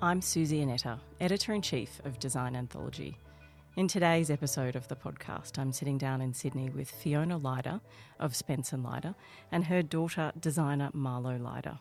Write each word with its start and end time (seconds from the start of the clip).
I'm 0.00 0.22
Suzy 0.22 0.62
Annetta, 0.62 1.00
Editor 1.20 1.54
in 1.54 1.60
Chief 1.60 2.00
of 2.04 2.20
Design 2.20 2.54
Anthology. 2.54 3.18
In 3.74 3.88
today's 3.88 4.30
episode 4.30 4.76
of 4.76 4.86
the 4.86 4.94
podcast, 4.94 5.58
I'm 5.58 5.72
sitting 5.72 5.98
down 5.98 6.20
in 6.20 6.32
Sydney 6.32 6.70
with 6.70 6.88
Fiona 6.88 7.36
Lyda 7.36 7.80
of 8.20 8.36
Spence 8.36 8.72
and 8.72 8.84
Lyda 8.84 9.16
and 9.50 9.64
her 9.64 9.82
daughter, 9.82 10.30
designer 10.38 10.92
Marlo 10.94 11.42
Lyda. 11.42 11.80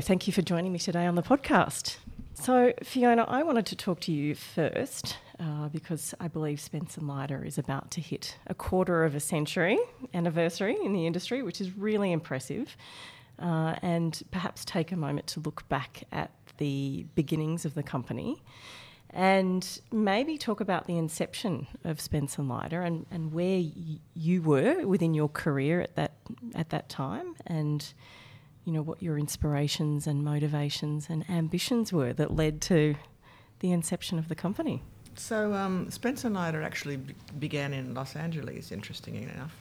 Thank 0.00 0.26
you 0.26 0.32
for 0.32 0.42
joining 0.42 0.72
me 0.72 0.78
today 0.78 1.04
on 1.04 1.16
the 1.16 1.22
podcast. 1.22 1.96
So, 2.34 2.72
Fiona, 2.82 3.24
I 3.28 3.42
wanted 3.42 3.66
to 3.66 3.76
talk 3.76 4.00
to 4.00 4.12
you 4.12 4.34
first 4.34 5.18
uh, 5.38 5.68
because 5.68 6.14
I 6.18 6.28
believe 6.28 6.60
Spence 6.60 6.96
and 6.96 7.06
Lyda 7.06 7.44
is 7.44 7.58
about 7.58 7.90
to 7.92 8.00
hit 8.00 8.38
a 8.46 8.54
quarter 8.54 9.04
of 9.04 9.14
a 9.14 9.20
century 9.20 9.78
anniversary 10.14 10.76
in 10.82 10.92
the 10.92 11.06
industry, 11.06 11.42
which 11.42 11.60
is 11.60 11.76
really 11.76 12.10
impressive. 12.10 12.76
Uh, 13.38 13.74
and 13.82 14.22
perhaps 14.30 14.64
take 14.64 14.92
a 14.92 14.96
moment 14.96 15.26
to 15.28 15.40
look 15.40 15.68
back 15.68 16.04
at 16.10 16.30
the 16.56 17.04
beginnings 17.14 17.64
of 17.64 17.74
the 17.74 17.82
company 17.82 18.42
and 19.10 19.80
maybe 19.92 20.38
talk 20.38 20.60
about 20.60 20.86
the 20.86 20.96
inception 20.96 21.66
of 21.84 22.00
Spence 22.00 22.38
and 22.38 22.48
Lyda 22.48 22.80
and, 22.80 23.04
and 23.10 23.32
where 23.32 23.58
y- 23.58 23.98
you 24.14 24.40
were 24.40 24.86
within 24.86 25.12
your 25.12 25.28
career 25.28 25.82
at 25.82 25.96
that 25.96 26.12
at 26.54 26.70
that 26.70 26.88
time 26.88 27.34
and 27.46 27.92
you 28.64 28.72
know, 28.72 28.82
what 28.82 29.02
your 29.02 29.18
inspirations 29.18 30.06
and 30.06 30.24
motivations 30.24 31.08
and 31.08 31.28
ambitions 31.28 31.92
were 31.92 32.12
that 32.12 32.34
led 32.34 32.60
to 32.62 32.94
the 33.60 33.72
inception 33.72 34.18
of 34.18 34.28
the 34.28 34.34
company. 34.34 34.82
So, 35.14 35.52
um, 35.52 35.90
Spence 35.90 36.24
and 36.24 36.34
Lyda 36.34 36.62
actually 36.62 36.98
began 37.38 37.74
in 37.74 37.94
Los 37.94 38.16
Angeles, 38.16 38.72
interestingly 38.72 39.24
enough, 39.24 39.54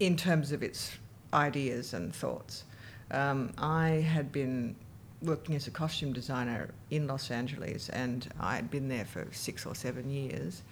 in 0.00 0.16
terms 0.16 0.50
of 0.50 0.62
its 0.62 0.98
ideas 1.32 1.94
and 1.94 2.14
thoughts. 2.14 2.64
Um, 3.10 3.52
I 3.58 3.88
had 3.88 4.32
been 4.32 4.74
working 5.22 5.54
as 5.54 5.66
a 5.66 5.70
costume 5.70 6.12
designer 6.12 6.70
in 6.90 7.06
Los 7.06 7.30
Angeles, 7.30 7.88
and 7.90 8.28
I 8.40 8.56
had 8.56 8.70
been 8.70 8.88
there 8.88 9.04
for 9.04 9.26
six 9.30 9.64
or 9.66 9.74
seven 9.74 10.10
years. 10.10 10.62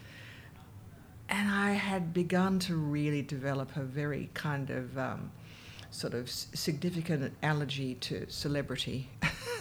And 1.28 1.50
I 1.50 1.72
had 1.72 2.12
begun 2.12 2.58
to 2.60 2.76
really 2.76 3.22
develop 3.22 3.76
a 3.76 3.82
very 3.82 4.28
kind 4.34 4.70
of 4.70 4.98
um, 4.98 5.30
sort 5.94 6.12
of 6.12 6.28
significant 6.28 7.32
allergy 7.42 7.94
to 7.94 8.26
celebrity 8.28 9.08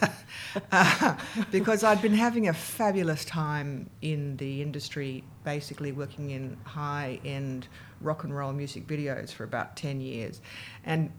uh, 0.72 1.16
because 1.52 1.84
I'd 1.84 2.02
been 2.02 2.14
having 2.14 2.48
a 2.48 2.52
fabulous 2.52 3.24
time 3.24 3.88
in 4.02 4.36
the 4.38 4.60
industry, 4.60 5.22
basically 5.44 5.92
working 5.92 6.30
in 6.30 6.56
high 6.64 7.20
end 7.24 7.68
rock 8.00 8.24
and 8.24 8.36
roll 8.36 8.52
music 8.52 8.86
videos 8.86 9.32
for 9.32 9.44
about 9.44 9.76
10 9.76 10.00
years 10.00 10.40
and 10.84 11.12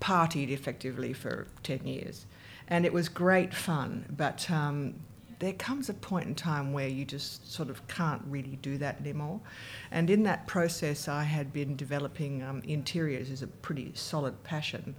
partied 0.00 0.50
effectively 0.50 1.12
for 1.12 1.46
10 1.62 1.86
years. 1.86 2.26
And 2.66 2.84
it 2.84 2.92
was 2.92 3.08
great 3.08 3.54
fun, 3.54 4.04
but 4.16 4.50
um, 4.50 4.94
there 5.40 5.54
comes 5.54 5.88
a 5.88 5.94
point 5.94 6.26
in 6.26 6.34
time 6.34 6.72
where 6.72 6.86
you 6.86 7.04
just 7.04 7.50
sort 7.50 7.70
of 7.70 7.86
can't 7.88 8.22
really 8.26 8.58
do 8.60 8.76
that 8.76 9.00
anymore. 9.00 9.40
And 9.90 10.10
in 10.10 10.22
that 10.24 10.46
process, 10.46 11.08
I 11.08 11.24
had 11.24 11.50
been 11.50 11.76
developing 11.76 12.42
um, 12.42 12.60
interiors 12.64 13.30
as 13.30 13.42
a 13.42 13.46
pretty 13.46 13.90
solid 13.94 14.42
passion. 14.44 14.94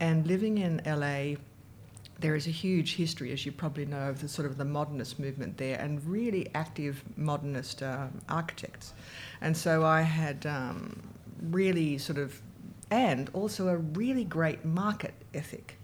And 0.00 0.26
living 0.26 0.56
in 0.56 0.80
LA, 0.86 1.36
there 2.18 2.34
is 2.34 2.46
a 2.46 2.50
huge 2.50 2.96
history, 2.96 3.30
as 3.30 3.44
you 3.44 3.52
probably 3.52 3.84
know, 3.84 4.08
of 4.08 4.22
the 4.22 4.28
sort 4.28 4.46
of 4.46 4.56
the 4.56 4.64
modernist 4.64 5.18
movement 5.18 5.58
there, 5.58 5.78
and 5.78 6.02
really 6.06 6.48
active 6.54 7.04
modernist 7.18 7.82
um, 7.82 8.22
architects. 8.30 8.94
And 9.42 9.54
so 9.54 9.84
I 9.84 10.00
had 10.00 10.46
um, 10.46 11.02
really 11.42 11.98
sort 11.98 12.18
of, 12.18 12.40
and 12.90 13.28
also 13.34 13.68
a 13.68 13.76
really 13.76 14.24
great 14.24 14.64
market 14.64 15.12
ethic 15.34 15.78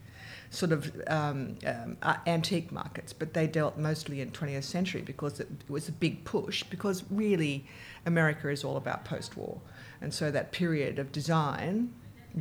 sort 0.50 0.72
of 0.72 0.90
um, 1.06 1.56
um, 1.64 1.96
uh, 2.02 2.16
antique 2.26 2.72
markets, 2.72 3.12
but 3.12 3.34
they 3.34 3.46
dealt 3.46 3.78
mostly 3.78 4.20
in 4.20 4.30
20th 4.32 4.64
century 4.64 5.00
because 5.00 5.38
it 5.40 5.48
was 5.68 5.88
a 5.88 5.92
big 5.92 6.24
push. 6.24 6.64
Because 6.64 7.04
really, 7.10 7.66
America 8.04 8.48
is 8.48 8.64
all 8.64 8.76
about 8.76 9.04
post-war, 9.04 9.60
and 10.00 10.12
so 10.12 10.30
that 10.30 10.52
period 10.52 10.98
of 10.98 11.12
design 11.12 11.92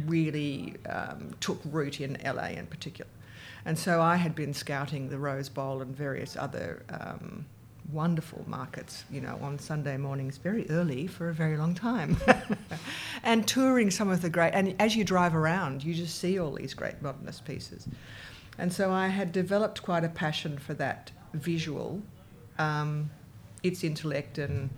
really 0.05 0.75
um, 0.87 1.33
took 1.39 1.59
root 1.65 2.01
in 2.01 2.17
LA 2.23 2.49
in 2.49 2.67
particular. 2.67 3.09
And 3.65 3.77
so 3.77 4.01
I 4.01 4.15
had 4.15 4.35
been 4.35 4.53
scouting 4.53 5.09
the 5.09 5.17
Rose 5.17 5.49
Bowl 5.49 5.81
and 5.81 5.95
various 5.95 6.35
other 6.35 6.83
um, 6.89 7.45
wonderful 7.91 8.43
markets, 8.47 9.03
you 9.11 9.21
know, 9.21 9.37
on 9.41 9.59
Sunday 9.59 9.97
mornings 9.97 10.37
very 10.37 10.69
early 10.69 11.07
for 11.07 11.29
a 11.29 11.33
very 11.33 11.57
long 11.57 11.73
time. 11.73 12.17
and 13.29 13.47
touring 13.47 13.91
some 13.91 14.09
of 14.09 14.23
the 14.23 14.29
great, 14.29 14.55
and 14.55 14.75
as 14.81 14.95
you 14.95 15.03
drive 15.03 15.35
around, 15.35 15.83
you 15.83 15.93
just 15.93 16.17
see 16.17 16.39
all 16.39 16.49
these 16.53 16.73
great 16.73 16.99
modernist 16.99 17.45
pieces. 17.45 17.87
And 18.57 18.73
so 18.73 18.91
I 18.91 19.09
had 19.09 19.31
developed 19.31 19.83
quite 19.83 20.03
a 20.03 20.09
passion 20.09 20.57
for 20.57 20.73
that 20.73 21.11
visual, 21.35 22.01
um, 22.57 23.11
its 23.61 23.83
intellect 23.83 24.39
and 24.39 24.71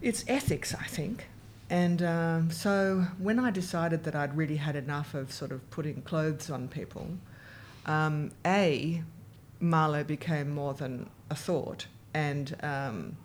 its 0.00 0.24
ethics, 0.26 0.74
I 0.74 0.84
think. 0.84 1.28
And 1.68 2.02
um, 2.02 2.50
so 2.50 3.04
when 3.18 3.38
I 3.38 3.50
decided 3.50 4.04
that 4.04 4.14
I'd 4.14 4.34
really 4.34 4.56
had 4.56 4.74
enough 4.74 5.12
of 5.12 5.30
sort 5.32 5.52
of 5.52 5.68
putting 5.68 6.00
clothes 6.00 6.48
on 6.48 6.66
people, 6.66 7.06
um, 7.84 8.30
A, 8.46 9.02
Marlo 9.60 10.06
became 10.06 10.48
more 10.48 10.72
than 10.72 11.10
a 11.28 11.34
thought, 11.34 11.88
and 12.14 12.56
um, 12.62 13.18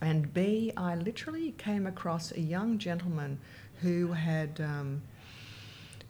and 0.00 0.32
B, 0.32 0.72
I 0.76 0.94
literally 0.94 1.54
came 1.58 1.86
across 1.86 2.32
a 2.32 2.40
young 2.40 2.78
gentleman 2.78 3.38
who 3.82 4.12
had 4.12 4.60
um, 4.60 5.02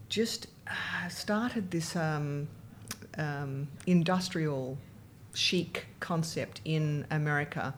just 0.09 0.49
uh, 0.67 1.09
started 1.09 1.71
this 1.71 1.97
um, 1.97 2.49
um, 3.17 3.69
industrial 3.87 4.77
chic 5.35 5.87
concept 6.01 6.61
in 6.65 7.07
America, 7.11 7.75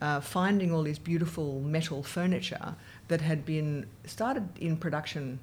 uh, 0.00 0.20
finding 0.20 0.72
all 0.72 0.82
this 0.82 0.98
beautiful 0.98 1.60
metal 1.60 2.02
furniture 2.02 2.74
that 3.08 3.20
had 3.20 3.44
been 3.44 3.86
started 4.04 4.48
in 4.58 4.76
production 4.76 5.38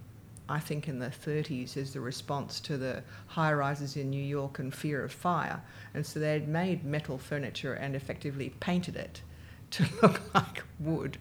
I 0.50 0.60
think, 0.60 0.88
in 0.88 1.00
the 1.00 1.08
30s 1.08 1.76
as 1.76 1.92
the 1.92 2.00
response 2.00 2.60
to 2.62 2.78
the 2.78 3.04
high 3.28 3.52
rises 3.52 3.98
in 3.98 4.10
New 4.10 4.24
York 4.24 4.60
and 4.60 4.74
fear 4.74 5.04
of 5.04 5.12
fire. 5.12 5.62
And 5.94 6.06
so 6.06 6.20
they'd 6.20 6.48
made 6.48 6.86
metal 6.86 7.18
furniture 7.18 7.74
and 7.74 7.96
effectively 7.96 8.54
painted 8.62 8.96
it 8.96 9.22
to 9.72 9.86
look 10.02 10.22
like 10.34 10.64
wood. 10.80 11.18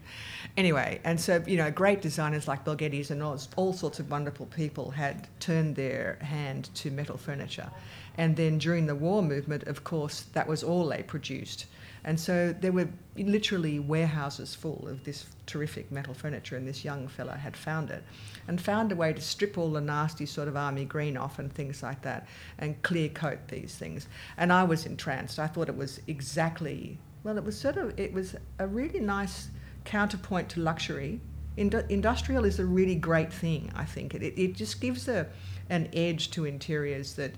Anyway, 0.55 1.01
and 1.03 1.19
so, 1.19 1.43
you 1.45 1.57
know, 1.57 1.69
great 1.69 2.01
designers 2.01 2.47
like 2.47 2.63
Bel 2.63 2.75
Geddes 2.75 3.11
and 3.11 3.21
all, 3.21 3.39
all 3.55 3.73
sorts 3.73 3.99
of 3.99 4.09
wonderful 4.09 4.45
people 4.47 4.91
had 4.91 5.27
turned 5.39 5.75
their 5.75 6.17
hand 6.21 6.69
to 6.75 6.89
metal 6.89 7.17
furniture. 7.17 7.69
And 8.17 8.35
then 8.35 8.57
during 8.57 8.87
the 8.87 8.95
war 8.95 9.21
movement, 9.21 9.63
of 9.63 9.83
course, 9.83 10.21
that 10.33 10.47
was 10.47 10.63
all 10.63 10.87
they 10.87 11.03
produced. 11.03 11.67
And 12.03 12.19
so 12.19 12.53
there 12.53 12.71
were 12.71 12.87
literally 13.17 13.79
warehouses 13.79 14.55
full 14.55 14.87
of 14.87 15.03
this 15.03 15.25
terrific 15.45 15.91
metal 15.91 16.13
furniture, 16.13 16.55
and 16.55 16.65
this 16.67 16.85
young 16.85 17.07
fella 17.09 17.35
had 17.35 17.57
found 17.57 17.89
it 17.89 18.03
and 18.47 18.61
found 18.61 18.91
a 18.91 18.95
way 18.95 19.11
to 19.11 19.21
strip 19.21 19.57
all 19.57 19.71
the 19.71 19.81
nasty 19.81 20.25
sort 20.25 20.47
of 20.47 20.55
army 20.55 20.85
green 20.85 21.17
off 21.17 21.37
and 21.37 21.51
things 21.51 21.83
like 21.83 22.01
that 22.03 22.25
and 22.59 22.81
clear 22.81 23.09
coat 23.09 23.39
these 23.49 23.75
things. 23.75 24.07
And 24.37 24.53
I 24.53 24.63
was 24.63 24.85
entranced. 24.85 25.37
I 25.37 25.47
thought 25.47 25.67
it 25.67 25.75
was 25.75 25.99
exactly, 26.07 26.97
well, 27.23 27.37
it 27.37 27.43
was 27.43 27.59
sort 27.59 27.77
of, 27.77 27.97
it 27.99 28.13
was 28.13 28.35
a 28.59 28.67
really 28.67 28.99
nice 28.99 29.49
counterpoint 29.85 30.49
to 30.49 30.59
luxury. 30.59 31.19
industrial 31.57 32.45
is 32.45 32.59
a 32.59 32.65
really 32.65 32.95
great 32.95 33.33
thing, 33.33 33.71
I 33.75 33.85
think. 33.85 34.13
It, 34.13 34.39
it 34.39 34.53
just 34.53 34.79
gives 34.79 35.07
a, 35.07 35.27
an 35.69 35.89
edge 35.93 36.31
to 36.31 36.45
interiors 36.45 37.13
that 37.13 37.31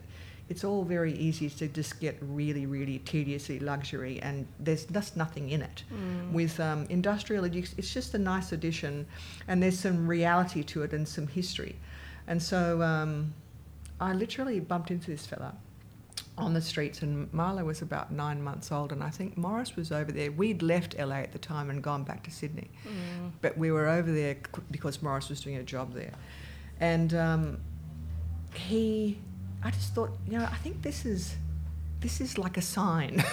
it's 0.50 0.64
all 0.64 0.84
very 0.84 1.14
easy 1.14 1.48
to 1.48 1.68
just 1.68 2.00
get 2.00 2.18
really, 2.22 2.66
really 2.66 3.00
tediously 3.00 3.60
luxury, 3.60 4.20
and 4.22 4.48
there's 4.60 4.86
just 4.86 5.16
nothing 5.16 5.52
in 5.52 5.62
it. 5.62 5.84
Mm. 5.94 6.32
With 6.32 6.60
um, 6.60 6.88
industrial, 6.90 7.46
it's 7.46 7.94
just 7.94 8.16
a 8.16 8.18
nice 8.18 8.52
addition, 8.52 9.06
and 9.48 9.62
there's 9.62 9.80
some 9.80 10.08
reality 10.08 10.64
to 10.64 10.82
it 10.82 10.92
and 10.92 11.08
some 11.08 11.28
history. 11.28 11.76
And 12.28 12.42
so 12.42 12.82
um, 12.82 13.34
I 14.00 14.14
literally 14.14 14.60
bumped 14.60 14.90
into 14.90 15.12
this 15.12 15.26
fella 15.26 15.54
on 16.40 16.54
the 16.54 16.62
streets, 16.62 17.02
and 17.02 17.32
Marlo 17.32 17.66
was 17.66 17.82
about 17.82 18.12
nine 18.12 18.42
months 18.42 18.72
old, 18.72 18.92
and 18.92 19.04
I 19.04 19.10
think 19.10 19.38
Morris 19.38 19.76
was 19.76 19.92
over 19.92 20.12
there. 20.12 20.32
We'd 20.32 20.62
left 20.62 20.98
LA 20.98 21.18
at 21.18 21.32
the 21.32 21.40
time 21.40 21.70
and 21.70 21.84
gone 21.84 22.04
back 22.04 22.24
to 22.24 22.32
Sydney, 22.32 22.72
mm. 22.88 23.32
but 23.42 23.58
we 23.58 23.72
were 23.72 23.88
over 23.88 24.12
there 24.12 24.38
because 24.72 25.02
Morris 25.02 25.30
was 25.30 25.42
doing 25.42 25.58
a 25.58 25.64
job 25.64 25.94
there, 25.94 26.14
and 26.80 27.14
um, 27.14 27.58
he 28.54 29.20
I 29.62 29.72
just 29.72 29.94
thought, 29.94 30.12
you 30.26 30.38
know, 30.38 30.46
I 30.46 30.56
think 30.56 30.82
this 30.82 31.06
is 31.06 31.36
this 32.00 32.22
is 32.22 32.38
like 32.38 32.58
a 32.58 32.62
sign. 32.62 33.24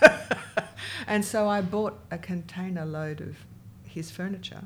and 1.06 1.24
so 1.24 1.48
I 1.48 1.60
bought 1.60 1.98
a 2.10 2.18
container 2.18 2.84
load 2.84 3.20
of 3.20 3.36
his 3.84 4.10
furniture, 4.10 4.62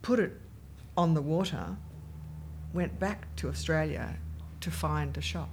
put 0.00 0.18
it 0.18 0.32
on 0.96 1.12
the 1.12 1.20
water, 1.20 1.76
went 2.72 2.98
back 2.98 3.34
to 3.36 3.48
Australia 3.48 4.16
to 4.60 4.70
find 4.70 5.16
a 5.18 5.20
shop. 5.20 5.50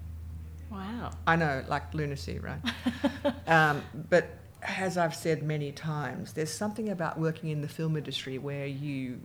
Wow. 0.72 1.12
I 1.26 1.36
know, 1.36 1.64
like 1.68 1.94
lunacy, 1.94 2.40
right? 2.40 2.60
um, 3.48 3.82
but 4.10 4.38
as 4.62 4.98
I've 4.98 5.16
said 5.16 5.44
many 5.44 5.72
times, 5.72 6.34
there's 6.34 6.54
something 6.54 6.90
about 6.90 7.20
working 7.20 7.50
in 7.50 7.62
the 7.62 7.68
film 7.68 7.96
industry 7.98 8.38
where 8.38 8.66
you 8.66 9.20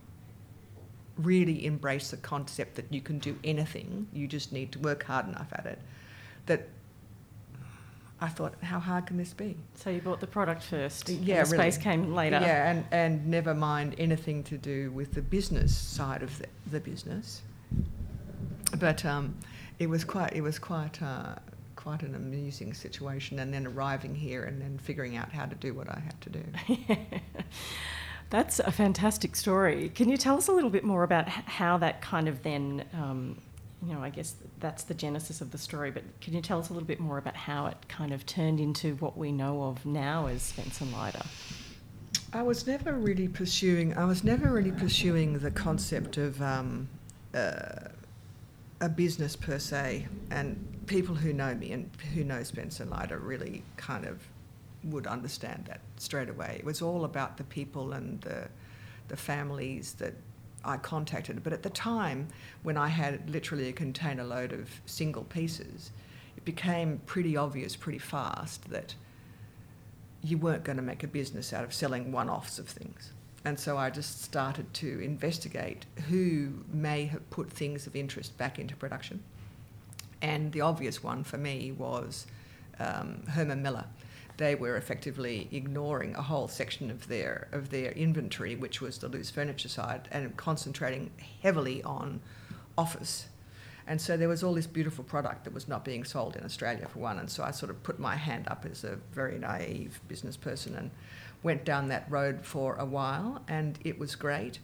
really 1.17 1.65
embrace 1.65 2.11
the 2.11 2.17
concept 2.17 2.75
that 2.75 2.91
you 2.91 3.01
can 3.01 3.19
do 3.19 3.37
anything, 3.43 4.07
you 4.13 4.27
just 4.27 4.51
need 4.51 4.71
to 4.73 4.79
work 4.79 5.03
hard 5.03 5.27
enough 5.27 5.47
at 5.53 5.65
it. 5.65 5.79
That 6.45 6.67
I 8.21 8.27
thought, 8.27 8.55
how 8.63 8.79
hard 8.79 9.07
can 9.07 9.17
this 9.17 9.33
be? 9.33 9.57
So 9.75 9.89
you 9.89 10.01
bought 10.01 10.19
the 10.19 10.27
product 10.27 10.63
first. 10.63 11.09
Yeah, 11.09 11.43
the 11.43 11.51
really. 11.51 11.71
space 11.71 11.77
came 11.77 12.13
later. 12.13 12.39
Yeah, 12.41 12.71
and, 12.71 12.85
and 12.91 13.27
never 13.27 13.53
mind 13.53 13.95
anything 13.97 14.43
to 14.45 14.57
do 14.57 14.91
with 14.91 15.13
the 15.13 15.21
business 15.21 15.75
side 15.75 16.23
of 16.23 16.37
the, 16.39 16.47
the 16.71 16.79
business. 16.79 17.41
But 18.79 19.05
um, 19.05 19.35
it 19.79 19.87
was 19.87 20.03
quite 20.03 20.33
it 20.33 20.41
was 20.41 20.59
quite 20.59 21.01
uh, 21.01 21.35
quite 21.75 22.01
an 22.01 22.15
amusing 22.15 22.73
situation, 22.73 23.39
and 23.39 23.53
then 23.53 23.67
arriving 23.67 24.15
here 24.15 24.43
and 24.43 24.61
then 24.61 24.77
figuring 24.77 25.15
out 25.15 25.31
how 25.31 25.45
to 25.45 25.55
do 25.55 25.73
what 25.73 25.89
I 25.89 25.99
had 25.99 26.19
to 26.21 26.29
do. 26.29 26.43
That's 28.29 28.59
a 28.59 28.71
fantastic 28.71 29.35
story. 29.35 29.89
Can 29.93 30.09
you 30.09 30.17
tell 30.17 30.37
us 30.37 30.47
a 30.47 30.51
little 30.51 30.69
bit 30.69 30.83
more 30.83 31.03
about 31.03 31.29
how 31.29 31.77
that 31.77 32.01
kind 32.01 32.27
of 32.27 32.41
then, 32.41 32.83
um, 32.93 33.39
you 33.85 33.93
know, 33.93 34.01
I 34.01 34.09
guess 34.09 34.35
that's 34.59 34.83
the 34.83 34.95
genesis 34.95 35.41
of 35.41 35.51
the 35.51 35.59
story, 35.59 35.91
but 35.91 36.03
can 36.21 36.33
you 36.33 36.41
tell 36.41 36.57
us 36.57 36.69
a 36.69 36.73
little 36.73 36.87
bit 36.87 36.99
more 36.99 37.19
about 37.19 37.35
how 37.35 37.67
it 37.67 37.77
kind 37.87 38.11
of 38.11 38.25
turned 38.25 38.59
into 38.59 38.95
what 38.95 39.15
we 39.15 39.31
know 39.31 39.63
of 39.65 39.85
now 39.85 40.25
as 40.25 40.41
Spence 40.41 40.81
and 40.81 40.91
Lyda? 40.91 41.23
I 42.33 42.41
was 42.41 42.65
never 42.65 42.93
really 42.93 43.27
pursuing. 43.27 43.95
I 43.95 44.05
was 44.05 44.23
never 44.23 44.51
really 44.51 44.71
pursuing 44.71 45.37
the 45.37 45.51
concept 45.51 46.17
of 46.17 46.41
um, 46.41 46.89
uh, 47.33 47.89
a 48.85 48.89
business 48.89 49.35
per 49.35 49.57
se, 49.57 50.07
and 50.29 50.83
people 50.85 51.15
who 51.15 51.33
know 51.33 51.55
me 51.55 51.71
and 51.71 51.89
who 52.13 52.23
know 52.23 52.43
Spence 52.43 52.79
and 52.79 52.91
Lyda 52.91 53.17
really 53.17 53.63
kind 53.77 54.05
of 54.05 54.21
would 54.83 55.07
understand 55.07 55.65
that 55.65 55.81
straight 55.97 56.29
away. 56.29 56.57
It 56.59 56.65
was 56.65 56.83
all 56.83 57.03
about 57.03 57.37
the 57.37 57.43
people 57.45 57.93
and 57.93 58.21
the 58.21 58.47
the 59.07 59.17
families 59.17 59.93
that 59.93 60.13
I 60.63 60.77
contacted. 60.77 61.43
But 61.43 61.53
at 61.53 61.63
the 61.63 61.69
time, 61.69 62.27
when 62.63 62.77
I 62.77 62.87
had 62.87 63.27
literally 63.29 63.69
a 63.69 63.73
container 63.73 64.23
load 64.23 64.51
of 64.51 64.69
single 64.85 65.23
pieces, 65.23 65.91
it 66.37 66.45
became 66.45 67.01
pretty 67.07 67.35
obvious 67.35 67.75
pretty 67.75 67.99
fast 67.99 68.69
that 68.69 68.93
you 70.21 70.37
weren't 70.37 70.63
going 70.63 70.77
to 70.77 70.83
make 70.83 71.03
a 71.03 71.07
business 71.07 71.53
out 71.53 71.63
of 71.63 71.73
selling 71.73 72.11
one 72.11 72.29
offs 72.29 72.59
of 72.59 72.67
things. 72.67 73.13
And 73.45 73.59
so 73.59 73.77
I 73.77 73.91
just 73.91 74.23
started 74.23 74.73
to 74.75 74.99
investigate 74.99 75.85
who 76.09 76.65
may 76.73 77.05
have 77.05 77.29
put 77.29 77.51
things 77.51 77.85
of 77.85 77.95
interest 77.95 78.35
back 78.39 78.57
into 78.57 78.75
production. 78.75 79.23
And 80.21 80.51
the 80.51 80.61
obvious 80.61 81.03
one 81.03 81.23
for 81.23 81.37
me 81.37 81.71
was 81.71 82.25
um, 82.79 83.23
Herman 83.29 83.61
Miller. 83.61 83.85
They 84.37 84.55
were 84.55 84.75
effectively 84.75 85.47
ignoring 85.51 86.15
a 86.15 86.23
whole 86.23 86.47
section 86.47 86.89
of 86.89 87.07
their 87.07 87.47
of 87.51 87.69
their 87.69 87.91
inventory, 87.91 88.55
which 88.55 88.81
was 88.81 88.97
the 88.97 89.07
loose 89.07 89.29
furniture 89.29 89.69
side, 89.69 90.09
and 90.11 90.35
concentrating 90.35 91.11
heavily 91.41 91.83
on 91.83 92.19
office. 92.77 93.27
And 93.87 94.01
so 94.01 94.17
there 94.17 94.27
was 94.27 94.43
all 94.43 94.55
this 94.55 94.67
beautiful 94.67 95.03
product 95.03 95.43
that 95.43 95.53
was 95.53 95.67
not 95.67 95.85
being 95.85 96.03
sold 96.03 96.35
in 96.35 96.43
Australia 96.43 96.87
for 96.91 96.99
one. 96.99 97.19
And 97.19 97.29
so 97.29 97.43
I 97.43 97.51
sort 97.51 97.69
of 97.69 97.81
put 97.83 97.99
my 97.99 98.15
hand 98.15 98.47
up 98.47 98.65
as 98.69 98.83
a 98.83 98.97
very 99.13 99.37
naive 99.37 100.01
business 100.07 100.35
person 100.35 100.75
and 100.75 100.89
went 101.45 101.63
down 101.63 101.87
that 101.89 102.05
road 102.09 102.43
for 102.43 102.75
a 102.75 102.85
while, 102.85 103.39
and 103.47 103.77
it 103.83 103.99
was 103.99 104.15
great. 104.15 104.57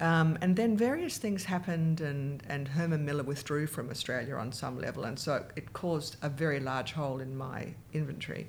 Um, 0.00 0.36
and 0.42 0.56
then 0.56 0.76
various 0.76 1.16
things 1.18 1.44
happened, 1.44 2.00
and, 2.00 2.42
and 2.48 2.66
Herman 2.66 3.04
Miller 3.04 3.22
withdrew 3.22 3.68
from 3.68 3.88
Australia 3.90 4.34
on 4.34 4.50
some 4.52 4.78
level, 4.78 5.04
and 5.04 5.16
so 5.18 5.46
it 5.54 5.72
caused 5.72 6.16
a 6.22 6.28
very 6.28 6.58
large 6.58 6.92
hole 6.92 7.20
in 7.20 7.36
my 7.36 7.72
inventory. 7.92 8.48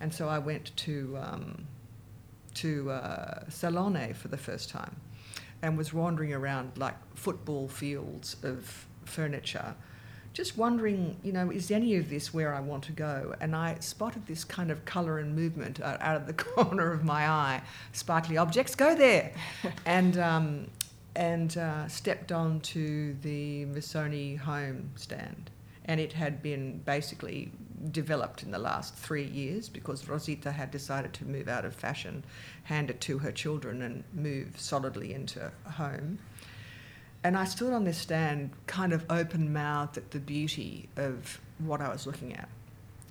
And 0.00 0.12
so 0.12 0.26
I 0.26 0.38
went 0.38 0.74
to, 0.78 1.18
um, 1.20 1.66
to 2.54 2.90
uh, 2.90 3.44
Salone 3.50 4.14
for 4.14 4.28
the 4.28 4.38
first 4.38 4.70
time 4.70 4.96
and 5.60 5.76
was 5.76 5.92
wandering 5.92 6.32
around 6.32 6.78
like 6.78 6.96
football 7.14 7.68
fields 7.68 8.36
of 8.42 8.86
furniture, 9.04 9.74
just 10.38 10.56
wondering, 10.56 11.16
you 11.24 11.32
know, 11.32 11.50
is 11.50 11.68
any 11.72 11.96
of 11.96 12.08
this 12.08 12.32
where 12.32 12.54
I 12.54 12.60
want 12.60 12.84
to 12.84 12.92
go? 12.92 13.34
And 13.40 13.56
I 13.56 13.76
spotted 13.80 14.24
this 14.28 14.44
kind 14.44 14.70
of 14.70 14.84
colour 14.84 15.18
and 15.18 15.34
movement 15.34 15.80
out, 15.80 16.00
out 16.00 16.14
of 16.14 16.28
the 16.28 16.32
corner 16.44 16.92
of 16.92 17.02
my 17.02 17.28
eye. 17.28 17.60
Sparkly 17.90 18.36
objects, 18.36 18.76
go 18.76 18.94
there! 18.94 19.32
and 19.84 20.16
um, 20.16 20.68
and 21.16 21.58
uh, 21.58 21.88
stepped 21.88 22.30
on 22.30 22.60
to 22.60 23.14
the 23.22 23.66
Missoni 23.66 24.38
home 24.38 24.90
stand. 24.94 25.50
And 25.86 25.98
it 25.98 26.12
had 26.12 26.40
been 26.40 26.82
basically 26.86 27.50
developed 27.90 28.44
in 28.44 28.52
the 28.52 28.60
last 28.60 28.94
three 28.94 29.26
years 29.26 29.68
because 29.68 30.06
Rosita 30.06 30.52
had 30.52 30.70
decided 30.70 31.14
to 31.14 31.24
move 31.24 31.48
out 31.48 31.64
of 31.64 31.74
fashion, 31.74 32.22
hand 32.62 32.90
it 32.90 33.00
to 33.00 33.18
her 33.18 33.32
children, 33.32 33.82
and 33.82 34.04
move 34.12 34.60
solidly 34.60 35.14
into 35.14 35.50
home. 35.64 36.20
And 37.24 37.36
I 37.36 37.44
stood 37.44 37.72
on 37.72 37.84
this 37.84 37.98
stand, 37.98 38.50
kind 38.66 38.92
of 38.92 39.04
open 39.10 39.52
mouthed 39.52 39.96
at 39.96 40.10
the 40.12 40.20
beauty 40.20 40.88
of 40.96 41.40
what 41.58 41.80
I 41.80 41.88
was 41.88 42.06
looking 42.06 42.34
at. 42.34 42.48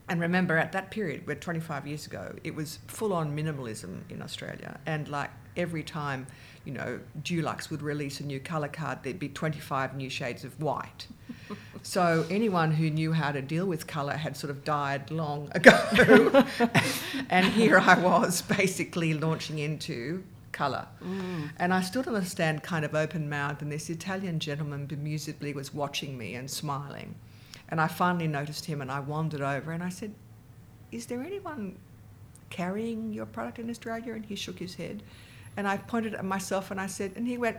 And 0.09 0.21
remember, 0.21 0.57
at 0.57 0.71
that 0.71 0.89
period, 0.89 1.27
we're 1.27 1.35
25 1.35 1.85
years 1.85 2.05
ago, 2.05 2.33
it 2.43 2.55
was 2.55 2.79
full 2.87 3.11
on 3.11 3.35
minimalism 3.35 4.09
in 4.09 4.21
Australia. 4.21 4.79
And 4.85 5.09
like 5.09 5.29
every 5.57 5.83
time, 5.83 6.27
you 6.63 6.71
know, 6.71 6.99
Dulux 7.23 7.69
would 7.69 7.81
release 7.81 8.21
a 8.21 8.25
new 8.25 8.39
colour 8.39 8.69
card, 8.69 8.99
there'd 9.03 9.19
be 9.19 9.27
25 9.27 9.97
new 9.97 10.09
shades 10.09 10.45
of 10.45 10.61
white. 10.61 11.07
so 11.81 12.25
anyone 12.29 12.71
who 12.71 12.89
knew 12.89 13.11
how 13.11 13.33
to 13.33 13.41
deal 13.41 13.65
with 13.65 13.85
colour 13.85 14.13
had 14.13 14.37
sort 14.37 14.51
of 14.51 14.63
died 14.63 15.11
long 15.11 15.49
ago. 15.53 15.77
and 17.29 17.45
here 17.45 17.77
I 17.77 17.99
was 17.99 18.41
basically 18.41 19.13
launching 19.13 19.59
into 19.59 20.23
colour. 20.57 20.87
Mm. 21.03 21.51
And 21.57 21.73
I 21.73 21.81
stood 21.81 22.07
on 22.07 22.15
the 22.15 22.25
stand 22.25 22.63
kind 22.63 22.83
of 22.83 22.95
open 22.95 23.29
mouthed, 23.29 23.61
and 23.61 23.71
this 23.71 23.89
Italian 23.89 24.39
gentleman 24.39 24.87
bemusedly 24.87 25.53
was 25.53 25.73
watching 25.73 26.17
me 26.17 26.33
and 26.33 26.49
smiling. 26.49 27.15
And 27.69 27.79
I 27.79 27.87
finally 27.87 28.27
noticed 28.27 28.65
him 28.65 28.81
and 28.81 28.91
I 28.91 28.99
wandered 28.99 29.41
over 29.41 29.71
and 29.71 29.83
I 29.83 29.89
said, 29.89 30.13
Is 30.91 31.05
there 31.05 31.21
anyone 31.21 31.77
carrying 32.49 33.13
your 33.13 33.25
product 33.25 33.59
in 33.59 33.69
Australia? 33.69 34.13
And 34.13 34.25
he 34.25 34.35
shook 34.35 34.57
his 34.57 34.75
head. 34.75 35.03
And 35.57 35.67
I 35.67 35.77
pointed 35.77 36.13
at 36.15 36.23
myself 36.23 36.71
and 36.71 36.79
I 36.79 36.87
said, 36.87 37.11
and 37.15 37.27
he 37.27 37.37
went, 37.37 37.57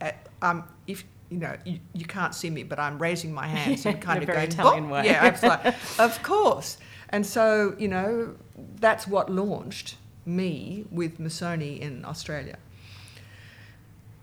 "Uh, 0.00 0.12
um, 0.40 0.64
if 0.86 1.04
you 1.30 1.38
know, 1.38 1.56
you, 1.64 1.80
you 1.94 2.04
can't 2.04 2.34
see 2.34 2.50
me, 2.50 2.62
but 2.62 2.78
I'm 2.78 2.98
raising 2.98 3.32
my 3.32 3.46
hands 3.46 3.86
and 3.88 4.00
kind 4.00 4.22
of 4.22 4.26
very 4.26 4.46
going, 4.46 4.90
way. 4.90 5.06
Yeah, 5.06 5.24
I 5.24 5.30
was 5.30 5.42
like, 5.42 5.74
of 5.98 6.22
course. 6.22 6.76
And 7.08 7.26
so, 7.26 7.74
you 7.78 7.88
know, 7.88 8.34
that's 8.78 9.06
what 9.06 9.30
launched 9.30 9.96
me 10.24 10.84
with 10.90 11.18
Missoni 11.18 11.78
in 11.80 12.04
Australia. 12.04 12.58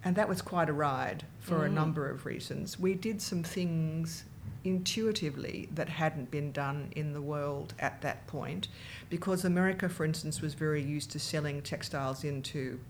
And 0.06 0.16
that 0.16 0.28
was 0.28 0.42
quite 0.42 0.68
a 0.68 0.72
ride 0.74 1.24
for 1.40 1.64
a 1.64 1.68
Mm. 1.70 1.72
number 1.72 2.10
of 2.10 2.26
reasons. 2.26 2.78
We 2.78 2.92
did 2.94 3.22
some 3.22 3.42
things 3.42 4.24
intuitively 4.62 5.68
that 5.74 5.88
hadn't 5.88 6.30
been 6.30 6.52
done 6.52 6.92
in 6.94 7.14
the 7.14 7.22
world 7.22 7.72
at 7.78 8.02
that 8.02 8.26
point 8.26 8.68
because 9.08 9.46
America, 9.46 9.88
for 9.88 10.04
instance, 10.04 10.42
was 10.42 10.52
very 10.52 10.82
used 10.82 11.10
to 11.12 11.18
selling 11.18 11.62
textiles 11.62 12.22
into 12.22 12.80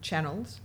channels. 0.00 0.60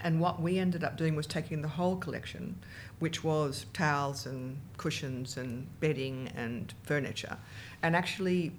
And 0.00 0.18
what 0.20 0.40
we 0.42 0.58
ended 0.58 0.82
up 0.82 0.96
doing 0.96 1.14
was 1.14 1.28
taking 1.28 1.62
the 1.62 1.68
whole 1.68 1.94
collection, 1.96 2.56
which 2.98 3.22
was 3.22 3.66
towels 3.72 4.26
and 4.26 4.58
cushions 4.78 5.36
and 5.36 5.68
bedding 5.78 6.28
and 6.34 6.74
furniture, 6.82 7.36
and 7.84 7.94
actually 7.94 8.52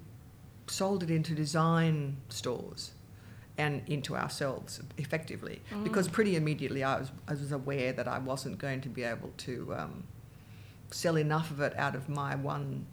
sold 0.66 1.02
it 1.02 1.10
into 1.10 1.34
design 1.34 2.16
stores 2.28 2.92
and 3.56 3.82
into 3.86 4.16
ourselves 4.16 4.80
effectively. 4.98 5.62
Mm. 5.72 5.84
Because 5.84 6.08
pretty 6.08 6.36
immediately 6.36 6.82
I 6.82 6.98
was, 6.98 7.12
I 7.28 7.32
was 7.32 7.52
aware 7.52 7.92
that 7.92 8.08
I 8.08 8.18
wasn't 8.18 8.58
going 8.58 8.80
to 8.82 8.88
be 8.88 9.04
able 9.04 9.32
to 9.38 9.74
um, 9.76 10.04
sell 10.90 11.16
enough 11.16 11.50
of 11.50 11.60
it 11.60 11.76
out 11.78 11.94
of 11.94 12.08
my 12.08 12.34
one 12.34 12.86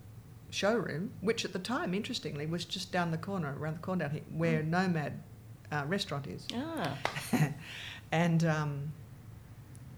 showroom, 0.50 1.12
which 1.22 1.46
at 1.46 1.54
the 1.54 1.60
time, 1.60 1.94
interestingly, 1.94 2.46
was 2.46 2.66
just 2.66 2.92
down 2.92 3.12
the 3.12 3.18
corner, 3.18 3.56
around 3.58 3.76
the 3.76 3.80
corner 3.80 4.06
down 4.06 4.12
here, 4.12 4.22
where 4.36 4.62
Nomad 4.62 5.14
uh, 5.72 5.84
restaurant 5.88 6.28
is. 6.28 6.46
Ah, 6.54 6.98
and 8.12 8.44
um, 8.46 8.92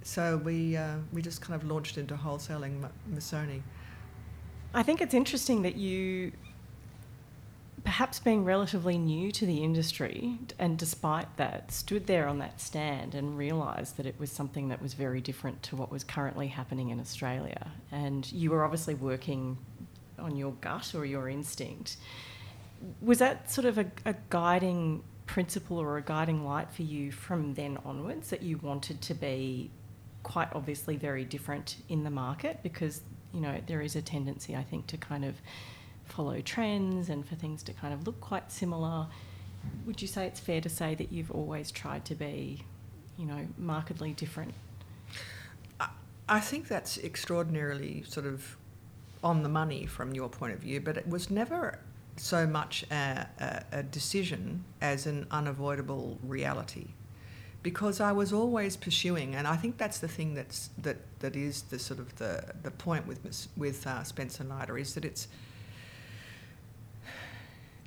so 0.04 0.38
we 0.38 0.78
uh, 0.78 0.96
we 1.12 1.22
just 1.22 1.42
kind 1.42 1.60
of 1.60 1.68
launched 1.68 1.98
into 1.98 2.16
wholesaling 2.16 2.88
Missoni. 3.12 3.62
I 4.74 4.84
think 4.84 5.02
it's 5.02 5.14
interesting 5.14 5.62
that 5.64 5.76
you 5.76 6.32
perhaps 7.84 8.20
being 8.20 8.46
relatively 8.46 8.98
new 8.98 9.32
to 9.32 9.46
the 9.46 9.64
industry, 9.64 10.38
and 10.58 10.78
despite 10.78 11.36
that, 11.38 11.72
stood 11.72 12.08
there 12.08 12.28
on 12.28 12.40
that 12.40 12.62
stand 12.62 13.14
and 13.14 13.38
realised 13.38 13.98
that 13.98 14.06
it 14.06 14.20
was 14.20 14.32
something 14.32 14.70
that 14.70 14.82
was 14.82 14.94
very 14.94 15.20
different 15.20 15.62
to 15.64 15.76
what 15.76 15.92
was 15.92 16.04
currently 16.04 16.48
happening 16.48 16.90
in 16.90 17.00
Australia. 17.00 17.72
And 17.92 18.30
you 18.32 18.52
were 18.52 18.64
obviously 18.64 18.96
working 18.96 19.58
on 20.18 20.36
your 20.36 20.54
gut 20.54 20.96
or 20.96 21.06
your 21.06 21.28
instinct. 21.28 21.98
Was 23.02 23.20
that 23.20 23.52
sort 23.52 23.66
of 23.66 23.78
a, 23.78 23.86
a 24.06 24.16
guiding 24.30 25.04
principle 25.26 25.78
or 25.78 25.98
a 25.98 26.02
guiding 26.02 26.46
light 26.46 26.72
for 26.72 26.84
you 26.84 27.12
from 27.12 27.54
then 27.54 27.78
onwards 27.86 28.30
that 28.30 28.42
you 28.44 28.58
wanted 28.58 29.02
to 29.02 29.14
be 29.14 29.72
quite 30.24 30.48
obviously 30.54 30.96
very 30.96 31.26
different 31.26 31.78
in 31.90 32.04
the 32.04 32.10
market 32.10 32.60
because 32.64 33.02
you 33.34 33.42
know 33.42 33.60
there 33.68 33.82
is 33.82 33.96
a 33.96 34.02
tendency 34.02 34.56
I 34.56 34.64
think 34.64 34.88
to 34.88 34.98
kind 34.98 35.26
of 35.26 35.36
follow 36.14 36.42
trends 36.42 37.10
and 37.10 37.28
for 37.28 37.36
things 37.36 37.64
to 37.64 37.74
kind 37.74 37.94
of 37.94 38.06
look 38.06 38.20
quite 38.22 38.52
similar. 38.52 39.08
Would 39.86 40.02
you 40.02 40.08
say 40.08 40.26
it's 40.26 40.40
fair 40.40 40.62
to 40.62 40.70
say 40.70 40.96
that 40.96 41.12
you've 41.12 41.32
always 41.32 41.72
tried 41.72 42.06
to 42.06 42.16
be, 42.16 42.64
you 43.18 43.26
know, 43.26 43.48
markedly 43.58 44.14
different? 44.14 44.54
I 46.30 46.40
think 46.40 46.68
that's 46.68 46.98
extraordinarily 46.98 48.04
sort 48.08 48.26
of 48.26 48.56
on 49.24 49.44
the 49.44 49.50
money 49.50 49.86
from 49.86 50.14
your 50.14 50.30
point 50.30 50.54
of 50.54 50.60
view, 50.60 50.80
but 50.80 50.98
it 50.98 51.08
was 51.08 51.30
never 51.30 51.80
so 52.16 52.48
much 52.48 52.86
a, 52.92 53.28
a, 53.40 53.80
a 53.80 53.84
decision 53.84 54.64
as 54.82 55.06
an 55.06 55.28
unavoidable 55.32 56.18
reality 56.24 56.88
because 57.64 58.02
I 58.02 58.12
was 58.12 58.34
always 58.34 58.76
pursuing, 58.76 59.36
and 59.36 59.48
I 59.48 59.56
think 59.56 59.78
that's 59.78 60.00
the 60.00 60.08
thing 60.08 60.34
that's 60.34 60.70
that 60.80 60.98
that 61.20 61.36
is 61.36 61.64
the 61.64 61.80
sort 61.80 62.00
of 62.00 62.14
the 62.18 62.44
the 62.62 62.72
point 62.72 63.08
with 63.08 63.48
with 63.56 63.88
uh, 63.88 64.04
Spence 64.04 64.40
and 64.42 64.50
Lyda 64.50 64.76
is 64.76 64.94
that 64.96 65.06
it's 65.06 65.30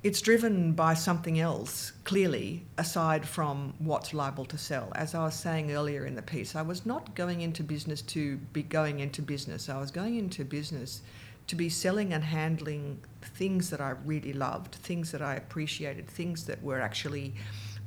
it's 0.03 0.21
driven 0.21 0.73
by 0.73 0.93
something 0.93 1.39
else, 1.39 1.91
clearly, 2.03 2.65
aside 2.77 3.27
from 3.27 3.73
what's 3.79 4.13
liable 4.13 4.45
to 4.45 4.57
sell. 4.57 4.91
As 4.95 5.15
I 5.15 5.23
was 5.23 5.33
saying 5.33 5.71
earlier 5.71 6.05
in 6.05 6.15
the 6.15 6.21
piece, 6.21 6.55
I 6.55 6.61
was 6.61 6.85
not 6.85 7.15
going 7.15 7.41
into 7.41 7.63
business 7.63 8.01
to 8.03 8.37
be 8.53 8.61
going 8.61 8.99
into 8.99 9.21
business. 9.21 9.69
I 9.69 9.79
was 9.79 9.89
going 9.89 10.15
into 10.15 10.45
business 10.45 11.01
to 11.47 11.55
be 11.55 11.69
selling 11.69 12.13
and 12.13 12.23
handling 12.23 12.99
things 13.21 13.69
that 13.71 13.81
I 13.81 13.95
really 14.05 14.33
loved, 14.33 14.75
things 14.75 15.11
that 15.11 15.21
I 15.21 15.35
appreciated, 15.35 16.07
things 16.07 16.45
that 16.45 16.61
were 16.61 16.79
actually 16.79 17.33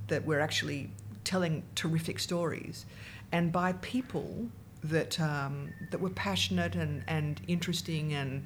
that 0.09 0.27
were 0.27 0.41
actually 0.41 0.91
telling 1.23 1.63
terrific 1.77 2.19
stories, 2.19 2.87
and 3.31 3.53
by 3.53 3.75
people 3.75 4.49
that 4.83 5.21
um, 5.21 5.73
that 5.91 6.01
were 6.01 6.11
passionate 6.11 6.75
and, 6.75 7.05
and 7.07 7.41
interesting 7.47 8.15
and 8.15 8.45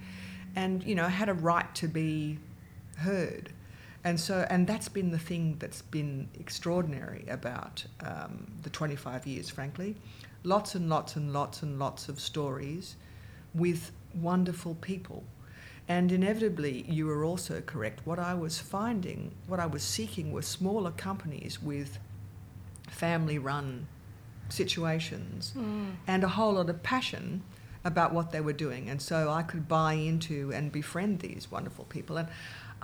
and 0.57 0.83
you 0.85 0.95
know 0.95 1.09
had 1.09 1.29
a 1.29 1.35
right 1.35 1.75
to 1.77 1.89
be 1.89 2.39
heard. 2.99 3.51
And 4.05 4.21
so, 4.21 4.47
and 4.51 4.67
that's 4.67 4.89
been 4.89 5.11
the 5.11 5.19
thing 5.19 5.57
that's 5.59 5.81
been 5.81 6.29
extraordinary 6.39 7.25
about 7.29 7.85
um, 8.01 8.47
the 8.63 8.71
25 8.71 9.27
years, 9.27 9.49
frankly. 9.49 9.97
Lots 10.43 10.75
and 10.75 10.91
lots 10.91 11.17
and 11.17 11.33
lots 11.33 11.63
and 11.63 11.79
lots 11.79 12.09
of 12.11 12.21
stories 12.21 12.97
with 13.55 13.93
wonderful 14.15 14.75
people. 14.77 15.25
And 15.89 16.13
inevitably, 16.13 16.85
you 16.89 17.07
were 17.07 17.25
also 17.25 17.63
correct. 17.63 18.01
What 18.05 18.19
I 18.19 18.35
was 18.35 18.59
finding, 18.59 19.33
what 19.47 19.59
I 19.59 19.67
was 19.67 19.83
seeking 19.83 20.33
were 20.33 20.43
smaller 20.43 20.91
companies 20.91 21.63
with 21.63 21.99
family 22.89 23.39
run 23.39 23.87
situations 24.49 25.53
mm. 25.57 25.93
and 26.07 26.23
a 26.23 26.29
whole 26.29 26.55
lot 26.55 26.69
of 26.69 26.83
passion 26.83 27.43
about 27.85 28.13
what 28.13 28.33
they 28.33 28.41
were 28.41 28.53
doing. 28.53 28.89
And 28.89 29.01
so 29.01 29.31
I 29.31 29.43
could 29.43 29.69
buy 29.69 29.95
into 29.95 30.53
and 30.53 30.73
befriend 30.73 31.21
these 31.21 31.51
wonderful 31.51 31.85
people. 31.85 32.17
And 32.17 32.29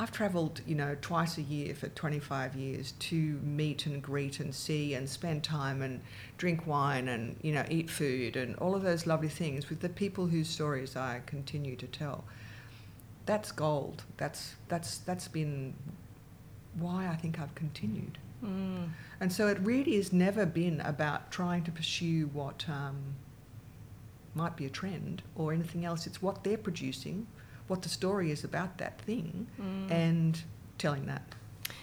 I've 0.00 0.10
travelled, 0.10 0.62
you 0.66 0.74
know, 0.74 0.96
twice 1.02 1.36
a 1.36 1.42
year 1.42 1.74
for 1.74 1.88
25 1.88 2.56
years 2.56 2.92
to 3.00 3.38
meet 3.44 3.84
and 3.84 4.02
greet 4.02 4.40
and 4.40 4.54
see 4.54 4.94
and 4.94 5.06
spend 5.06 5.44
time 5.44 5.82
and 5.82 6.00
drink 6.38 6.66
wine 6.66 7.06
and, 7.08 7.36
you 7.42 7.52
know, 7.52 7.66
eat 7.68 7.90
food 7.90 8.34
and 8.34 8.56
all 8.56 8.74
of 8.74 8.80
those 8.80 9.06
lovely 9.06 9.28
things 9.28 9.68
with 9.68 9.80
the 9.80 9.90
people 9.90 10.26
whose 10.26 10.48
stories 10.48 10.96
I 10.96 11.20
continue 11.26 11.76
to 11.76 11.86
tell. 11.86 12.24
That's 13.26 13.52
gold. 13.52 14.04
That's, 14.16 14.54
that's, 14.68 14.96
that's 14.98 15.28
been 15.28 15.74
why 16.78 17.06
I 17.06 17.16
think 17.16 17.38
I've 17.38 17.54
continued. 17.54 18.16
Mm. 18.42 18.88
And 19.20 19.30
so 19.30 19.48
it 19.48 19.58
really 19.60 19.96
has 19.96 20.14
never 20.14 20.46
been 20.46 20.80
about 20.80 21.30
trying 21.30 21.62
to 21.64 21.70
pursue 21.70 22.30
what 22.32 22.64
um, 22.70 23.16
might 24.34 24.56
be 24.56 24.64
a 24.64 24.70
trend 24.70 25.20
or 25.34 25.52
anything 25.52 25.84
else. 25.84 26.06
It's 26.06 26.22
what 26.22 26.42
they're 26.42 26.56
producing 26.56 27.26
what 27.70 27.82
the 27.82 27.88
story 27.88 28.30
is 28.30 28.42
about 28.42 28.78
that 28.78 29.00
thing 29.02 29.46
mm. 29.58 29.90
and 29.90 30.42
telling 30.76 31.06
that. 31.06 31.22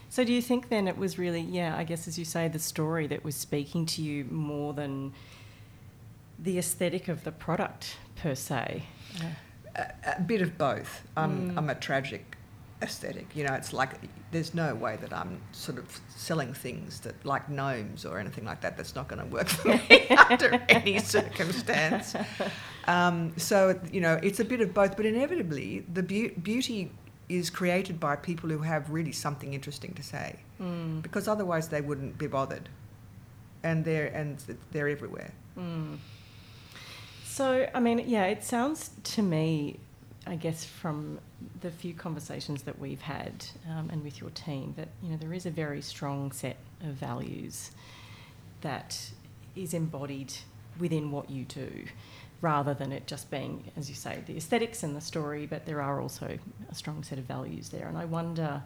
So, 0.10 0.24
do 0.24 0.34
you 0.34 0.41
think 0.41 0.70
then 0.70 0.88
it 0.88 0.98
was 0.98 1.17
really, 1.17 1.41
yeah, 1.41 1.75
I 1.75 1.84
guess 1.84 2.08
as 2.08 2.20
you 2.20 2.25
say, 2.25 2.48
the 2.48 2.60
story 2.60 3.08
that 3.08 3.24
was 3.24 3.36
speaking 3.36 3.86
to 3.88 4.01
you 4.01 4.25
more 4.25 4.74
than 4.74 5.13
the 6.38 6.58
aesthetic 6.58 7.08
of 7.08 7.24
the 7.24 7.32
product 7.32 7.98
per 8.15 8.36
se? 8.36 8.84
A, 9.75 10.15
a, 10.17 10.22
bit 10.22 10.41
of 10.41 10.58
both. 10.58 11.03
I'm, 11.15 11.51
mm. 11.51 11.58
I'm 11.58 11.70
a 11.70 11.75
tragic 11.75 12.37
aesthetic. 12.81 13.36
You 13.36 13.46
know, 13.46 13.53
it's 13.53 13.74
like 13.74 13.96
there's 14.31 14.53
no 14.53 14.75
way 14.75 14.98
that 14.98 15.13
I'm 15.13 15.41
sort 15.51 15.77
of 15.77 16.00
selling 16.15 16.53
things 16.53 17.00
that 17.01 17.25
like 17.25 17.50
gnomes 17.50 18.05
or 18.05 18.19
anything 18.19 18.46
like 18.46 18.62
that. 18.62 18.77
That's 18.77 18.96
not 18.96 19.07
going 19.07 19.22
to 19.22 19.27
work 19.27 19.48
for 19.48 19.69
me 19.69 20.07
under 20.29 20.62
any 20.69 21.00
circumstance. 21.00 22.15
Um, 22.88 23.34
so 23.38 23.79
you 23.91 24.01
know, 24.01 24.19
it's 24.22 24.39
a 24.39 24.46
bit 24.46 24.62
of 24.62 24.74
both, 24.74 24.96
but 24.96 25.05
inevitably 25.05 25.86
the 25.91 26.03
be- 26.03 26.29
beauty 26.29 26.91
is 27.29 27.50
created 27.50 28.00
by 28.00 28.15
people 28.15 28.50
who 28.50 28.60
have 28.60 28.89
really 28.89 29.12
something 29.12 29.53
interesting 29.53 29.93
to 29.93 30.03
say, 30.03 30.38
mm. 30.62 31.01
because 31.01 31.27
otherwise 31.27 31.67
they 31.67 31.81
wouldn't 31.81 32.17
be 32.17 32.27
bothered, 32.27 32.69
and 33.63 33.84
they're 33.84 34.07
and 34.07 34.43
they're 34.72 34.88
everywhere. 34.88 35.34
Mm. 35.57 35.98
So 37.25 37.69
I 37.74 37.79
mean, 37.79 38.03
yeah, 38.07 38.25
it 38.25 38.43
sounds 38.43 38.91
to 39.03 39.22
me 39.22 39.79
I 40.27 40.36
guess 40.36 40.65
from 40.65 41.19
the 41.62 41.72
few 41.72 41.93
conversations 41.93 42.63
that 42.63 42.79
we've 42.79 43.01
had 43.01 43.46
um, 43.69 43.89
and 43.91 44.03
with 44.03 44.19
your 44.19 44.29
team 44.31 44.74
that 44.77 44.89
you 45.01 45.10
know 45.10 45.17
there 45.17 45.34
is 45.34 45.46
a 45.46 45.51
very 45.51 45.81
strong 45.81 46.31
set 46.31 46.57
of 46.81 46.93
values 46.93 47.72
that 48.62 49.12
is 49.55 49.74
embodied 49.74 50.34
within 50.79 51.12
what 51.12 51.29
you 51.29 51.46
do 51.46 51.86
rather 52.41 52.74
than 52.74 52.91
it 52.91 53.07
just 53.07 53.31
being 53.31 53.72
as 53.75 53.89
you 53.89 53.96
say 53.96 54.22
the 54.27 54.38
aesthetics 54.38 54.84
and 54.84 54.96
the 54.96 55.01
story 55.01 55.46
but 55.46 55.65
there 55.65 55.81
are 55.81 56.00
also 56.01 56.38
a 56.69 56.75
strong 56.75 57.03
set 57.03 57.17
of 57.17 57.25
values 57.25 57.69
there. 57.69 57.88
And 57.88 57.98
I 57.98 58.05
wonder 58.05 58.63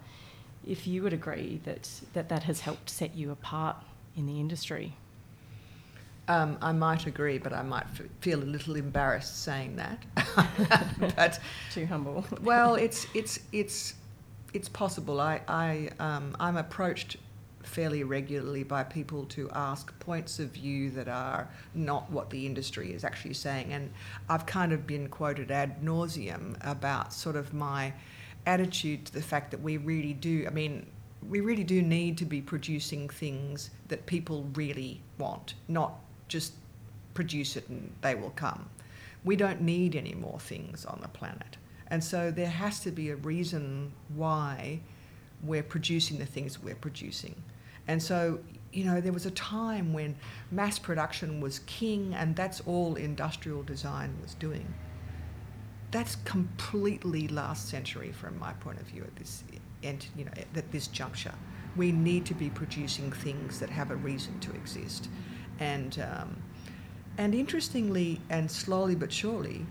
if 0.68 0.86
you 0.86 1.04
would 1.04 1.14
agree 1.14 1.60
that 1.66 1.90
that, 2.14 2.30
that 2.30 2.44
has 2.44 2.62
helped 2.62 2.90
set 2.90 3.16
you 3.16 3.32
apart 3.32 3.78
in 4.16 4.26
the 4.26 4.40
industry 4.40 4.96
um, 6.28 6.58
I 6.62 6.72
might 6.72 7.08
agree, 7.08 7.38
but 7.38 7.54
I 7.54 7.62
might 7.64 7.86
f- 7.94 8.02
feel 8.22 8.42
a 8.42 8.46
little 8.46 8.76
embarrassed 8.76 9.44
saying 9.44 9.76
that. 9.78 10.04
but 11.16 11.40
too 11.72 11.86
humble. 11.86 12.26
well, 12.42 12.76
it's 12.76 13.08
it's 13.14 13.40
it's 13.52 13.96
it's 14.54 14.70
possible. 14.70 15.20
I 15.20 15.42
I 15.48 15.90
um, 16.00 16.36
I'm 16.40 16.58
approached 16.58 17.18
fairly 17.64 18.04
regularly 18.04 18.64
by 18.64 18.84
people 18.84 19.26
to 19.26 19.50
ask 19.52 19.98
points 20.00 20.40
of 20.40 20.50
view 20.50 20.90
that 20.92 21.08
are 21.08 21.48
not 21.76 22.10
what 22.12 22.30
the 22.30 22.46
industry 22.46 22.94
is 22.94 23.04
actually 23.04 23.34
saying, 23.34 23.74
and 23.74 23.92
I've 24.30 24.46
kind 24.46 24.72
of 24.72 24.86
been 24.86 25.10
quoted 25.10 25.52
ad 25.52 25.82
nauseum 25.82 26.56
about 26.62 27.14
sort 27.14 27.36
of 27.36 27.54
my 27.54 27.94
attitude 28.46 29.06
to 29.06 29.14
the 29.14 29.22
fact 29.22 29.52
that 29.52 29.62
we 29.62 29.78
really 29.78 30.14
do. 30.14 30.46
I 30.48 30.52
mean, 30.52 30.86
we 31.28 31.42
really 31.42 31.64
do 31.64 31.82
need 31.82 32.18
to 32.20 32.26
be 32.26 32.42
producing 32.42 33.10
things 33.10 33.70
that 33.88 34.06
people 34.06 34.48
really 34.56 35.02
want, 35.18 35.54
not 35.68 35.96
just 36.32 36.54
produce 37.14 37.56
it 37.58 37.68
and 37.70 37.94
they 38.02 38.16
will 38.16 38.32
come. 38.32 38.70
We 39.24 39.36
don't 39.36 39.62
need 39.62 39.96
any 39.96 40.16
more 40.16 40.40
things 40.40 40.86
on 40.86 41.00
the 41.02 41.08
planet. 41.10 41.58
And 41.88 42.04
so 42.04 42.32
there 42.32 42.50
has 42.50 42.80
to 42.82 42.92
be 42.92 43.10
a 43.10 43.18
reason 43.18 43.92
why 44.16 44.80
we're 45.44 45.64
producing 45.64 46.18
the 46.18 46.26
things 46.26 46.58
we're 46.58 46.74
producing. 46.76 47.36
And 47.88 48.02
so, 48.02 48.40
you 48.72 48.86
know, 48.86 49.02
there 49.02 49.12
was 49.12 49.26
a 49.26 49.32
time 49.32 49.92
when 49.92 50.16
mass 50.52 50.80
production 50.80 51.42
was 51.42 51.60
king 51.60 52.14
and 52.16 52.36
that's 52.36 52.62
all 52.62 52.96
industrial 52.96 53.64
design 53.64 54.18
was 54.22 54.34
doing. 54.36 54.74
That's 55.92 56.16
completely 56.24 57.28
last 57.28 57.68
century 57.68 58.14
from 58.14 58.40
my 58.40 58.54
point 58.54 58.80
of 58.80 58.88
view 58.88 59.04
at 59.04 59.16
this 59.18 59.44
you 59.84 60.26
know, 60.26 60.32
at 60.56 60.72
this 60.72 60.88
juncture. 60.88 61.34
We 61.76 61.92
need 61.92 62.26
to 62.28 62.34
be 62.34 62.50
producing 62.50 63.12
things 63.12 63.60
that 63.60 63.70
have 63.70 63.92
a 63.92 63.96
reason 63.96 64.40
to 64.42 64.52
exist 64.52 65.10
and 65.62 66.00
um, 66.00 66.36
and 67.18 67.34
interestingly 67.34 68.20
and 68.30 68.52
slowly 68.52 68.96
but 68.96 69.14
surely, 69.14 69.66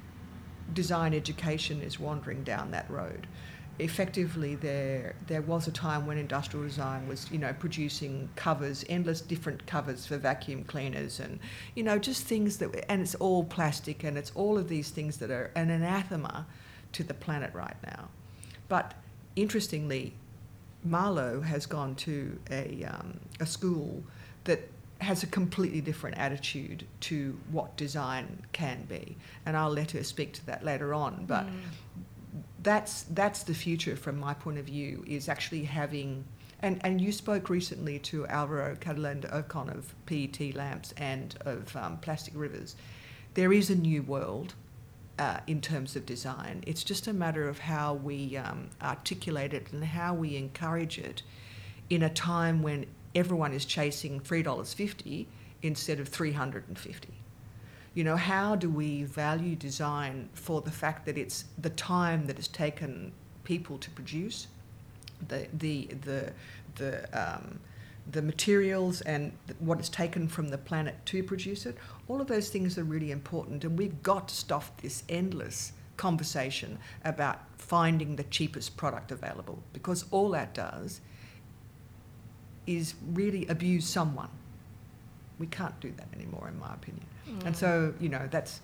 design 0.72 1.12
education 1.12 1.82
is 1.82 1.98
wandering 1.98 2.44
down 2.44 2.70
that 2.70 2.88
road. 2.88 3.26
Effectively, 3.78 4.54
there 4.54 5.16
there 5.26 5.42
was 5.42 5.66
a 5.66 5.72
time 5.72 6.06
when 6.06 6.16
industrial 6.16 6.64
design 6.64 7.08
was 7.08 7.30
you 7.32 7.38
know 7.38 7.52
producing 7.58 8.28
covers, 8.36 8.84
endless 8.88 9.20
different 9.20 9.66
covers 9.66 10.06
for 10.06 10.16
vacuum 10.16 10.64
cleaners, 10.64 11.18
and 11.18 11.40
you 11.74 11.82
know 11.82 11.98
just 11.98 12.24
things 12.24 12.58
that 12.58 12.84
and 12.88 13.02
it's 13.02 13.16
all 13.16 13.42
plastic 13.42 14.04
and 14.04 14.16
it's 14.16 14.32
all 14.34 14.56
of 14.56 14.68
these 14.68 14.90
things 14.90 15.16
that 15.16 15.30
are 15.30 15.50
an 15.56 15.70
anathema 15.70 16.46
to 16.92 17.02
the 17.02 17.14
planet 17.14 17.52
right 17.52 17.76
now. 17.84 18.08
But 18.68 18.94
interestingly, 19.34 20.14
Marlo 20.86 21.42
has 21.42 21.66
gone 21.66 21.94
to 21.96 22.38
a, 22.50 22.84
um, 22.84 23.20
a 23.40 23.46
school 23.46 24.02
that 24.44 24.68
has 25.00 25.22
a 25.22 25.26
completely 25.26 25.80
different 25.80 26.18
attitude 26.18 26.86
to 27.00 27.38
what 27.50 27.76
design 27.76 28.42
can 28.52 28.84
be. 28.88 29.16
And 29.46 29.56
I'll 29.56 29.70
let 29.70 29.92
her 29.92 30.04
speak 30.04 30.34
to 30.34 30.46
that 30.46 30.64
later 30.64 30.92
on. 30.92 31.24
But 31.26 31.46
mm. 31.46 31.52
that's, 32.62 33.02
that's 33.04 33.42
the 33.42 33.54
future 33.54 33.96
from 33.96 34.18
my 34.18 34.34
point 34.34 34.58
of 34.58 34.66
view, 34.66 35.04
is 35.06 35.28
actually 35.28 35.64
having. 35.64 36.24
And, 36.62 36.80
and 36.84 37.00
you 37.00 37.12
spoke 37.12 37.48
recently 37.48 37.98
to 38.00 38.26
Alvaro 38.26 38.76
Catalán 38.76 39.22
de 39.22 39.28
Ocón 39.28 39.74
of 39.74 39.94
PET 40.04 40.54
lamps 40.54 40.92
and 40.98 41.34
of 41.46 41.74
um, 41.74 41.96
Plastic 41.98 42.34
Rivers. 42.36 42.76
There 43.32 43.52
is 43.52 43.70
a 43.70 43.74
new 43.74 44.02
world 44.02 44.54
uh, 45.18 45.40
in 45.46 45.60
terms 45.60 45.96
of 45.96 46.04
design. 46.04 46.62
It's 46.66 46.84
just 46.84 47.06
a 47.06 47.12
matter 47.12 47.48
of 47.48 47.60
how 47.60 47.94
we 47.94 48.36
um, 48.36 48.70
articulate 48.82 49.54
it 49.54 49.72
and 49.72 49.84
how 49.84 50.14
we 50.14 50.36
encourage 50.36 50.98
it 50.98 51.22
in 51.88 52.02
a 52.02 52.10
time 52.10 52.62
when 52.62 52.86
everyone 53.14 53.52
is 53.52 53.64
chasing 53.64 54.20
$3.50 54.20 55.26
instead 55.62 56.00
of 56.00 56.08
350 56.08 57.14
you 57.94 58.04
know 58.04 58.16
how 58.16 58.54
do 58.54 58.70
we 58.70 59.02
value 59.02 59.56
design 59.56 60.28
for 60.32 60.60
the 60.60 60.70
fact 60.70 61.06
that 61.06 61.18
it's 61.18 61.44
the 61.58 61.70
time 61.70 62.26
that 62.26 62.38
it's 62.38 62.48
taken 62.48 63.12
people 63.44 63.78
to 63.78 63.90
produce? 63.90 64.46
The 65.26 65.48
the 65.52 65.88
the 66.02 66.32
the 66.76 66.92
um, 67.12 67.58
the 68.10 68.22
materials 68.22 69.00
and 69.02 69.32
what 69.58 69.80
is 69.80 69.88
taken 69.88 70.28
from 70.28 70.48
the 70.48 70.58
planet 70.58 70.94
to 71.04 71.22
produce 71.22 71.66
it 71.66 71.76
all 72.08 72.20
of 72.20 72.26
those 72.26 72.48
things 72.48 72.78
are 72.78 72.82
really 72.82 73.10
important 73.10 73.62
and 73.62 73.78
we've 73.78 74.02
got 74.02 74.26
to 74.26 74.34
stop 74.34 74.80
this 74.80 75.04
endless 75.08 75.72
conversation 75.96 76.78
about 77.04 77.40
finding 77.58 78.16
the 78.16 78.24
cheapest 78.24 78.76
product 78.76 79.12
available 79.12 79.62
because 79.74 80.06
all 80.10 80.30
that 80.30 80.54
does 80.54 81.02
is 82.66 82.94
really 83.12 83.46
abuse 83.46 83.86
someone. 83.86 84.30
We 85.38 85.46
can't 85.46 85.78
do 85.80 85.92
that 85.96 86.08
anymore, 86.14 86.48
in 86.48 86.58
my 86.58 86.74
opinion. 86.74 87.06
Mm. 87.28 87.46
And 87.46 87.56
so, 87.56 87.94
you 88.00 88.08
know, 88.08 88.28
that's 88.30 88.60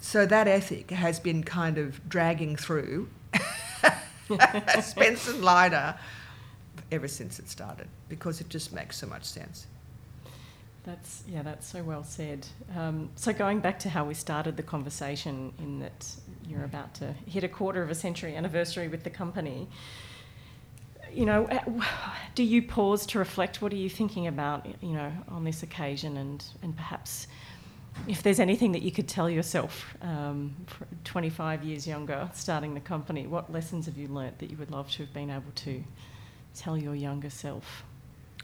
so 0.00 0.26
that 0.26 0.48
ethic 0.48 0.90
has 0.90 1.18
been 1.18 1.42
kind 1.44 1.78
of 1.78 2.06
dragging 2.08 2.56
through 2.56 3.08
Spence 4.82 5.28
and 5.28 5.42
Lyda 5.42 5.98
ever 6.92 7.08
since 7.08 7.38
it 7.38 7.48
started 7.48 7.88
because 8.08 8.40
it 8.40 8.48
just 8.48 8.72
makes 8.72 8.98
so 8.98 9.06
much 9.06 9.24
sense. 9.24 9.66
That's 10.84 11.22
yeah, 11.26 11.42
that's 11.42 11.66
so 11.66 11.82
well 11.82 12.04
said. 12.04 12.46
Um, 12.76 13.08
so 13.16 13.32
going 13.32 13.60
back 13.60 13.78
to 13.80 13.88
how 13.88 14.04
we 14.04 14.12
started 14.12 14.58
the 14.58 14.62
conversation, 14.62 15.54
in 15.58 15.80
that 15.80 16.14
you're 16.46 16.64
about 16.64 16.94
to 16.96 17.14
hit 17.26 17.42
a 17.42 17.48
quarter 17.48 17.82
of 17.82 17.90
a 17.90 17.94
century 17.94 18.36
anniversary 18.36 18.88
with 18.88 19.02
the 19.02 19.10
company 19.10 19.66
you 21.14 21.26
know, 21.26 21.48
do 22.34 22.42
you 22.42 22.62
pause 22.62 23.06
to 23.06 23.18
reflect? 23.18 23.62
What 23.62 23.72
are 23.72 23.76
you 23.76 23.90
thinking 23.90 24.26
about, 24.26 24.66
you 24.82 24.92
know, 24.92 25.12
on 25.28 25.44
this 25.44 25.62
occasion, 25.62 26.16
and 26.16 26.44
and 26.62 26.76
perhaps 26.76 27.26
if 28.08 28.22
there's 28.22 28.40
anything 28.40 28.72
that 28.72 28.82
you 28.82 28.90
could 28.90 29.08
tell 29.08 29.30
yourself, 29.30 29.96
um, 30.02 30.54
25 31.04 31.62
years 31.62 31.86
younger, 31.86 32.28
starting 32.34 32.74
the 32.74 32.80
company, 32.80 33.26
what 33.26 33.52
lessons 33.52 33.86
have 33.86 33.96
you 33.96 34.08
learnt 34.08 34.38
that 34.40 34.50
you 34.50 34.56
would 34.56 34.70
love 34.70 34.90
to 34.92 35.04
have 35.04 35.14
been 35.14 35.30
able 35.30 35.52
to 35.54 35.82
tell 36.54 36.76
your 36.76 36.94
younger 36.94 37.30
self? 37.30 37.84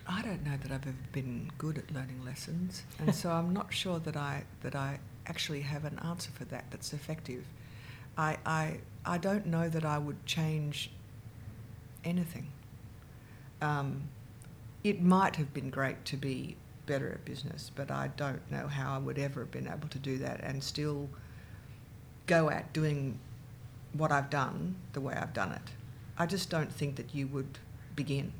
I 0.06 0.22
don't 0.22 0.44
know 0.44 0.56
that 0.62 0.72
I've 0.72 0.86
ever 0.86 0.96
been 1.12 1.50
good 1.58 1.78
at 1.78 1.92
learning 1.92 2.24
lessons, 2.24 2.84
and 2.98 3.14
so 3.14 3.30
I'm 3.30 3.52
not 3.52 3.72
sure 3.72 3.98
that 4.00 4.16
I 4.16 4.44
that 4.62 4.74
I 4.74 4.98
actually 5.26 5.60
have 5.60 5.84
an 5.84 5.98
answer 6.04 6.30
for 6.32 6.44
that 6.46 6.64
that's 6.70 6.92
effective. 6.92 7.44
I 8.16 8.38
I 8.46 8.78
I 9.04 9.18
don't 9.18 9.46
know 9.46 9.68
that 9.68 9.84
I 9.84 9.98
would 9.98 10.24
change 10.26 10.90
anything. 12.04 12.48
Um, 13.60 14.02
it 14.82 15.02
might 15.02 15.36
have 15.36 15.52
been 15.52 15.70
great 15.70 16.04
to 16.06 16.16
be 16.16 16.56
better 16.86 17.12
at 17.12 17.24
business, 17.24 17.70
but 17.74 17.90
I 17.90 18.10
don't 18.16 18.50
know 18.50 18.66
how 18.66 18.94
I 18.94 18.98
would 18.98 19.18
ever 19.18 19.40
have 19.40 19.50
been 19.50 19.68
able 19.68 19.88
to 19.88 19.98
do 19.98 20.18
that 20.18 20.40
and 20.42 20.62
still 20.62 21.08
go 22.26 22.50
at 22.50 22.72
doing 22.72 23.18
what 23.92 24.12
I've 24.12 24.30
done 24.30 24.76
the 24.92 25.00
way 25.00 25.14
I've 25.14 25.32
done 25.32 25.52
it. 25.52 25.70
I 26.16 26.26
just 26.26 26.50
don't 26.50 26.72
think 26.72 26.96
that 26.96 27.14
you 27.14 27.26
would 27.28 27.58
begin. 27.94 28.32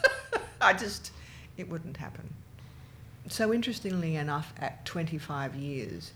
I 0.60 0.72
just, 0.72 1.12
it 1.56 1.68
wouldn't 1.68 1.96
happen. 1.96 2.32
So, 3.28 3.52
interestingly 3.52 4.16
enough, 4.16 4.54
at 4.58 4.84
25 4.84 5.54
years, 5.54 6.12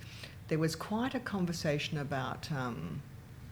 there 0.49 0.59
was 0.59 0.75
quite 0.75 1.15
a 1.15 1.21
conversation 1.21 1.99
about 1.99 2.51
um, 2.53 3.03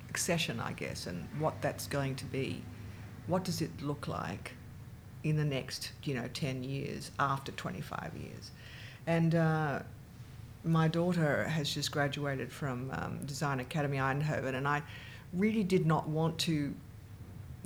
accession, 0.08 0.61
I 0.61 0.72
guess, 0.72 1.06
and 1.06 1.28
what 1.38 1.61
that's 1.61 1.87
going 1.87 2.16
to 2.16 2.24
be. 2.24 2.62
What 3.26 3.44
does 3.44 3.61
it 3.61 3.70
look 3.82 4.08
like? 4.08 4.52
In 5.22 5.37
the 5.37 5.44
next, 5.44 5.92
you 6.04 6.14
know, 6.14 6.28
10 6.33 6.64
years 6.64 7.11
after 7.18 7.52
25 7.52 8.12
years. 8.16 8.50
And 9.06 9.35
uh, 9.35 9.80
my 10.64 10.88
daughter 10.88 11.44
has 11.44 11.72
just 11.72 11.90
graduated 11.92 12.52
from 12.52 12.90
um, 12.92 13.18
Design 13.24 13.61
Academy 13.61 13.98
Eindhoven, 13.98 14.54
and 14.54 14.66
I 14.66 14.83
really 15.33 15.64
did 15.64 15.87
not 15.87 16.09
want 16.09 16.38
to 16.38 16.74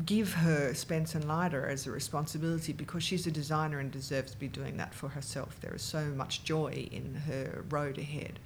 give 0.05 0.33
her 0.35 0.75
Spence 0.75 1.14
and 1.14 1.25
Lyda 1.25 1.67
as 1.69 1.87
a 1.87 1.90
responsibility 1.90 2.73
because 2.73 3.03
she's 3.03 3.27
a 3.27 3.31
designer 3.31 3.79
and 3.79 3.90
deserves 3.90 4.33
to 4.33 4.38
be 4.38 4.49
doing 4.49 4.77
that 4.77 4.93
for 4.93 5.09
herself. 5.09 5.61
There 5.61 5.75
is 5.75 5.83
so 5.83 6.07
much 6.07 6.43
joy 6.43 6.88
in 6.90 7.23
her 7.27 7.64
road 7.71 7.99
ahead. 7.99 8.38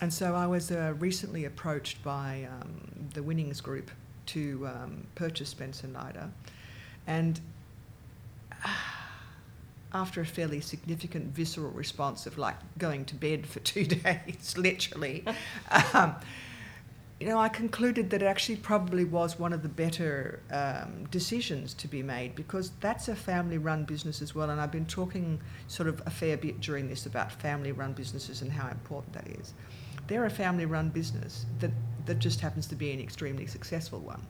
And 0.00 0.12
so 0.12 0.34
I 0.34 0.46
was 0.46 0.70
uh, 0.70 0.94
recently 0.98 1.44
approached 1.44 2.02
by 2.02 2.48
um, 2.50 3.08
the 3.12 3.22
Winnings 3.22 3.60
Group 3.60 3.90
to 4.26 4.68
um, 4.68 5.06
purchase 5.14 5.50
Spence 5.50 5.84
and 5.84 5.92
Lyda. 5.92 6.30
And 7.06 7.40
after 9.92 10.20
a 10.20 10.26
fairly 10.26 10.60
significant 10.60 11.34
visceral 11.34 11.70
response 11.72 12.26
of 12.26 12.38
like 12.38 12.56
going 12.78 13.04
to 13.06 13.14
bed 13.14 13.46
for 13.46 13.60
two 13.60 13.84
days, 13.84 14.54
literally, 14.56 15.24
um, 15.94 16.14
you 17.20 17.26
know, 17.26 17.38
I 17.38 17.50
concluded 17.50 18.08
that 18.10 18.22
it 18.22 18.26
actually 18.26 18.56
probably 18.56 19.04
was 19.04 19.38
one 19.38 19.52
of 19.52 19.62
the 19.62 19.68
better 19.68 20.40
um, 20.50 21.04
decisions 21.10 21.74
to 21.74 21.86
be 21.86 22.02
made 22.02 22.34
because 22.34 22.72
that's 22.80 23.08
a 23.08 23.14
family 23.14 23.58
run 23.58 23.84
business 23.84 24.22
as 24.22 24.34
well. 24.34 24.48
And 24.48 24.58
I've 24.58 24.72
been 24.72 24.86
talking 24.86 25.38
sort 25.66 25.86
of 25.86 26.02
a 26.06 26.10
fair 26.10 26.38
bit 26.38 26.62
during 26.62 26.88
this 26.88 27.04
about 27.04 27.30
family 27.30 27.72
run 27.72 27.92
businesses 27.92 28.40
and 28.40 28.50
how 28.50 28.68
important 28.68 29.12
that 29.12 29.26
is. 29.38 29.52
They're 30.06 30.24
a 30.24 30.30
family 30.30 30.64
run 30.64 30.88
business 30.88 31.44
that, 31.58 31.72
that 32.06 32.20
just 32.20 32.40
happens 32.40 32.66
to 32.68 32.74
be 32.74 32.90
an 32.90 33.00
extremely 33.00 33.46
successful 33.46 34.00
one. 34.00 34.26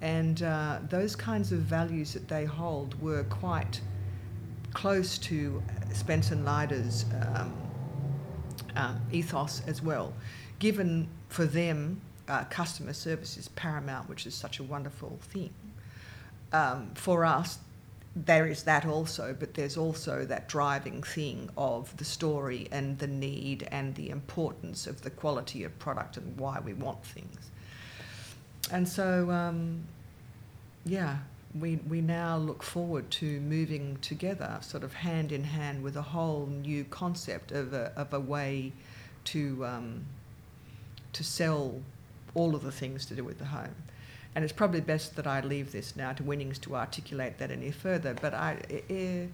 And 0.00 0.42
uh, 0.42 0.78
those 0.88 1.16
kinds 1.16 1.52
of 1.52 1.60
values 1.60 2.12
that 2.14 2.28
they 2.28 2.44
hold 2.44 3.00
were 3.00 3.24
quite 3.24 3.80
close 4.72 5.18
to 5.18 5.62
Spence 5.92 6.30
and 6.30 6.44
Lyda's 6.44 7.04
um, 7.34 7.52
uh, 8.76 8.94
ethos 9.10 9.62
as 9.66 9.82
well, 9.82 10.12
given 10.58 11.08
for 11.28 11.44
them 11.44 12.00
uh, 12.28 12.44
customer 12.44 12.92
service 12.92 13.36
is 13.36 13.48
paramount, 13.48 14.08
which 14.08 14.26
is 14.26 14.34
such 14.34 14.58
a 14.58 14.62
wonderful 14.62 15.18
thing. 15.22 15.52
Um, 16.52 16.90
for 16.94 17.24
us, 17.24 17.58
there 18.14 18.46
is 18.46 18.64
that 18.64 18.86
also, 18.86 19.34
but 19.38 19.54
there's 19.54 19.76
also 19.76 20.24
that 20.24 20.48
driving 20.48 21.02
thing 21.02 21.50
of 21.56 21.96
the 21.96 22.04
story 22.04 22.68
and 22.72 22.98
the 22.98 23.06
need 23.06 23.68
and 23.70 23.94
the 23.94 24.10
importance 24.10 24.86
of 24.86 25.02
the 25.02 25.10
quality 25.10 25.64
of 25.64 25.78
product 25.78 26.16
and 26.16 26.38
why 26.38 26.60
we 26.60 26.72
want 26.72 27.04
things. 27.04 27.50
And 28.70 28.88
so, 28.88 29.30
um, 29.30 29.84
yeah, 30.84 31.18
we, 31.58 31.76
we 31.88 32.00
now 32.00 32.36
look 32.36 32.62
forward 32.62 33.10
to 33.12 33.40
moving 33.40 33.98
together, 34.02 34.58
sort 34.60 34.84
of 34.84 34.92
hand 34.92 35.32
in 35.32 35.44
hand, 35.44 35.82
with 35.82 35.96
a 35.96 36.02
whole 36.02 36.46
new 36.46 36.84
concept 36.84 37.52
of 37.52 37.72
a, 37.72 37.92
of 37.96 38.12
a 38.12 38.20
way 38.20 38.72
to, 39.24 39.64
um, 39.64 40.04
to 41.12 41.24
sell 41.24 41.80
all 42.34 42.54
of 42.54 42.62
the 42.62 42.72
things 42.72 43.06
to 43.06 43.14
do 43.14 43.24
with 43.24 43.38
the 43.38 43.46
home. 43.46 43.74
And 44.34 44.44
it's 44.44 44.52
probably 44.52 44.80
best 44.80 45.16
that 45.16 45.26
I 45.26 45.40
leave 45.40 45.72
this 45.72 45.96
now 45.96 46.12
to 46.12 46.22
Winnings 46.22 46.58
to 46.60 46.76
articulate 46.76 47.38
that 47.38 47.50
any 47.50 47.70
further. 47.70 48.14
But 48.14 48.34
I, 48.34 48.58
it, 48.68 49.30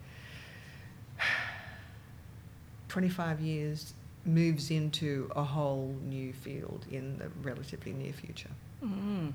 25 2.89 3.41
years 3.41 3.93
moves 4.25 4.71
into 4.71 5.31
a 5.35 5.43
whole 5.43 5.97
new 6.05 6.33
field 6.33 6.87
in 6.91 7.19
the 7.19 7.29
relatively 7.43 7.93
near 7.93 8.13
future. 8.13 8.51
Mm. 8.85 9.33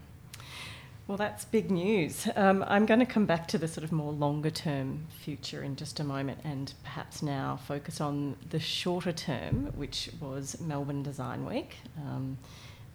Well, 1.08 1.18
that's 1.18 1.44
big 1.44 1.72
news. 1.72 2.28
Um, 2.36 2.64
I'm 2.68 2.86
going 2.86 3.00
to 3.00 3.06
come 3.06 3.26
back 3.26 3.48
to 3.48 3.58
the 3.58 3.68
sort 3.68 3.84
of 3.84 3.92
more 3.92 4.12
longer 4.12 4.52
term 4.52 5.08
future 5.10 5.64
in 5.64 5.76
just 5.76 6.00
a 6.00 6.04
moment 6.04 6.40
and 6.44 6.72
perhaps 6.84 7.24
now 7.24 7.60
focus 7.68 8.00
on 8.00 8.36
the 8.52 8.60
shorter 8.60 9.12
term, 9.12 9.74
which 9.76 10.12
was 10.22 10.62
Melbourne 10.62 11.02
Design 11.02 11.48
Week 11.48 11.78
um, 11.98 12.38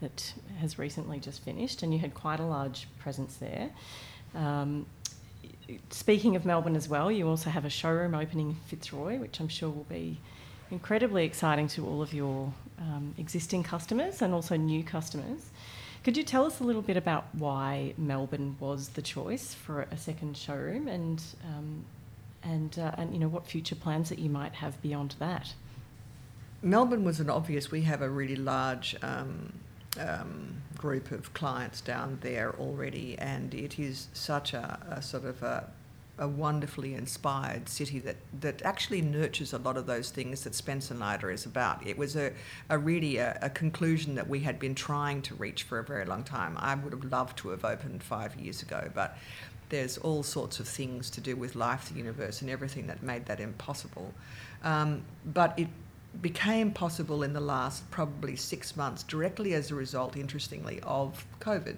that 0.01 0.33
has 0.61 0.79
recently 0.79 1.19
just 1.19 1.43
finished, 1.43 1.83
and 1.83 1.93
you 1.93 1.99
had 1.99 2.15
quite 2.15 2.39
a 2.39 2.47
large 2.47 2.87
presence 3.01 3.35
there. 3.39 3.71
Um, 4.37 4.87
speaking 5.91 6.37
of 6.37 6.45
Melbourne 6.45 6.77
as 6.77 6.89
well, 6.89 7.11
you 7.11 7.29
also 7.29 7.51
have 7.51 7.65
a 7.65 7.71
showroom 7.71 8.15
opening 8.15 8.51
in 8.51 8.57
Fitzroy, 8.67 9.19
which 9.19 9.41
I'm 9.41 9.49
sure 9.49 9.71
will 9.71 9.85
be 9.85 10.21
incredibly 10.71 11.25
exciting 11.25 11.67
to 11.69 11.87
all 11.87 12.01
of 12.01 12.13
your 12.15 12.53
um, 12.79 13.15
existing 13.19 13.63
customers 13.63 14.23
and 14.23 14.33
also 14.33 14.57
new 14.57 14.85
customers. 14.85 15.51
Could 16.05 16.19
you 16.19 16.23
tell 16.23 16.45
us 16.45 16.61
a 16.61 16.65
little 16.65 16.83
bit 16.83 16.99
about 16.99 17.25
why 17.33 17.95
Melbourne 17.97 18.57
was 18.61 18.91
the 18.91 19.01
choice 19.01 19.55
for 19.55 19.87
a 19.91 19.97
second 19.97 20.37
showroom, 20.37 20.87
and 20.87 21.23
um, 21.43 21.87
and 22.43 22.79
uh, 22.79 22.93
and 22.99 23.15
you 23.15 23.19
know 23.19 23.29
what 23.29 23.47
future 23.47 23.75
plans 23.75 24.11
that 24.11 24.19
you 24.19 24.29
might 24.29 24.53
have 24.57 24.81
beyond 24.83 25.15
that? 25.19 25.55
Melbourne 26.61 27.05
was 27.05 27.21
an 27.21 27.31
obvious. 27.31 27.71
We 27.71 27.83
have 27.83 28.03
a 28.03 28.11
really 28.11 28.37
large 28.37 28.95
um, 29.01 29.55
um, 29.99 30.63
group 30.77 31.11
of 31.11 31.33
clients 31.33 31.81
down 31.81 32.19
there 32.21 32.55
already, 32.59 33.17
and 33.19 33.55
it 33.55 33.79
is 33.79 34.09
such 34.13 34.53
a, 34.53 34.79
a 34.91 35.01
sort 35.01 35.25
of 35.25 35.43
a, 35.43 35.71
a, 36.19 36.29
wonderfully 36.29 36.95
inspired 36.95 37.69
city 37.69 37.99
that, 38.01 38.17
that 38.41 38.63
actually 38.63 39.01
nurtures 39.01 39.53
a 39.53 39.59
lot 39.59 39.77
of 39.77 39.87
those 39.87 40.11
things 40.11 40.45
that 40.45 40.55
Spence 40.55 40.91
and 40.91 41.01
Lyda 41.01 41.29
is 41.31 41.47
about. 41.47 41.87
It 41.87 41.99
was 41.99 42.17
a, 42.17 42.33
a 42.71 42.79
really 42.79 43.17
a, 43.19 43.39
a 43.43 43.51
conclusion 43.51 44.15
that 44.15 44.29
we 44.29 44.41
had 44.41 44.59
been 44.59 44.75
trying 44.75 45.23
to 45.23 45.35
reach 45.35 45.63
for 45.63 45.79
a 45.79 45.85
very 45.85 46.05
long 46.05 46.25
time. 46.25 46.57
I 46.59 46.75
would 46.75 46.93
have 46.93 47.05
loved 47.05 47.39
to 47.39 47.51
have 47.51 47.65
opened 47.65 48.03
five 48.03 48.37
years 48.37 48.63
ago, 48.63 48.91
but 48.95 49.17
there's 49.69 49.99
all 49.99 50.23
sorts 50.23 50.61
of 50.61 50.69
things 50.69 51.11
to 51.11 51.21
do 51.21 51.37
with 51.37 51.55
life, 51.55 51.89
the 51.89 51.97
universe, 51.97 52.43
and 52.43 52.51
everything 52.51 52.87
that 52.87 53.03
made 53.03 53.27
that 53.27 53.41
impossible. 53.41 54.13
Um, 54.63 55.03
but 55.25 55.59
it 55.59 55.69
became 56.21 56.71
possible 56.71 57.23
in 57.23 57.33
the 57.33 57.41
last 57.41 57.91
probably 57.91 58.37
six 58.37 58.77
months, 58.77 59.03
directly 59.03 59.55
as 59.55 59.71
a 59.71 59.75
result, 59.75 60.17
interestingly, 60.17 60.81
of 60.83 61.27
COVID 61.41 61.77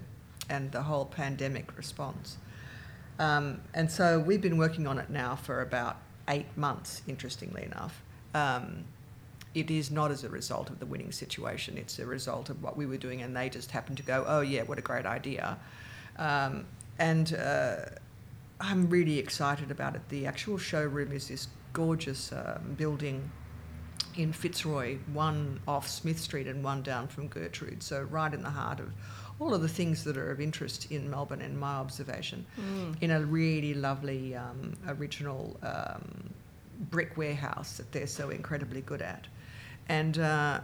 and 0.49 0.71
the 0.71 0.83
whole 0.83 1.05
pandemic 1.05 1.75
response. 1.77 2.37
Um, 3.19 3.61
and 3.73 3.89
so 3.89 4.19
we've 4.19 4.41
been 4.41 4.57
working 4.57 4.87
on 4.87 4.99
it 4.99 5.09
now 5.09 5.35
for 5.35 5.61
about 5.61 5.97
eight 6.27 6.45
months, 6.55 7.01
interestingly 7.07 7.63
enough. 7.63 8.01
Um, 8.33 8.85
it 9.55 9.71
is 9.71 9.89
not 9.89 10.11
as 10.11 10.23
a 10.23 10.29
result 10.29 10.69
of 10.69 10.79
the 10.79 10.85
winning 10.85 11.11
situation, 11.11 11.77
it's 11.77 11.97
a 11.97 12.05
result 12.05 12.49
of 12.49 12.61
what 12.61 12.77
we 12.77 12.85
were 12.85 12.97
doing, 12.97 13.21
and 13.23 13.35
they 13.35 13.49
just 13.49 13.71
happened 13.71 13.97
to 13.97 14.03
go, 14.03 14.23
oh, 14.27 14.41
yeah, 14.41 14.63
what 14.63 14.77
a 14.77 14.81
great 14.81 15.05
idea. 15.05 15.57
Um, 16.17 16.65
and 16.99 17.33
uh, 17.33 17.77
I'm 18.59 18.89
really 18.89 19.17
excited 19.17 19.71
about 19.71 19.95
it. 19.95 20.01
The 20.09 20.27
actual 20.27 20.57
showroom 20.57 21.11
is 21.11 21.29
this 21.29 21.47
gorgeous 21.73 22.31
um, 22.31 22.75
building 22.77 23.31
in 24.15 24.33
Fitzroy, 24.33 24.97
one 25.13 25.59
off 25.67 25.87
Smith 25.87 26.19
Street 26.19 26.47
and 26.47 26.63
one 26.63 26.81
down 26.81 27.07
from 27.07 27.27
Gertrude. 27.27 27.83
So, 27.83 28.01
right 28.01 28.33
in 28.33 28.41
the 28.41 28.49
heart 28.49 28.79
of 28.79 28.91
all 29.39 29.53
of 29.53 29.61
the 29.61 29.67
things 29.69 30.03
that 30.03 30.17
are 30.17 30.31
of 30.31 30.41
interest 30.41 30.91
in 30.91 31.09
Melbourne 31.09 31.41
in 31.41 31.57
my 31.57 31.75
observation, 31.75 32.45
mm. 32.59 32.95
in 33.01 33.11
a 33.11 33.21
really 33.21 33.73
lovely 33.73 34.35
um, 34.35 34.73
original 34.87 35.57
um, 35.61 36.33
brick 36.89 37.17
warehouse 37.17 37.77
that 37.77 37.91
they're 37.91 38.07
so 38.07 38.29
incredibly 38.29 38.81
good 38.81 39.01
at. 39.01 39.27
And 39.89 40.17
uh, 40.17 40.61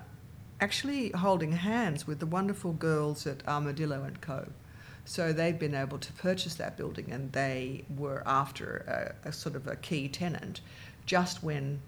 actually 0.60 1.10
holding 1.12 1.52
hands 1.52 2.08
with 2.08 2.20
the 2.20 2.26
wonderful 2.26 2.74
girls 2.74 3.28
at 3.28 3.48
Armadillo 3.48 4.04
and 4.04 4.20
Co. 4.22 4.48
So 5.06 5.34
they've 5.34 5.60
been 5.60 5.76
able 5.76 6.00
to 6.00 6.14
purchase 6.14 6.56
that 6.56 6.78
building, 6.78 7.12
and 7.12 7.32
they 7.34 7.84
were 7.98 8.24
after 8.26 9.14
a, 9.26 9.30
a 9.30 9.34
sort 9.34 9.56
of 9.56 9.68
a 9.68 9.76
key 9.76 10.08
tenant 10.08 10.62
just 11.06 11.44
when 11.44 11.82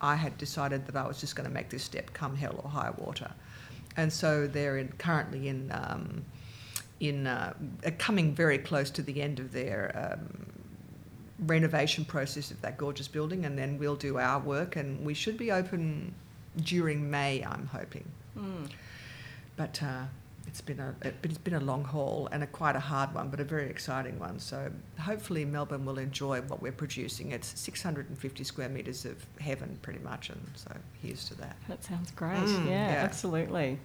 I 0.00 0.16
had 0.16 0.38
decided 0.38 0.86
that 0.86 0.96
I 0.96 1.06
was 1.06 1.20
just 1.20 1.36
going 1.36 1.48
to 1.48 1.54
make 1.54 1.68
this 1.68 1.84
step 1.84 2.12
come 2.12 2.36
hell 2.36 2.60
or 2.62 2.70
high 2.70 2.90
water. 2.96 3.30
And 3.96 4.12
so 4.12 4.46
they're 4.46 4.78
in, 4.78 4.88
currently 4.98 5.48
in, 5.48 5.70
um, 5.72 6.24
in 7.00 7.26
uh, 7.26 7.54
coming 7.98 8.34
very 8.34 8.58
close 8.58 8.90
to 8.90 9.02
the 9.02 9.20
end 9.20 9.38
of 9.38 9.52
their 9.52 10.18
um, 10.18 10.46
renovation 11.40 12.04
process 12.04 12.50
of 12.50 12.60
that 12.62 12.78
gorgeous 12.78 13.08
building, 13.08 13.44
and 13.44 13.58
then 13.58 13.78
we'll 13.78 13.96
do 13.96 14.18
our 14.18 14.38
work, 14.38 14.76
and 14.76 15.04
we 15.04 15.14
should 15.14 15.36
be 15.36 15.50
open 15.50 16.14
during 16.56 17.10
May, 17.10 17.42
I'm 17.44 17.66
hoping. 17.66 18.04
Mm. 18.38 18.68
But 19.56 19.82
uh, 19.82 20.04
it's 20.52 20.60
been 20.60 20.80
a 20.80 20.94
it's 21.24 21.38
been 21.38 21.54
a 21.54 21.60
long 21.60 21.82
haul 21.82 22.28
and 22.30 22.42
a 22.42 22.46
quite 22.46 22.76
a 22.76 22.80
hard 22.80 23.14
one, 23.14 23.30
but 23.30 23.40
a 23.40 23.44
very 23.44 23.70
exciting 23.70 24.18
one. 24.18 24.38
So 24.38 24.70
hopefully 25.00 25.46
Melbourne 25.46 25.86
will 25.86 25.98
enjoy 25.98 26.42
what 26.42 26.60
we're 26.60 26.72
producing. 26.72 27.32
It's 27.32 27.58
650 27.58 28.44
square 28.44 28.68
metres 28.68 29.06
of 29.06 29.16
heaven, 29.40 29.78
pretty 29.80 30.00
much, 30.00 30.28
and 30.28 30.42
so 30.54 30.70
here's 31.00 31.24
to 31.30 31.34
that. 31.36 31.56
That 31.68 31.82
sounds 31.82 32.10
great. 32.10 32.36
Mm, 32.36 32.66
yeah, 32.66 32.92
yeah, 32.92 33.02
absolutely. 33.02 33.78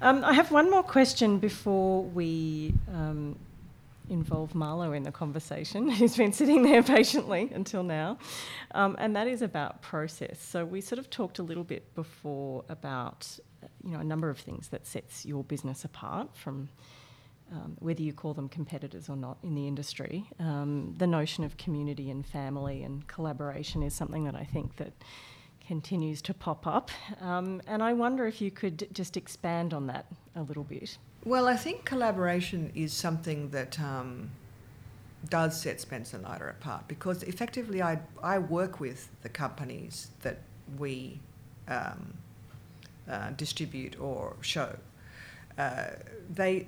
Um, 0.00 0.24
I 0.24 0.32
have 0.32 0.52
one 0.52 0.70
more 0.70 0.84
question 0.84 1.38
before 1.38 2.04
we. 2.04 2.72
Um, 2.92 3.36
involve 4.08 4.54
Marlo 4.54 4.96
in 4.96 5.04
the 5.04 5.12
conversation, 5.12 5.88
who's 5.96 6.16
been 6.16 6.32
sitting 6.32 6.64
there 6.64 6.82
patiently 6.96 7.48
until 7.54 7.84
now, 7.84 8.18
um, 8.74 8.96
and 8.98 9.14
that 9.14 9.28
is 9.28 9.40
about 9.40 9.82
process. 9.82 10.42
So 10.42 10.64
we 10.64 10.80
sort 10.80 10.98
of 10.98 11.10
talked 11.10 11.38
a 11.38 11.44
little 11.44 11.62
bit 11.62 11.94
before 11.94 12.64
about 12.68 13.38
you 13.84 13.92
know, 13.92 14.00
a 14.00 14.04
number 14.04 14.30
of 14.30 14.38
things 14.38 14.68
that 14.68 14.86
sets 14.86 15.24
your 15.24 15.44
business 15.44 15.84
apart 15.84 16.36
from 16.36 16.68
um, 17.52 17.76
whether 17.80 18.02
you 18.02 18.12
call 18.12 18.32
them 18.32 18.48
competitors 18.48 19.08
or 19.08 19.16
not 19.16 19.38
in 19.42 19.54
the 19.54 19.66
industry. 19.66 20.24
Um, 20.38 20.94
the 20.98 21.06
notion 21.06 21.42
of 21.42 21.56
community 21.56 22.10
and 22.10 22.24
family 22.24 22.82
and 22.82 23.06
collaboration 23.08 23.82
is 23.82 23.92
something 23.92 24.24
that 24.24 24.36
I 24.36 24.44
think 24.44 24.76
that 24.76 24.92
continues 25.66 26.22
to 26.22 26.34
pop 26.34 26.66
up. 26.66 26.90
Um, 27.20 27.60
and 27.66 27.82
I 27.82 27.92
wonder 27.92 28.26
if 28.26 28.40
you 28.40 28.50
could 28.50 28.88
just 28.92 29.16
expand 29.16 29.74
on 29.74 29.86
that 29.88 30.06
a 30.36 30.42
little 30.42 30.64
bit. 30.64 30.98
Well, 31.24 31.48
I 31.48 31.56
think 31.56 31.84
collaboration 31.84 32.72
is 32.74 32.92
something 32.92 33.50
that 33.50 33.78
um, 33.78 34.30
does 35.28 35.60
set 35.60 35.80
Spence 35.80 36.14
and 36.14 36.24
Lyda 36.24 36.50
apart 36.50 36.88
because 36.88 37.22
effectively 37.24 37.82
I, 37.82 37.98
I 38.22 38.38
work 38.38 38.80
with 38.80 39.08
the 39.22 39.28
companies 39.28 40.10
that 40.22 40.38
we 40.78 41.20
um, 41.68 42.14
uh, 43.10 43.30
distribute 43.30 44.00
or 44.00 44.36
show. 44.40 44.76
Uh, 45.58 45.86
they 46.32 46.66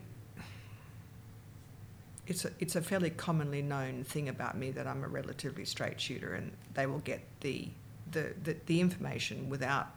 it's 2.26 2.44
a, 2.44 2.50
it's 2.60 2.76
a 2.76 2.82
fairly 2.82 3.10
commonly 3.10 3.62
known 3.62 4.04
thing 4.04 4.28
about 4.28 4.56
me 4.56 4.70
that 4.70 4.86
I'm 4.86 5.02
a 5.04 5.08
relatively 5.08 5.64
straight 5.64 6.00
shooter, 6.00 6.34
and 6.34 6.52
they 6.74 6.86
will 6.86 7.00
get 7.00 7.20
the 7.40 7.68
the, 8.10 8.34
the, 8.44 8.56
the 8.66 8.80
information 8.80 9.48
without 9.48 9.88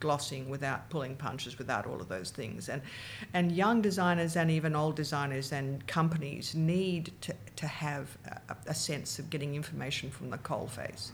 glossing, 0.00 0.48
without 0.48 0.90
pulling 0.90 1.14
punches, 1.14 1.58
without 1.58 1.86
all 1.86 2.00
of 2.00 2.08
those 2.08 2.30
things. 2.30 2.68
And 2.68 2.82
and 3.32 3.52
young 3.52 3.80
designers 3.80 4.36
and 4.36 4.50
even 4.50 4.74
old 4.74 4.96
designers 4.96 5.52
and 5.52 5.86
companies 5.86 6.54
need 6.54 7.12
to, 7.22 7.34
to 7.56 7.66
have 7.66 8.16
a, 8.48 8.56
a 8.66 8.74
sense 8.74 9.18
of 9.18 9.30
getting 9.30 9.54
information 9.54 10.10
from 10.10 10.30
the 10.30 10.38
coal 10.38 10.66
face. 10.66 11.12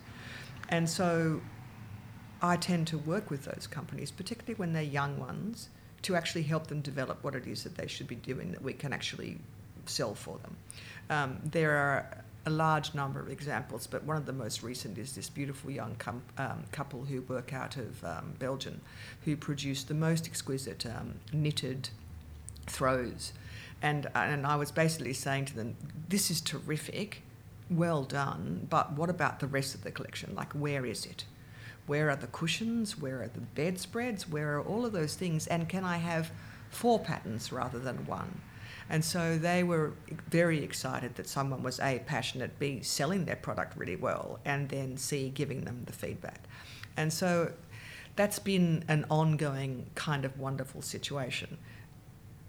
And 0.71 0.89
so 0.89 1.41
I 2.41 2.57
tend 2.57 2.87
to 2.89 2.99
work 2.99 3.31
with 3.31 3.45
those 3.45 3.67
companies, 3.67 4.11
particularly 4.11 4.55
when 4.55 4.73
they're 4.73 4.83
young 4.83 5.19
ones, 5.19 5.69
to 6.03 6.15
actually 6.15 6.43
help 6.43 6.69
them 6.69 6.81
develop 6.81 7.23
what 7.25 7.35
it 7.35 7.47
is 7.47 7.65
that 7.65 7.77
they 7.77 7.87
should 7.87 8.07
be 8.07 8.15
doing 8.15 8.53
that 8.53 8.63
we 8.63 8.73
can 8.73 8.93
actually 8.93 9.39
sell 9.87 10.15
for 10.15 10.39
them. 10.39 10.57
Um, 11.11 11.39
there 11.45 11.77
are 11.77 12.25
a 12.47 12.51
large 12.51 12.95
number 12.95 13.21
of 13.21 13.29
examples, 13.29 13.87
but 13.87 14.05
one 14.05 14.17
of 14.17 14.27
the 14.27 14.33
most 14.33 14.63
recent 14.63 14.97
is 14.97 15.15
this 15.15 15.29
beautiful 15.29 15.71
young 15.71 15.97
com- 15.97 16.23
um, 16.39 16.65
couple 16.73 17.05
who 17.05 17.23
work 17.23 17.53
out 17.53 17.77
of 17.77 18.03
um, 18.05 18.35
Belgium 18.39 18.81
who 19.25 19.37
produce 19.37 19.83
the 19.85 19.95
most 19.95 20.27
exquisite 20.27 20.87
um, 20.87 21.17
knitted 21.33 21.91
throws. 22.67 23.33
And, 23.83 24.09
and 24.15 24.47
I 24.47 24.57
was 24.57 24.71
basically 24.71 25.13
saying 25.13 25.47
to 25.47 25.57
them, 25.57 25.77
This 26.09 26.31
is 26.31 26.41
terrific, 26.41 27.23
well 27.71 28.05
done, 28.05 28.67
but 28.71 28.93
what 28.93 29.11
about 29.11 29.41
the 29.41 29.47
rest 29.47 29.75
of 29.75 29.83
the 29.83 29.91
collection? 29.91 30.35
Like, 30.35 30.53
where 30.53 30.87
is 30.87 31.05
it? 31.05 31.25
Where 31.89 32.11
are 32.11 32.17
the 32.17 32.29
cushions? 32.29 32.99
Where 32.99 33.23
are 33.23 33.29
the 33.29 33.41
bedspreads? 33.41 34.29
Where 34.29 34.59
are 34.59 34.63
all 34.63 34.85
of 34.85 34.93
those 34.93 35.17
things? 35.17 35.47
And 35.47 35.69
can 35.69 35.85
I 35.85 35.97
have 35.97 36.31
four 36.71 37.01
patterns 37.01 37.51
rather 37.51 37.79
than 37.79 38.07
one? 38.07 38.41
And 38.91 39.05
so 39.05 39.37
they 39.39 39.63
were 39.63 39.95
very 40.29 40.63
excited 40.63 41.17
that 41.17 41.29
someone 41.29 41.63
was 41.63 41.81
A, 41.81 42.03
passionate, 42.07 42.59
B, 42.59 42.83
selling 42.83 43.25
their 43.25 43.37
product 43.37 43.77
really 43.77 43.97
well, 43.97 44.39
and 44.45 44.69
then 44.69 44.97
C, 44.97 45.31
giving 45.31 45.65
them 45.65 45.83
the 45.87 45.93
feedback. 45.93 46.45
And 46.97 47.13
so 47.13 47.53
that's 48.17 48.39
been 48.39 48.85
an 48.89 49.05
ongoing 49.11 49.91
kind 49.95 50.25
of 50.25 50.39
wonderful 50.39 50.83
situation. 50.83 51.59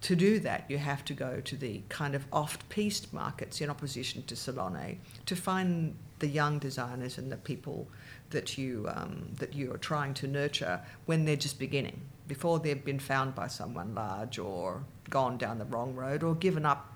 To 0.02 0.16
do 0.16 0.40
that, 0.40 0.66
you 0.70 0.78
have 0.78 1.04
to 1.06 1.14
go 1.14 1.42
to 1.42 1.56
the 1.58 1.82
kind 1.90 2.16
of 2.16 2.26
oft 2.32 2.70
pieced 2.70 3.14
markets 3.14 3.60
in 3.60 3.70
opposition 3.70 4.24
to 4.24 4.36
Salone 4.36 5.00
to 5.26 5.36
find 5.36 5.96
the 6.20 6.28
young 6.28 6.58
designers 6.58 7.18
and 7.18 7.32
the 7.32 7.38
people 7.38 7.88
that 8.32 8.58
you 8.58 8.90
um, 8.94 9.28
that 9.40 9.54
you 9.54 9.74
are 9.74 9.78
trying 9.78 10.14
to 10.16 10.28
nurture 10.28 10.82
when 11.06 11.26
they're 11.26 11.36
just 11.36 11.60
beginning, 11.60 12.02
before 12.28 12.60
they've 12.60 12.86
been 12.86 13.00
found 13.00 13.36
by 13.36 13.48
someone 13.48 13.94
large 13.96 14.40
or 14.40 14.84
gone 15.10 15.38
down 15.38 15.58
the 15.58 15.66
wrong 15.66 15.96
road 15.96 16.24
or 16.24 16.36
given 16.36 16.66
up 16.66 16.94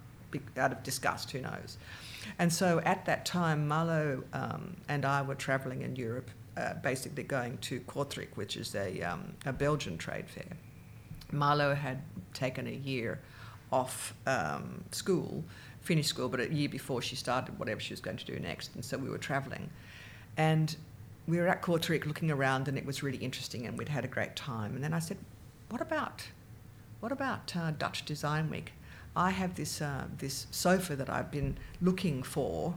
out 0.58 0.72
of 0.72 0.84
disgust. 0.84 1.32
Who 1.32 1.42
knows? 1.42 1.78
And 2.40 2.52
so 2.52 2.80
at 2.86 3.06
that 3.06 3.26
time, 3.26 3.68
Marlo 3.68 4.24
um, 4.34 4.78
and 4.88 5.06
I 5.06 5.22
were 5.22 5.36
travelling 5.36 5.82
in 5.82 5.96
Europe, 5.96 6.30
uh, 6.56 6.76
basically 6.76 7.24
going 7.24 7.58
to 7.60 7.80
Kortrijk, 7.82 8.30
which 8.36 8.56
is 8.58 8.76
a, 8.76 9.02
um, 9.02 9.34
a 9.46 9.54
Belgian 9.54 9.98
trade 9.98 10.30
fair. 10.30 10.58
Marlo 11.32 11.76
had 11.76 12.02
taken 12.34 12.68
a 12.68 12.72
year 12.72 13.20
off 13.72 14.14
um, 14.28 14.84
school, 14.92 15.44
finished 15.82 16.10
school, 16.10 16.30
but 16.30 16.40
a 16.40 16.54
year 16.54 16.70
before 16.70 17.02
she 17.02 17.16
started 17.16 17.58
whatever 17.58 17.80
she 17.80 17.94
was 17.94 18.00
going 18.00 18.18
to 18.18 18.26
do 18.26 18.40
next. 18.40 18.74
And 18.76 18.86
so 18.86 18.98
we 18.98 19.10
were 19.10 19.18
travelling. 19.18 19.70
And 20.38 20.76
we 21.28 21.38
were 21.38 21.48
at 21.48 21.62
Kortrijk 21.62 22.06
looking 22.06 22.32
around 22.32 22.68
and 22.68 22.78
it 22.78 22.86
was 22.86 23.02
really 23.02 23.18
interesting 23.18 23.66
and 23.66 23.78
we'd 23.78 23.90
had 23.90 24.04
a 24.04 24.10
great 24.10 24.36
time. 24.36 24.76
And 24.76 24.84
then 24.84 24.94
I 24.94 25.00
said, 25.00 25.18
what 25.70 25.82
about, 25.82 26.24
what 27.00 27.12
about 27.12 27.56
uh, 27.56 27.72
Dutch 27.72 28.06
Design 28.06 28.50
Week? 28.50 28.74
I 29.16 29.30
have 29.30 29.56
this 29.56 29.82
uh, 29.82 30.06
this 30.18 30.48
sofa 30.52 30.96
that 30.96 31.10
I've 31.10 31.30
been 31.30 31.58
looking 31.82 32.24
for, 32.24 32.76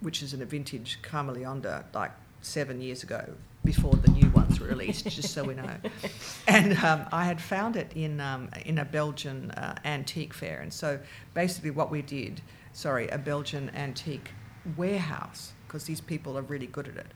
which 0.00 0.22
is 0.22 0.34
in 0.34 0.42
a 0.42 0.44
vintage 0.44 0.98
Camaleonda, 1.02 1.84
like 1.94 2.10
seven 2.42 2.80
years 2.80 3.02
ago, 3.02 3.34
before 3.64 3.94
the 3.94 4.10
new 4.10 4.28
ones 4.30 4.58
were 4.58 4.66
released, 4.66 5.04
just 5.04 5.32
so 5.32 5.44
we 5.44 5.54
know. 5.54 5.76
And 6.48 6.76
um, 6.78 7.06
I 7.12 7.24
had 7.24 7.40
found 7.40 7.76
it 7.76 7.92
in 7.94 8.20
um, 8.20 8.50
in 8.66 8.78
a 8.78 8.84
Belgian 8.84 9.52
uh, 9.52 9.76
antique 9.84 10.34
fair, 10.34 10.60
and 10.60 10.72
so 10.72 10.98
basically 11.34 11.70
what 11.70 11.90
we 11.90 12.02
did, 12.02 12.42
sorry, 12.72 13.08
a 13.08 13.18
Belgian 13.18 13.70
antique 13.70 14.30
warehouse, 14.76 15.52
because 15.66 15.84
these 15.84 16.00
people 16.00 16.36
are 16.36 16.42
really 16.42 16.66
good 16.66 16.88
at 16.88 16.96
it. 16.96 17.06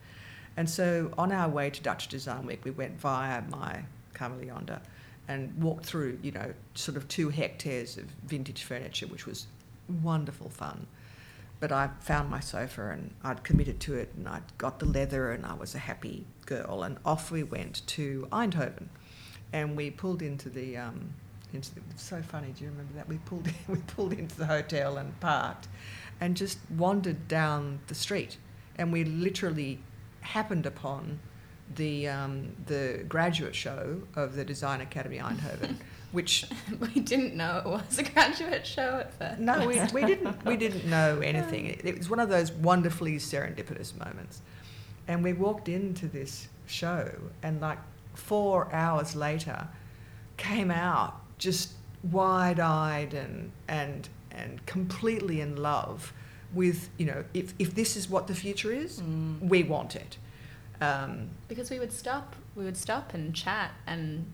And 0.57 0.69
so 0.69 1.13
on 1.19 1.33
our 1.33 1.49
way 1.49 1.71
to 1.71 1.83
Dutch 1.83 2.09
Design 2.09 2.47
Week, 2.47 2.65
we 2.65 2.71
went 2.71 3.01
via 3.01 3.43
my 3.51 3.85
Camelionda 4.15 4.81
and 5.27 5.61
walked 5.63 5.87
through, 5.87 6.19
you 6.23 6.33
know, 6.33 6.53
sort 6.75 6.97
of 6.97 7.09
two 7.09 7.31
hectares 7.31 7.97
of 7.97 8.05
vintage 8.27 8.63
furniture, 8.63 9.07
which 9.07 9.27
was 9.27 9.47
wonderful 10.03 10.49
fun. 10.49 10.87
But 11.61 11.73
I 11.73 11.91
found 12.01 12.31
my 12.31 12.41
sofa 12.41 12.91
and 12.91 13.15
I'd 13.23 13.43
committed 13.43 13.81
to 13.81 13.95
it 13.95 14.13
and 14.17 14.29
I'd 14.29 14.59
got 14.59 14.79
the 14.79 14.87
leather 14.87 15.33
and 15.33 15.47
I 15.47 15.55
was 15.55 15.75
a 15.75 15.79
happy 15.79 16.27
girl. 16.47 16.83
And 16.83 16.99
off 17.05 17.31
we 17.31 17.43
went 17.43 17.87
to 17.89 18.29
Eindhoven 18.31 18.89
and 19.53 19.77
we 19.77 19.91
pulled 19.91 20.23
into 20.23 20.51
the. 20.51 20.77
Um, 20.77 21.15
into 21.53 21.75
the, 21.75 21.81
so 21.95 22.21
funny. 22.21 22.49
Do 22.49 22.65
you 22.65 22.71
remember 22.71 22.93
that 22.95 23.09
we 23.09 23.19
pulled 23.19 23.49
we 23.69 23.79
pulled 23.87 24.13
into 24.13 24.37
the 24.37 24.47
hotel 24.47 24.99
and 24.99 25.19
parked, 25.21 25.69
and 26.21 26.37
just 26.37 26.59
wandered 26.77 27.29
down 27.29 27.79
the 27.87 27.95
street, 27.95 28.37
and 28.77 28.93
we 28.93 29.05
literally 29.05 29.79
happened 30.25 30.67
upon 30.67 31.21
the 31.77 32.09
um, 32.09 32.55
the 32.67 33.05
graduate 33.09 33.55
show 33.55 34.03
of 34.17 34.35
the 34.37 34.45
Design 34.45 34.81
Academy 34.81 35.19
Eindhoven, 35.19 35.77
which 36.13 36.47
we 36.81 37.01
didn't 37.01 37.35
know 37.35 37.63
it 37.65 37.69
was 37.69 37.99
a 37.99 38.03
graduate 38.03 38.67
show 38.67 38.99
at 38.99 39.15
first. 39.15 39.41
No, 39.41 39.67
we, 39.67 39.81
we 39.93 40.05
didn't 40.05 40.45
we 40.45 40.57
didn't 40.57 40.87
know 40.87 41.21
anything. 41.21 41.67
It, 41.67 41.85
it 41.85 41.99
was 41.99 42.11
one 42.11 42.21
of 42.21 42.29
those 42.29 42.53
wonderfully 42.53 43.17
serendipitous 43.17 43.97
moments, 43.99 44.43
and 45.09 45.23
we 45.23 45.33
walked 45.33 45.69
into 45.69 46.07
this 46.07 46.49
show, 46.67 47.11
and 47.43 47.61
like 47.61 47.79
four 48.15 48.73
hours 48.73 49.17
later, 49.17 49.69
came 50.37 50.71
out 50.71 51.21
just 51.39 51.73
wide 52.11 52.61
eyed 52.61 53.15
and 53.15 53.51
and 53.69 54.09
and 54.31 54.65
completely 54.67 55.41
in 55.41 55.57
love 55.57 56.13
with 56.55 56.89
you 56.99 57.07
know 57.07 57.25
if 57.35 57.55
if 57.59 57.75
this 57.75 57.97
is 57.97 58.09
what 58.09 58.27
the 58.27 58.35
future 58.35 58.73
is, 58.73 59.01
Mm. 59.01 59.41
we 59.49 59.63
want 59.63 59.97
it. 59.97 60.17
Um, 60.81 61.31
because 61.49 61.71
we 61.71 61.79
would 61.79 61.93
stop 61.93 62.35
we 62.57 62.65
would 62.65 62.77
stop 62.77 63.15
and 63.15 63.35
chat 63.35 63.71
and 63.87 64.27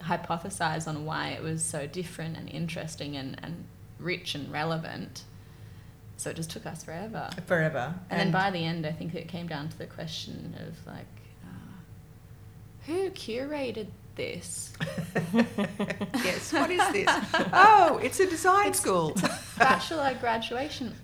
hypothesize 0.00 0.86
on 0.86 1.04
why 1.04 1.28
it 1.30 1.42
was 1.42 1.64
so 1.64 1.86
different 1.86 2.36
and 2.36 2.48
interesting 2.50 3.16
and, 3.16 3.38
and 3.42 3.64
rich 3.98 4.34
and 4.34 4.50
relevant 4.52 5.24
so 6.18 6.30
it 6.30 6.36
just 6.36 6.50
took 6.50 6.66
us 6.66 6.84
forever 6.84 7.30
forever. 7.46 7.94
and, 8.10 8.20
then 8.20 8.30
by 8.30 8.50
the 8.50 8.58
end 8.64 8.86
i 8.86 8.92
think 8.92 9.14
it 9.14 9.26
came 9.26 9.46
down 9.46 9.68
to 9.68 9.78
the 9.78 9.86
question 9.86 10.54
of 10.66 10.86
like 10.86 11.06
uh, 11.44 12.86
who 12.86 13.10
curated 13.10 13.86
this 14.16 14.72
yes, 15.34 16.52
what 16.52 16.70
is 16.70 16.80
this? 16.92 17.08
oh, 17.52 18.00
it's 18.02 18.18
a 18.20 18.26
design 18.26 18.72
school. 18.74 19.14
bachelor 19.58 20.14
graduation 20.20 20.94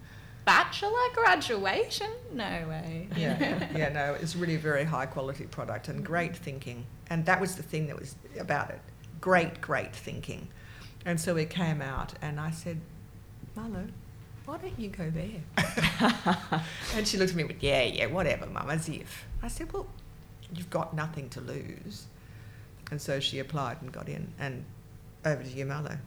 bachelor 0.44 1.08
graduation 1.14 2.10
no 2.32 2.66
way 2.68 3.02
yeah, 3.16 3.68
yeah, 3.76 3.88
no, 3.90 4.14
it's 4.14 4.36
really 4.36 4.54
a 4.54 4.58
very 4.58 4.84
high 4.84 5.06
quality 5.06 5.44
product 5.44 5.88
and 5.88 6.04
great 6.04 6.36
thinking. 6.36 6.84
And 7.10 7.24
that 7.26 7.40
was 7.40 7.56
the 7.56 7.62
thing 7.62 7.86
that 7.88 7.98
was 7.98 8.16
about 8.38 8.70
it. 8.70 8.80
Great, 9.20 9.60
great 9.60 9.94
thinking. 9.94 10.48
And 11.04 11.20
so 11.20 11.34
we 11.34 11.44
came 11.44 11.82
out 11.82 12.14
and 12.22 12.40
I 12.40 12.50
said, 12.50 12.80
Marlo, 13.56 13.88
why 14.44 14.58
don't 14.58 14.78
you 14.78 14.88
go 14.88 15.10
there? 15.10 16.62
and 16.94 17.06
she 17.06 17.16
looked 17.16 17.30
at 17.30 17.36
me 17.36 17.44
with, 17.44 17.62
yeah, 17.62 17.82
yeah, 17.82 18.06
whatever, 18.06 18.46
mum, 18.46 18.70
as 18.70 18.88
if. 18.88 19.26
I 19.42 19.48
said, 19.48 19.72
well, 19.72 19.86
you've 20.54 20.70
got 20.70 20.94
nothing 20.94 21.28
to 21.30 21.40
lose. 21.40 22.06
And 22.90 23.00
so 23.00 23.20
she 23.20 23.38
applied 23.38 23.82
and 23.82 23.92
got 23.92 24.08
in. 24.08 24.32
And 24.38 24.64
over 25.24 25.42
to 25.42 25.48
you, 25.48 25.66
Marlo. 25.66 25.98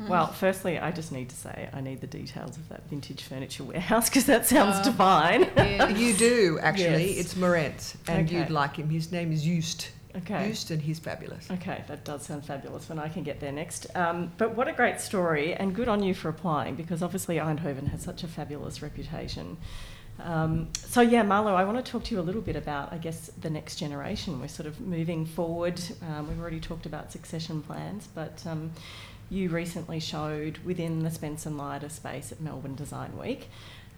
Mm. 0.00 0.08
Well, 0.08 0.26
firstly, 0.26 0.78
I 0.78 0.90
just 0.90 1.12
need 1.12 1.28
to 1.30 1.36
say 1.36 1.68
I 1.72 1.80
need 1.80 2.00
the 2.00 2.06
details 2.08 2.56
of 2.56 2.68
that 2.68 2.88
vintage 2.90 3.22
furniture 3.22 3.62
warehouse 3.64 4.08
because 4.08 4.26
that 4.26 4.46
sounds 4.46 4.76
Oh. 4.80 4.84
divine. 4.90 5.42
Yeah. 5.56 5.88
You 5.88 6.14
do, 6.14 6.58
actually. 6.62 7.14
Yes. 7.16 7.26
It's 7.26 7.34
Moretz. 7.34 7.94
And 8.08 8.26
Okay. 8.28 8.38
you'd 8.38 8.50
like 8.50 8.76
him. 8.76 8.90
His 8.90 9.12
name 9.12 9.30
is 9.32 9.42
Just. 9.44 9.90
Okay. 10.16 10.50
Just, 10.50 10.70
and 10.70 10.80
he's 10.80 11.00
fabulous. 11.00 11.50
Okay, 11.50 11.82
that 11.88 12.04
does 12.04 12.22
sound 12.24 12.44
fabulous 12.44 12.88
when 12.88 13.00
I 13.00 13.08
can 13.08 13.24
get 13.24 13.40
there 13.40 13.50
next. 13.50 13.86
Um, 13.96 14.30
but 14.38 14.54
what 14.54 14.68
a 14.68 14.72
great 14.72 15.00
story, 15.00 15.54
and 15.54 15.74
good 15.74 15.88
on 15.88 16.04
you 16.04 16.14
for 16.14 16.28
applying 16.28 16.76
because 16.76 17.02
obviously 17.02 17.36
Eindhoven 17.36 17.88
has 17.88 18.02
such 18.02 18.22
a 18.22 18.28
fabulous 18.28 18.80
reputation. 18.80 19.56
Um, 20.20 20.68
so, 20.74 21.00
yeah, 21.00 21.24
Marlo, 21.24 21.54
I 21.54 21.64
want 21.64 21.84
to 21.84 21.90
talk 21.90 22.04
to 22.04 22.14
you 22.14 22.20
a 22.20 22.22
little 22.22 22.42
bit 22.42 22.54
about, 22.54 22.92
I 22.92 22.98
guess, 22.98 23.32
the 23.40 23.50
next 23.50 23.74
generation. 23.76 24.40
We're 24.40 24.46
sort 24.46 24.68
of 24.68 24.80
moving 24.80 25.26
forward. 25.26 25.80
Um, 26.02 26.28
we've 26.28 26.40
already 26.40 26.60
talked 26.60 26.86
about 26.86 27.10
succession 27.10 27.60
plans, 27.62 28.06
but 28.14 28.40
um, 28.46 28.70
you 29.30 29.48
recently 29.48 30.00
showed 30.00 30.58
within 30.58 31.02
the 31.02 31.10
Spence 31.10 31.46
and 31.46 31.56
Lyda 31.56 31.90
space 31.90 32.32
at 32.32 32.40
Melbourne 32.40 32.74
Design 32.74 33.16
Week. 33.18 33.48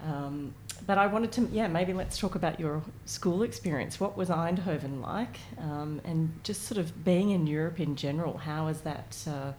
Um, 0.02 0.54
but 0.86 0.98
I 0.98 1.06
wanted 1.06 1.32
to, 1.32 1.48
yeah, 1.52 1.68
maybe 1.68 1.92
let's 1.92 2.18
talk 2.18 2.34
about 2.34 2.60
your 2.60 2.82
school 3.06 3.42
experience. 3.42 3.98
What 3.98 4.16
was 4.16 4.28
Eindhoven 4.28 5.00
like? 5.00 5.38
Um, 5.58 6.00
and 6.04 6.32
just 6.42 6.62
sort 6.62 6.78
of 6.78 7.04
being 7.04 7.30
in 7.30 7.46
Europe 7.46 7.80
in 7.80 7.96
general, 7.96 8.36
how 8.38 8.66
has 8.66 8.82
that 8.82 9.16
uh, 9.26 9.52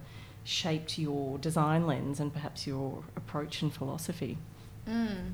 shaped 0.44 0.98
your 0.98 1.38
design 1.38 1.86
lens 1.86 2.20
and 2.20 2.32
perhaps 2.32 2.66
your 2.66 3.02
approach 3.16 3.62
and 3.62 3.72
philosophy? 3.72 4.38
Mm. 4.88 5.32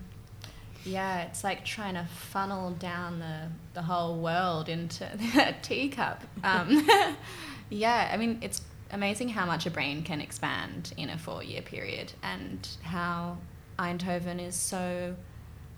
Yeah, 0.85 1.23
it's 1.23 1.44
like 1.44 1.64
trying 1.64 1.94
to 1.94 2.07
funnel 2.07 2.70
down 2.73 3.18
the, 3.18 3.49
the 3.75 3.83
whole 3.83 4.18
world 4.18 4.68
into 4.68 5.07
a 5.38 5.55
teacup. 5.62 6.23
Um, 6.42 6.88
yeah, 7.70 8.11
I 8.12 8.16
mean, 8.16 8.38
it's 8.42 8.62
amazing 8.90 9.31
how 9.31 9.47
much 9.47 9.66
a 9.66 9.70
brain 9.70 10.03
can 10.03 10.20
expand 10.20 10.92
in 10.97 11.11
a 11.11 11.18
four 11.18 11.42
year 11.42 11.62
period 11.62 12.12
and 12.23 12.68
how 12.83 13.38
Eindhoven 13.79 14.40
is 14.40 14.55
so 14.55 15.16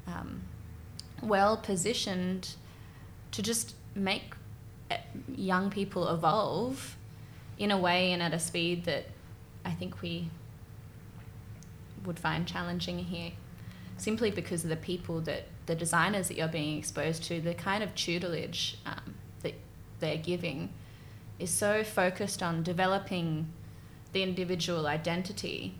um, 0.06 0.42
well 1.22 1.56
positioned 1.56 2.54
to 3.32 3.42
just 3.42 3.74
make 3.94 4.34
uh, 4.90 4.96
young 5.34 5.70
people 5.70 6.08
evolve 6.08 6.96
in 7.58 7.70
a 7.70 7.78
way 7.78 8.12
and 8.12 8.22
at 8.22 8.34
a 8.34 8.38
speed 8.38 8.84
that 8.84 9.06
I 9.64 9.72
think 9.72 10.02
we 10.02 10.30
would 12.04 12.18
find 12.18 12.46
challenging 12.46 12.98
here 12.98 13.32
simply 13.96 14.30
because 14.30 14.62
of 14.62 14.70
the 14.70 14.76
people 14.76 15.20
that 15.22 15.44
the 15.66 15.74
designers 15.74 16.28
that 16.28 16.36
you're 16.36 16.48
being 16.48 16.78
exposed 16.78 17.24
to, 17.24 17.40
the 17.40 17.54
kind 17.54 17.82
of 17.82 17.94
tutelage 17.94 18.78
um, 18.86 19.14
that 19.42 19.54
they're 20.00 20.18
giving 20.18 20.68
is 21.38 21.50
so 21.50 21.84
focused 21.84 22.42
on 22.42 22.62
developing 22.62 23.48
the 24.12 24.22
individual 24.22 24.86
identity 24.86 25.74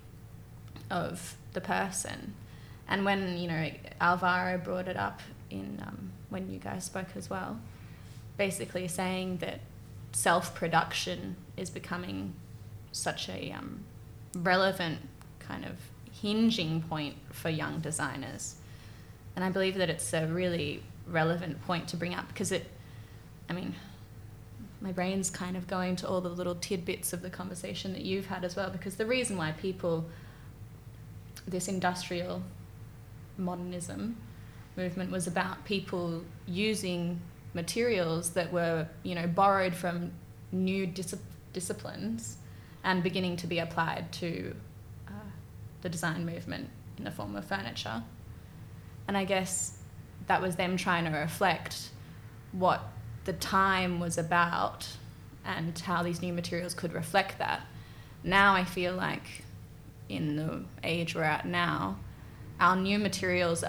of 0.91 1.37
the 1.53 1.61
person. 1.61 2.35
And 2.89 3.05
when, 3.05 3.39
you 3.39 3.49
know, 3.49 3.71
Alvaro 4.01 4.59
brought 4.59 4.89
it 4.89 4.97
up 4.97 5.21
in 5.51 5.83
um, 5.87 6.13
when 6.29 6.51
you 6.51 6.59
guys 6.59 6.85
spoke 6.85 7.09
as 7.17 7.31
well, 7.31 7.59
basically 8.37 8.87
saying 8.89 9.39
that 9.39 9.61
self 10.13 10.55
production 10.55 11.37
is 11.57 11.71
becoming 11.71 12.35
such 12.93 13.29
a 13.29 13.53
um, 13.53 13.81
relevant 14.35 14.99
kind 15.39 15.65
of 15.65 15.77
hinging 16.13 16.83
point 16.83 17.17
for 17.31 17.49
young 17.49 17.81
designers. 17.81 18.57
And 19.35 19.45
I 19.45 19.51
believe 19.51 19.77
that 19.77 19.91
it's 19.91 20.13
a 20.13 20.27
really 20.27 20.83
relevant 21.07 21.63
point 21.67 21.89
to 21.89 21.97
bring 21.97 22.15
up 22.15 22.29
because 22.29 22.53
it, 22.53 22.67
I 23.49 23.53
mean, 23.53 23.75
my 24.87 24.93
brain's 24.93 25.31
kind 25.31 25.57
of 25.57 25.67
going 25.67 25.97
to 25.97 26.07
all 26.07 26.21
the 26.21 26.29
little 26.29 26.55
tidbits 26.55 27.13
of 27.13 27.21
the 27.21 27.29
conversation 27.29 27.93
that 27.93 28.03
you've 28.03 28.27
had 28.27 28.45
as 28.45 28.55
well 28.55 28.71
because 28.71 28.95
the 28.95 29.05
reason 29.05 29.37
why 29.37 29.51
people, 29.51 30.07
this 31.45 31.67
industrial 31.67 32.41
modernism 33.37 34.17
movement 34.77 35.11
was 35.11 35.27
about 35.27 35.65
people 35.65 36.23
using 36.47 37.21
materials 37.53 38.31
that 38.31 38.53
were, 38.53 38.87
you 39.03 39.17
know, 39.17 39.27
borrowed 39.27 39.75
from 39.75 40.13
new 40.53 40.87
dis- 40.87 41.17
disciplines 41.53 42.37
and 42.85 43.03
beginning 43.03 43.37
to 43.37 43.49
be 43.49 43.59
applied 43.59 44.13
to 44.13 44.55
uh, 45.09 45.31
the 45.83 45.89
design 45.89 46.25
movement 46.25 46.71
in 46.97 47.03
the 47.03 47.11
form 47.11 47.35
of 47.35 47.45
furniture. 47.45 48.05
And 49.09 49.17
I 49.17 49.25
guess 49.25 49.79
that 50.29 50.41
was 50.41 50.55
them 50.55 50.77
trying 50.77 51.07
to 51.07 51.11
reflect 51.11 51.91
what 52.53 52.89
the 53.27 53.35
time 53.35 54.01
was 54.01 54.17
about 54.17 54.89
and 55.45 55.79
how 55.81 56.03
these 56.03 56.23
new 56.23 56.33
materials 56.33 56.75
could 56.75 56.93
reflect 56.93 57.39
that. 57.39 57.61
Now 58.25 58.55
I 58.55 58.65
feel 58.65 58.95
like 58.95 59.45
in 60.09 60.37
the 60.37 60.65
age 60.83 61.15
we're 61.15 61.23
at 61.23 61.47
now, 61.47 61.99
our 62.59 62.77
new 62.77 62.99
materials, 62.99 63.65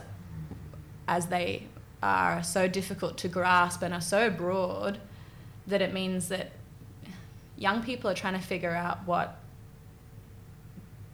as 1.08 1.28
they 1.28 1.68
are 2.02 2.42
so 2.44 2.68
difficult 2.68 3.18
to 3.18 3.28
grasp 3.28 3.82
and 3.82 3.94
are 3.94 4.02
so 4.02 4.30
broad, 4.30 5.00
that 5.66 5.82
it 5.82 5.94
means 5.94 6.30
that 6.30 6.52
young 7.58 7.84
people 7.84 8.10
are 8.10 8.16
trying 8.16 8.40
to 8.40 8.46
figure 8.46 8.74
out 8.74 9.00
what 9.06 9.40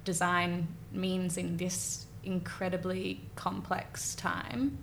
design 0.04 0.68
means 0.92 1.38
in 1.38 1.58
this 1.58 2.06
incredibly 2.24 3.22
complex 3.36 4.16
time. 4.16 4.78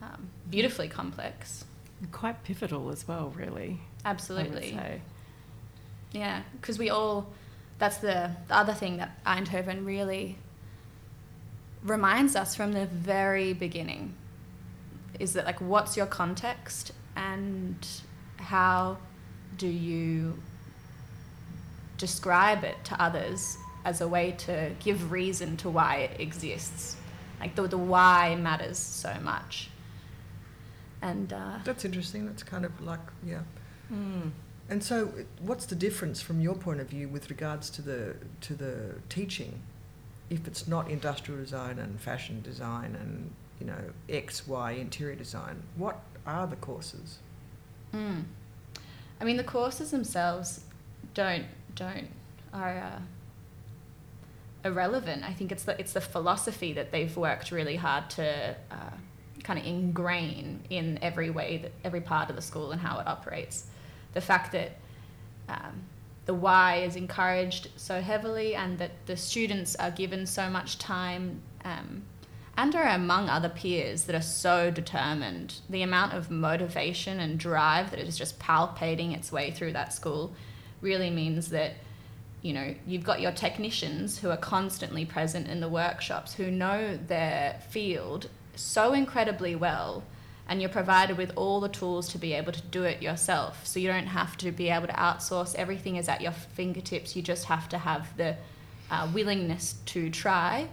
Um, 0.00 0.28
beautifully 0.50 0.88
complex. 0.88 1.64
Quite 2.12 2.42
pivotal 2.44 2.90
as 2.90 3.06
well, 3.06 3.32
really. 3.36 3.80
Absolutely. 4.04 4.78
Yeah, 6.12 6.42
because 6.60 6.78
we 6.78 6.90
all, 6.90 7.32
that's 7.78 7.98
the, 7.98 8.30
the 8.48 8.56
other 8.56 8.72
thing 8.72 8.98
that 8.98 9.22
Eindhoven 9.24 9.84
really 9.84 10.38
reminds 11.82 12.36
us 12.36 12.54
from 12.54 12.72
the 12.72 12.86
very 12.86 13.52
beginning 13.52 14.14
is 15.18 15.32
that, 15.34 15.44
like, 15.44 15.60
what's 15.60 15.96
your 15.96 16.06
context 16.06 16.92
and 17.16 17.86
how 18.36 18.96
do 19.56 19.66
you 19.66 20.40
describe 21.98 22.64
it 22.64 22.76
to 22.84 23.00
others 23.02 23.56
as 23.84 24.00
a 24.00 24.08
way 24.08 24.32
to 24.32 24.70
give 24.80 25.12
reason 25.12 25.56
to 25.58 25.70
why 25.70 25.96
it 25.96 26.20
exists? 26.20 26.96
Like, 27.40 27.54
the, 27.54 27.68
the 27.68 27.78
why 27.78 28.36
matters 28.36 28.78
so 28.78 29.14
much. 29.22 29.68
And 31.04 31.34
uh, 31.34 31.58
That's 31.64 31.84
interesting. 31.84 32.24
That's 32.24 32.42
kind 32.42 32.64
of 32.64 32.80
like, 32.80 32.98
yeah. 33.24 33.42
Mm. 33.92 34.30
And 34.70 34.82
so, 34.82 35.12
what's 35.40 35.66
the 35.66 35.74
difference 35.74 36.22
from 36.22 36.40
your 36.40 36.54
point 36.54 36.80
of 36.80 36.88
view 36.88 37.08
with 37.08 37.28
regards 37.28 37.68
to 37.70 37.82
the 37.82 38.16
to 38.40 38.54
the 38.54 38.94
teaching, 39.10 39.60
if 40.30 40.48
it's 40.48 40.66
not 40.66 40.90
industrial 40.90 41.38
design 41.38 41.78
and 41.78 42.00
fashion 42.00 42.40
design 42.40 42.96
and 42.98 43.30
you 43.60 43.66
know 43.66 43.92
X 44.08 44.48
Y 44.48 44.72
interior 44.72 45.14
design? 45.14 45.62
What 45.76 46.00
are 46.26 46.46
the 46.46 46.56
courses? 46.56 47.18
Mm. 47.92 48.24
I 49.20 49.24
mean, 49.24 49.36
the 49.36 49.44
courses 49.44 49.90
themselves 49.90 50.60
don't 51.12 51.44
don't 51.74 52.08
are 52.54 52.78
uh, 52.78 54.68
irrelevant. 54.68 55.22
I 55.22 55.34
think 55.34 55.52
it's 55.52 55.64
the 55.64 55.78
it's 55.78 55.92
the 55.92 56.00
philosophy 56.00 56.72
that 56.72 56.92
they've 56.92 57.14
worked 57.14 57.50
really 57.50 57.76
hard 57.76 58.08
to 58.10 58.56
uh, 58.70 58.96
kind 59.44 59.58
of 59.58 59.64
ingrain 59.64 60.64
in 60.70 60.98
every 61.02 61.30
way 61.30 61.58
that 61.58 61.72
every 61.84 62.00
part 62.00 62.30
of 62.30 62.36
the 62.36 62.42
school 62.42 62.72
and 62.72 62.80
how 62.80 62.98
it 62.98 63.06
operates. 63.06 63.66
The 64.14 64.20
fact 64.20 64.52
that 64.52 64.72
um, 65.48 65.84
the 66.26 66.34
why 66.34 66.76
is 66.76 66.96
encouraged 66.96 67.68
so 67.76 68.00
heavily, 68.00 68.54
and 68.54 68.78
that 68.78 68.92
the 69.06 69.16
students 69.16 69.76
are 69.76 69.90
given 69.90 70.26
so 70.26 70.50
much 70.50 70.78
time. 70.78 71.42
Um, 71.64 72.02
and 72.56 72.74
are 72.76 72.86
among 72.86 73.28
other 73.28 73.48
peers 73.48 74.04
that 74.04 74.14
are 74.14 74.22
so 74.22 74.70
determined. 74.70 75.56
The 75.68 75.82
amount 75.82 76.12
of 76.12 76.30
motivation 76.30 77.18
and 77.18 77.38
drive 77.38 77.90
that 77.90 77.98
is 77.98 78.16
just 78.16 78.38
palpating 78.38 79.12
its 79.12 79.32
way 79.32 79.50
through 79.50 79.72
that 79.72 79.92
school 79.92 80.32
really 80.80 81.10
means 81.10 81.48
that 81.48 81.72
you 82.42 82.52
know 82.52 82.74
you've 82.86 83.02
got 83.02 83.20
your 83.20 83.32
technicians 83.32 84.18
who 84.18 84.30
are 84.30 84.36
constantly 84.36 85.04
present 85.04 85.48
in 85.48 85.60
the 85.60 85.68
workshops 85.68 86.34
who 86.34 86.50
know 86.50 86.96
their 86.96 87.60
field 87.70 88.28
so 88.56 88.92
incredibly 88.92 89.54
well 89.54 90.04
and 90.48 90.60
you're 90.60 90.70
provided 90.70 91.16
with 91.16 91.32
all 91.36 91.60
the 91.60 91.68
tools 91.68 92.08
to 92.10 92.18
be 92.18 92.34
able 92.34 92.52
to 92.52 92.62
do 92.62 92.84
it 92.84 93.00
yourself. 93.00 93.66
So 93.66 93.80
you 93.80 93.88
don't 93.88 94.06
have 94.06 94.36
to 94.38 94.52
be 94.52 94.68
able 94.68 94.86
to 94.88 94.92
outsource. 94.92 95.54
Everything 95.54 95.96
is 95.96 96.08
at 96.08 96.20
your 96.20 96.32
fingertips. 96.32 97.16
You 97.16 97.22
just 97.22 97.46
have 97.46 97.68
to 97.70 97.78
have 97.78 98.14
the 98.16 98.36
uh, 98.90 99.08
willingness 99.14 99.76
to 99.86 100.10
try. 100.10 100.68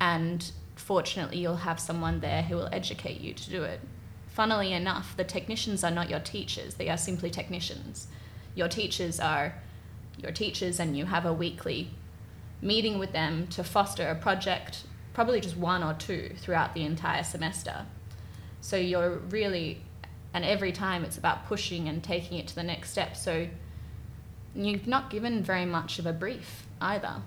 And 0.00 0.50
fortunately 0.76 1.38
you'll 1.38 1.56
have 1.56 1.78
someone 1.78 2.20
there 2.20 2.42
who 2.42 2.56
will 2.56 2.70
educate 2.72 3.20
you 3.20 3.34
to 3.34 3.50
do 3.50 3.62
it. 3.64 3.80
Funnily 4.28 4.72
enough, 4.72 5.14
the 5.14 5.24
technicians 5.24 5.84
are 5.84 5.90
not 5.90 6.08
your 6.08 6.20
teachers, 6.20 6.74
they 6.74 6.88
are 6.88 6.96
simply 6.96 7.28
technicians. 7.28 8.08
Your 8.54 8.68
teachers 8.68 9.20
are 9.20 9.54
your 10.18 10.32
teachers, 10.32 10.80
and 10.80 10.96
you 10.96 11.04
have 11.04 11.26
a 11.26 11.32
weekly 11.32 11.90
meeting 12.62 12.98
with 12.98 13.12
them 13.12 13.46
to 13.48 13.62
foster 13.62 14.08
a 14.08 14.14
project, 14.14 14.84
probably 15.14 15.40
just 15.40 15.56
one 15.56 15.82
or 15.82 15.94
two 15.94 16.32
throughout 16.38 16.74
the 16.74 16.84
entire 16.84 17.22
semester. 17.22 17.86
So 18.60 18.76
you're 18.76 19.18
really, 19.30 19.82
and 20.32 20.44
every 20.44 20.72
time 20.72 21.04
it's 21.04 21.18
about 21.18 21.46
pushing 21.46 21.88
and 21.88 22.02
taking 22.02 22.38
it 22.38 22.48
to 22.48 22.54
the 22.54 22.62
next 22.62 22.90
step. 22.90 23.16
So 23.16 23.48
you're 24.54 24.80
not 24.86 25.10
given 25.10 25.42
very 25.42 25.66
much 25.66 25.98
of 25.98 26.06
a 26.06 26.12
brief 26.12 26.66
either. 26.80 27.22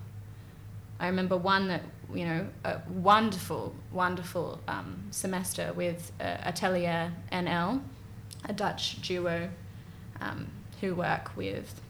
I 1.00 1.08
remember 1.08 1.36
one 1.36 1.68
that 1.68 1.82
you 2.14 2.26
know 2.26 2.48
a 2.64 2.82
wonderful, 2.88 3.76
wonderful 3.92 4.62
um, 4.68 5.08
semester 5.12 5.74
with 5.74 6.12
uh, 6.22 6.38
Atelier 6.44 7.12
NL, 7.32 7.82
a 8.46 8.54
Dutch 8.54 9.02
duo 9.02 9.50
um, 10.22 10.48
who 10.80 10.96
work 10.96 11.36
with 11.36 11.82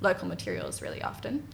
local 0.00 0.28
materials 0.28 0.80
really 0.80 1.02
often. 1.02 1.46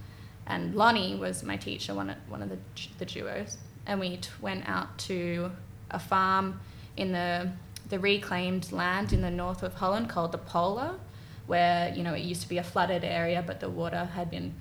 And 0.47 0.77
Lonny 0.77 1.17
was 1.17 1.43
my 1.43 1.57
teacher, 1.57 1.93
one 1.95 2.11
of, 2.11 2.17
one 2.29 2.43
of 2.43 2.49
the, 2.49 2.59
the 2.99 3.05
duos, 3.05 3.57
and 3.87 4.01
we 4.01 4.16
t- 4.18 4.29
went 4.40 4.68
out 4.68 4.99
to 4.99 5.51
a 5.90 5.99
farm 5.99 6.61
in 6.96 7.12
the 7.12 7.51
the 7.88 7.99
reclaimed 8.01 8.72
land 8.72 9.12
in 9.12 9.22
the 9.22 9.31
north 9.31 9.62
of 9.62 9.75
Holland 9.75 10.09
called 10.09 10.33
the 10.33 10.38
Pola, 10.38 10.99
where 11.46 11.94
you 11.94 12.03
know 12.03 12.14
it 12.14 12.22
used 12.22 12.42
to 12.42 12.49
be 12.49 12.59
a 12.59 12.64
flooded 12.64 13.05
area, 13.05 13.42
but 13.46 13.61
the 13.61 13.70
water 13.70 14.05
had 14.05 14.31
been 14.31 14.55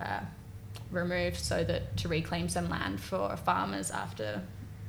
uh, 0.00 0.20
removed 0.90 1.36
so 1.36 1.64
that 1.64 1.96
to 1.98 2.08
reclaim 2.08 2.48
some 2.48 2.68
land 2.68 3.00
for 3.00 3.36
farmers 3.36 3.90
after 3.90 4.42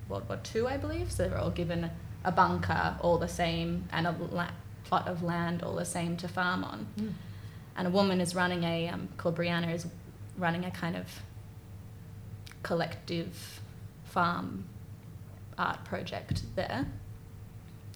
World 0.08 0.28
War 0.28 0.40
II, 0.54 0.66
I 0.66 0.78
believe. 0.78 1.12
So 1.12 1.24
they 1.24 1.30
were 1.30 1.38
all 1.38 1.52
given 1.52 1.90
a 2.24 2.32
bunker, 2.32 2.98
all 3.02 3.18
the 3.18 3.28
same, 3.28 3.88
and 3.92 4.08
a 4.08 4.16
la- 4.32 4.52
plot 4.84 5.08
of 5.08 5.24
land, 5.24 5.64
all 5.64 5.76
the 5.76 5.86
same 5.86 6.18
to 6.18 6.28
farm 6.28 6.64
on. 6.64 6.88
Mm. 7.00 7.14
And 7.78 7.88
a 7.88 7.92
woman 7.92 8.20
is 8.20 8.36
running 8.36 8.64
a 8.64 8.90
um, 8.90 9.08
called 9.18 9.38
Brianna 9.38 9.74
is 9.74 9.88
running 10.38 10.66
a 10.66 10.72
kind 10.72 10.96
of 10.96 11.06
collective 12.64 13.62
farm 14.10 14.66
art 15.58 15.84
project 15.86 16.44
there. 16.56 16.86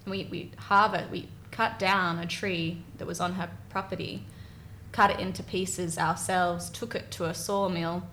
We 0.06 0.28
we 0.32 0.52
harvest 0.58 1.10
we 1.10 1.30
cut 1.52 1.80
down 1.80 2.20
a 2.20 2.26
tree 2.26 2.84
that 2.98 3.06
was 3.06 3.20
on 3.20 3.34
her 3.34 3.50
property 3.70 4.26
cut 4.94 5.10
it 5.10 5.20
into 5.20 5.44
pieces 5.44 5.98
ourselves, 5.98 6.70
took 6.70 6.96
it 6.96 7.12
to 7.12 7.26
a 7.26 7.34
sawmill 7.34 8.04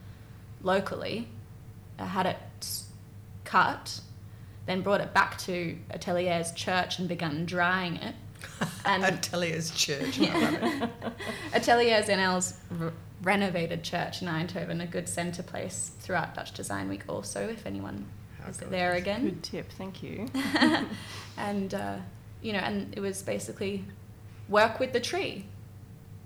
locally, 0.63 1.29
uh, 1.99 2.07
had 2.07 2.27
it 2.27 2.39
cut, 3.45 4.01
then 4.67 4.81
brought 4.81 5.01
it 5.01 5.15
back 5.15 5.39
to 5.39 5.77
Atelier's 5.91 6.51
church 6.53 6.99
and 6.99 7.09
began 7.09 7.47
drying 7.47 7.97
it. 7.97 8.17
And 8.87 9.05
Atelier's 9.05 9.71
church. 9.71 10.17
Yeah. 10.17 10.89
Atelier's 11.53 12.09
NL's 12.09 12.55
renovated 13.23 13.83
church 13.83 14.23
in 14.23 14.29
Eindhoven, 14.29 14.83
a 14.83 14.87
good 14.87 15.09
centre 15.09 15.43
place 15.43 15.93
throughout 16.01 16.35
Dutch 16.35 16.53
Design 16.53 16.89
Week 16.89 17.03
also, 17.09 17.49
if 17.49 17.67
anyone 17.67 18.07
How 18.43 18.51
is 18.51 18.57
good. 18.57 18.71
there 18.71 18.95
again. 18.95 19.25
Good 19.25 19.43
tip, 19.43 19.73
thank 19.73 20.03
you. 20.03 20.27
and 21.37 21.75
uh, 21.75 21.97
you 22.43 22.53
know, 22.53 22.61
and 22.61 22.95
it 22.97 23.01
was 23.01 23.23
basically 23.23 23.85
work 24.49 24.81
with 24.81 24.93
the 24.93 25.01
tree. 25.01 25.45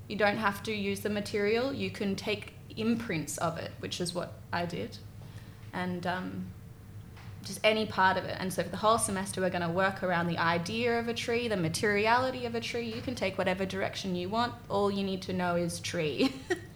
You 0.09 0.17
don't 0.17 0.37
have 0.37 0.63
to 0.65 0.73
use 0.73 1.01
the 1.01 1.11
material. 1.11 1.73
You 1.73 1.91
can 1.91 2.15
take 2.15 2.55
imprints 2.77 3.39
of 3.39 3.59
it, 3.59 3.73
which 3.81 4.01
is 4.01 4.15
what 4.15 4.35
I 4.53 4.67
did, 4.67 4.99
and 5.73 6.07
um, 6.07 6.47
just 7.43 7.61
any 7.65 7.87
part 7.87 8.17
of 8.17 8.25
it. 8.25 8.37
And 8.39 8.53
so 8.53 8.63
for 8.63 8.69
the 8.69 8.77
whole 8.77 8.99
semester, 8.99 9.41
we're 9.41 9.51
going 9.51 9.63
to 9.63 9.69
work 9.69 10.03
around 10.03 10.29
the 10.29 10.39
idea 10.39 10.99
of 10.99 11.09
a 11.09 11.15
tree, 11.15 11.49
the 11.49 11.57
materiality 11.57 12.47
of 12.47 12.55
a 12.55 12.61
tree. 12.61 12.93
You 12.93 13.03
can 13.03 13.15
take 13.15 13.39
whatever 13.39 13.65
direction 13.65 14.15
you 14.15 14.29
want. 14.29 14.55
All 14.69 14.91
you 14.91 15.03
need 15.03 15.23
to 15.23 15.33
know 15.33 15.57
is 15.57 15.81
tree. 15.81 16.33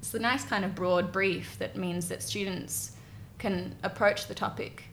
it's 0.00 0.14
a 0.14 0.18
nice 0.18 0.44
kind 0.44 0.64
of 0.64 0.74
broad 0.74 1.12
brief 1.12 1.58
that 1.58 1.76
means 1.76 2.08
that 2.08 2.22
students 2.22 2.92
can 3.38 3.74
approach 3.82 4.26
the 4.26 4.34
topic 4.34 4.84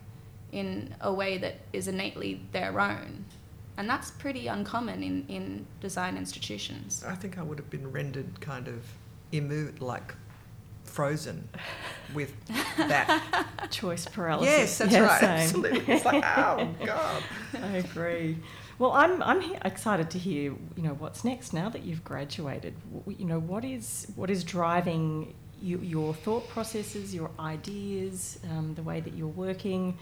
in 0.52 0.94
a 1.02 1.12
way 1.14 1.38
that 1.38 1.56
is 1.74 1.88
innately 1.88 2.42
their 2.52 2.80
own. 2.80 3.26
And 3.78 3.90
that's 3.90 4.12
pretty 4.12 4.48
uncommon 4.48 5.04
in, 5.04 5.26
in 5.28 5.66
design 5.82 6.18
institutions. 6.18 7.04
I 7.08 7.16
think 7.16 7.38
I 7.38 7.44
would 7.44 7.58
have 7.60 7.70
been 7.70 7.92
rendered 7.92 8.42
kind 8.42 8.68
of 8.68 8.84
immoved, 9.32 9.82
like 9.82 10.16
frozen 10.84 11.48
with 12.14 12.34
that. 12.78 13.46
Choice 13.70 14.06
paralysis. 14.08 14.50
yes, 14.50 14.78
that's 14.80 14.94
Yeah, 14.94 15.00
right. 15.02 15.20
same. 15.20 15.30
Absolutely. 15.30 15.94
It's 15.94 16.06
like, 16.06 16.24
oh, 16.38 16.70
God. 16.86 17.24
I 17.62 17.78
agree. 17.78 18.38
Well, 18.80 18.92
I'm 18.92 19.24
I'm 19.24 19.42
excited 19.66 20.12
to 20.12 20.20
hear 20.20 20.54
you 20.76 20.84
know 20.84 20.94
what's 20.94 21.24
next 21.24 21.52
now 21.54 21.70
that 21.70 21.84
you've 21.84 22.04
graduated. 22.04 22.76
You 23.08 23.26
know 23.26 23.40
what 23.40 23.66
is 23.66 24.08
what 24.16 24.30
is 24.30 24.44
driving 24.44 25.34
you, 25.62 25.80
your 25.80 26.14
thought 26.14 26.48
processes, 26.50 27.14
your 27.16 27.32
ideas, 27.40 28.38
um, 28.52 28.76
the 28.76 28.84
way 28.84 29.00
that 29.00 29.14
you're 29.16 29.28
working. 29.28 29.98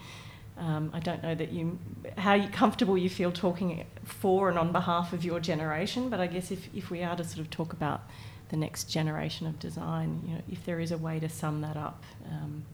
Um, 0.58 0.90
I 0.94 1.00
don't 1.00 1.22
know 1.22 1.34
that 1.34 1.52
you 1.52 1.78
how 2.18 2.34
you, 2.34 2.48
comfortable 2.48 2.98
you 2.98 3.08
feel 3.08 3.32
talking 3.32 3.84
for 4.04 4.48
and 4.50 4.58
on 4.58 4.72
behalf 4.72 5.12
of 5.14 5.24
your 5.24 5.40
generation, 5.40 6.10
but 6.10 6.20
I 6.20 6.26
guess 6.26 6.50
if 6.50 6.68
if 6.74 6.90
we 6.90 7.02
are 7.02 7.16
to 7.16 7.24
sort 7.24 7.40
of 7.40 7.50
talk 7.50 7.72
about 7.72 8.02
the 8.50 8.56
next 8.56 8.84
generation 8.84 9.46
of 9.46 9.58
design, 9.58 10.22
you 10.26 10.34
know, 10.34 10.42
if 10.50 10.64
there 10.66 10.80
is 10.80 10.92
a 10.92 10.98
way 10.98 11.18
to 11.18 11.28
sum 11.28 11.62
that 11.62 11.76
up, 11.76 12.04
um, 12.30 12.64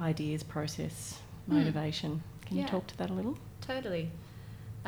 ideas, 0.00 0.42
process, 0.42 1.18
Hmm. 1.46 1.56
motivation. 1.58 2.22
Can 2.46 2.56
Yeah. 2.58 2.64
you 2.64 2.68
talk 2.68 2.86
to 2.88 2.96
that 2.98 3.10
a 3.10 3.12
little? 3.14 3.36
Totally. 3.60 4.10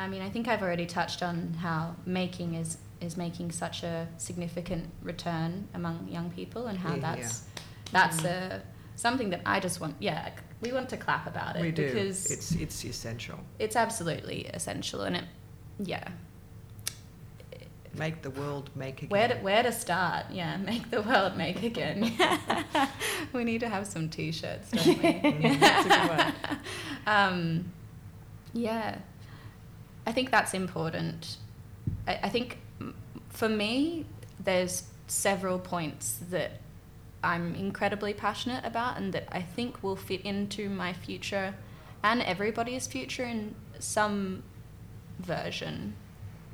I 0.01 0.07
mean, 0.07 0.21
I 0.23 0.29
think 0.29 0.47
I've 0.47 0.63
already 0.63 0.87
touched 0.87 1.21
on 1.21 1.53
how 1.61 1.95
making 2.05 2.55
is 2.55 2.77
is 2.99 3.17
making 3.17 3.51
such 3.51 3.83
a 3.83 4.07
significant 4.17 4.85
return 5.01 5.67
among 5.73 6.07
young 6.07 6.29
people 6.31 6.67
and 6.67 6.77
how 6.77 6.95
Yeah, 6.95 6.99
that's 7.01 7.43
That's 7.91 8.23
a 8.23 8.61
something 8.95 9.29
that 9.29 9.41
I 9.45 9.59
just 9.59 9.79
want. 9.79 9.95
Yeah, 9.99 10.29
we 10.61 10.71
want 10.71 10.89
to 10.89 10.97
clap 10.97 11.27
about 11.27 11.55
it 11.55 11.61
we 11.61 11.71
do. 11.71 11.85
because 11.85 12.25
It's 12.31 12.51
it's 12.53 12.83
essential. 12.83 13.39
it's 13.59 13.75
absolutely 13.75 14.45
essential, 14.47 15.01
and 15.01 15.17
it, 15.17 15.25
yeah. 15.79 16.07
Make 17.93 18.21
the 18.21 18.29
world 18.29 18.69
make 18.73 18.99
again. 19.03 19.09
Where 19.09 19.27
to, 19.27 19.35
where 19.35 19.63
to 19.63 19.71
start? 19.71 20.27
Yeah, 20.31 20.57
make 20.71 20.89
the 20.89 21.01
world 21.01 21.35
make 21.37 21.61
again. 21.61 22.13
we 23.33 23.43
need 23.43 23.59
to 23.59 23.69
have 23.69 23.85
some 23.85 24.07
t-shirts, 24.09 24.71
don't 24.71 24.87
we? 24.87 25.57
That's 25.59 25.85
a 25.85 25.89
good 25.89 26.09
one. 26.17 26.33
um, 27.05 27.71
yeah, 28.53 28.99
I 30.05 30.11
think 30.11 30.31
that's 30.31 30.53
important. 30.53 31.37
I, 32.07 32.19
I 32.23 32.29
think 32.29 32.57
for 33.29 33.49
me, 33.49 34.05
there's 34.43 34.83
several 35.07 35.59
points 35.59 36.19
that 36.29 36.51
I'm 37.23 37.53
incredibly 37.55 38.13
passionate 38.13 38.65
about 38.65 38.97
and 38.97 39.13
that 39.13 39.27
I 39.31 39.41
think 39.41 39.83
will 39.83 39.95
fit 39.95 40.21
into 40.21 40.69
my 40.69 40.93
future 40.93 41.53
and 42.03 42.21
everybody's 42.23 42.87
future 42.87 43.23
in 43.23 43.53
some 43.79 44.43
version 45.19 45.93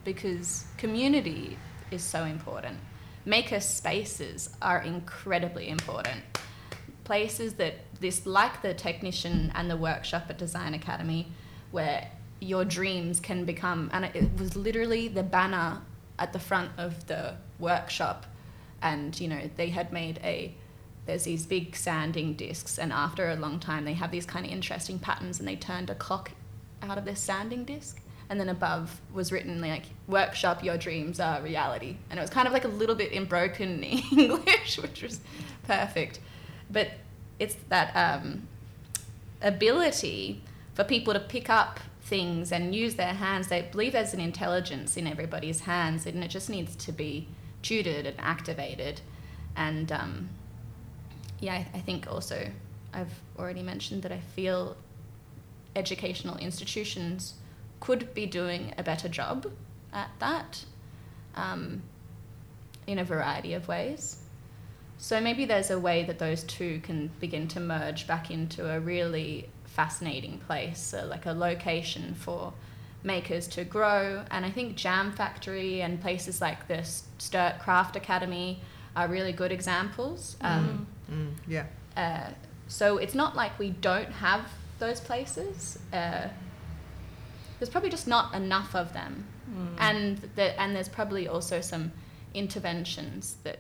because 0.04 0.66
community 0.78 1.58
is 1.92 2.04
so 2.04 2.26
important. 2.26 2.78
Maker 3.26 3.60
spaces 3.60 4.50
are 4.62 4.82
incredibly 4.82 5.70
important. 5.70 6.22
Places 7.04 7.54
that 7.54 7.76
this, 8.00 8.26
like 8.26 8.62
the 8.62 8.74
technician 8.74 9.52
and 9.56 9.70
the 9.70 9.78
workshop 9.78 10.26
at 10.30 10.38
Design 10.38 10.74
Academy, 10.74 11.32
where 11.72 12.10
your 12.40 12.66
dreams 12.66 13.20
can 13.20 13.46
become, 13.46 13.90
and 13.94 14.06
it 14.06 14.38
was 14.38 14.56
literally 14.56 15.08
the 15.08 15.24
banner 15.24 15.82
at 16.20 16.34
the 16.34 16.40
front 16.40 16.72
of 16.78 17.08
the 17.08 17.36
workshop, 17.60 18.26
and 18.82 19.20
you 19.20 19.28
know 19.28 19.50
they 19.56 19.70
had 19.70 19.92
made 19.92 20.20
a. 20.24 20.54
There's 21.06 21.24
these 21.24 21.46
big 21.46 21.76
sanding 21.76 22.34
discs, 22.34 22.78
and 22.78 22.92
after 22.92 23.30
a 23.30 23.36
long 23.36 23.60
time, 23.60 23.86
they 23.86 23.94
have 23.94 24.12
these 24.12 24.26
kind 24.26 24.46
of 24.46 24.52
interesting 24.52 25.00
patterns, 25.00 25.40
and 25.40 25.48
they 25.48 25.56
turned 25.56 25.90
a 25.90 25.96
clock 25.96 26.32
out 26.82 26.98
of 26.98 27.06
this 27.06 27.20
sanding 27.20 27.64
disc. 27.64 28.02
And 28.30 28.40
then 28.42 28.50
above 28.50 29.00
was 29.14 29.32
written 29.32 29.62
like 29.62 29.84
workshop 30.06 30.62
your 30.62 30.78
dreams 30.78 31.20
are 31.20 31.42
reality. 31.42 31.96
And 32.10 32.20
it 32.20 32.22
was 32.22 32.30
kind 32.30 32.46
of 32.46 32.54
like 32.54 32.66
a 32.66 32.70
little 32.70 32.96
bit 32.96 33.14
in 33.14 33.24
broken 33.24 33.84
english 33.84 34.78
which 34.78 35.02
was 35.02 35.22
perfect. 35.64 36.20
But 36.70 36.92
it's 37.40 37.56
that 37.70 37.96
um, 37.96 38.48
ability 39.42 40.42
for 40.74 40.84
people 40.84 41.14
to 41.14 41.20
pick 41.20 41.50
up 41.50 41.80
things 42.08 42.52
and 42.52 42.74
use 42.74 42.96
their 42.96 43.14
hands 43.14 43.48
they 43.48 43.62
believe 43.62 43.94
there's 43.94 44.14
an 44.14 44.20
intelligence 44.20 44.98
in 44.98 45.06
everybody's 45.08 45.62
hands 45.62 46.06
and 46.06 46.24
it 46.24 46.30
just 46.30 46.50
needs 46.50 46.76
to 46.76 46.92
be 46.92 47.28
tutored 47.62 48.06
and 48.06 48.16
activated 48.20 49.02
and 49.56 49.92
um, 49.92 50.30
yeah 51.40 51.54
I, 51.54 51.68
I 51.74 51.80
think 51.80 52.08
also 52.10 52.50
i've 52.94 53.22
already 53.38 53.62
mentioned 53.62 54.04
that 54.04 54.12
i 54.12 54.20
feel 54.20 54.78
educational 55.76 56.38
institutions 56.38 57.36
could 57.80 58.14
be 58.14 58.26
doing 58.26 58.74
a 58.78 58.84
better 58.84 59.08
job 59.08 59.52
at 59.94 60.10
that 60.20 60.64
um, 61.36 61.82
in 62.88 63.00
a 63.00 63.04
variety 63.04 63.54
of 63.54 63.68
ways. 63.68 64.18
So 64.98 65.22
maybe 65.22 65.46
there's 65.46 65.70
a 65.70 65.80
way 65.80 66.04
that 66.06 66.18
those 66.18 66.44
two 66.44 66.80
can 66.80 67.12
begin 67.20 67.48
to 67.50 67.60
merge 67.60 68.08
back 68.08 68.32
into 68.32 68.68
a 68.70 68.80
really 68.80 69.50
fascinating 69.78 70.40
place, 70.48 70.80
so 70.92 71.06
like 71.06 71.26
a 71.28 71.32
location 71.32 72.16
for 72.16 72.52
makers 73.04 73.48
to 73.48 73.64
grow. 73.64 74.26
And 74.32 74.44
I 74.44 74.50
think 74.50 74.76
Jam 74.76 75.12
Factory 75.12 75.82
and 75.86 76.02
places 76.02 76.42
like 76.42 76.68
the 76.68 76.82
Sturt 77.20 77.60
Craft 77.60 77.96
Academy 77.96 78.60
are 78.96 79.08
really 79.08 79.32
good 79.42 79.52
examples. 79.52 80.36
Um, 80.42 80.88
Mm, 81.10 81.32
yeah. 81.48 81.66
uh, 81.96 82.32
so 82.68 82.98
it's 82.98 83.16
not 83.16 83.34
like 83.42 83.58
we 83.60 83.70
don't 83.70 84.12
have 84.12 84.44
those 84.80 85.00
places. 85.00 85.80
Uh, 85.94 86.28
there's 87.60 87.70
probably 87.70 87.90
just 87.90 88.08
not 88.08 88.34
enough 88.34 88.76
of 88.76 88.92
them, 88.94 89.24
Mm. 89.50 89.76
and 89.80 90.18
the, 90.36 90.60
and 90.60 90.76
there's 90.76 90.90
probably 90.90 91.28
also 91.30 91.62
some 91.62 91.92
interventions 92.34 93.38
that 93.44 93.60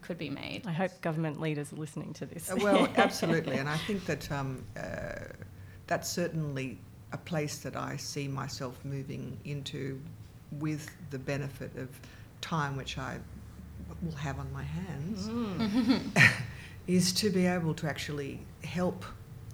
could 0.00 0.16
be 0.18 0.30
made. 0.30 0.62
I 0.66 0.72
hope 0.72 0.92
government 1.02 1.40
leaders 1.40 1.72
are 1.72 1.76
listening 1.76 2.12
to 2.14 2.26
this. 2.26 2.50
Uh, 2.50 2.56
well, 2.62 2.88
absolutely, 2.96 3.56
and 3.58 3.68
I 3.68 3.76
think 3.76 4.06
that 4.06 4.30
um, 4.32 4.64
uh, 4.76 5.25
that's 5.86 6.08
certainly 6.08 6.78
a 7.12 7.16
place 7.18 7.58
that 7.58 7.76
I 7.76 7.96
see 7.96 8.28
myself 8.28 8.84
moving 8.84 9.38
into, 9.44 10.00
with 10.60 10.90
the 11.10 11.18
benefit 11.18 11.76
of 11.76 11.88
time 12.40 12.76
which 12.76 12.98
I 12.98 13.18
will 14.02 14.16
have 14.16 14.38
on 14.38 14.52
my 14.52 14.62
hands, 14.62 15.28
Mm. 15.28 16.00
is 16.86 17.12
to 17.14 17.30
be 17.30 17.46
able 17.46 17.74
to 17.74 17.88
actually 17.88 18.40
help 18.64 19.04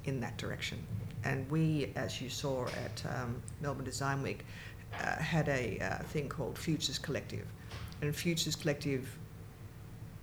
in 0.05 0.21
that 0.21 0.37
direction. 0.37 0.79
And 1.25 1.49
we, 1.51 1.93
as 1.97 2.21
you 2.21 2.29
saw 2.29 2.67
at 2.67 3.05
um, 3.07 3.41
Melbourne 3.61 3.85
Design 3.85 4.23
Week, 4.23 4.45
uh, 4.99 5.17
had 5.17 5.49
a 5.49 5.79
uh, 5.79 6.03
thing 6.05 6.29
called 6.29 6.59
Futures 6.59 6.99
Collective, 6.99 7.47
and 8.03 8.15
Futures 8.15 8.57
Collective 8.57 9.17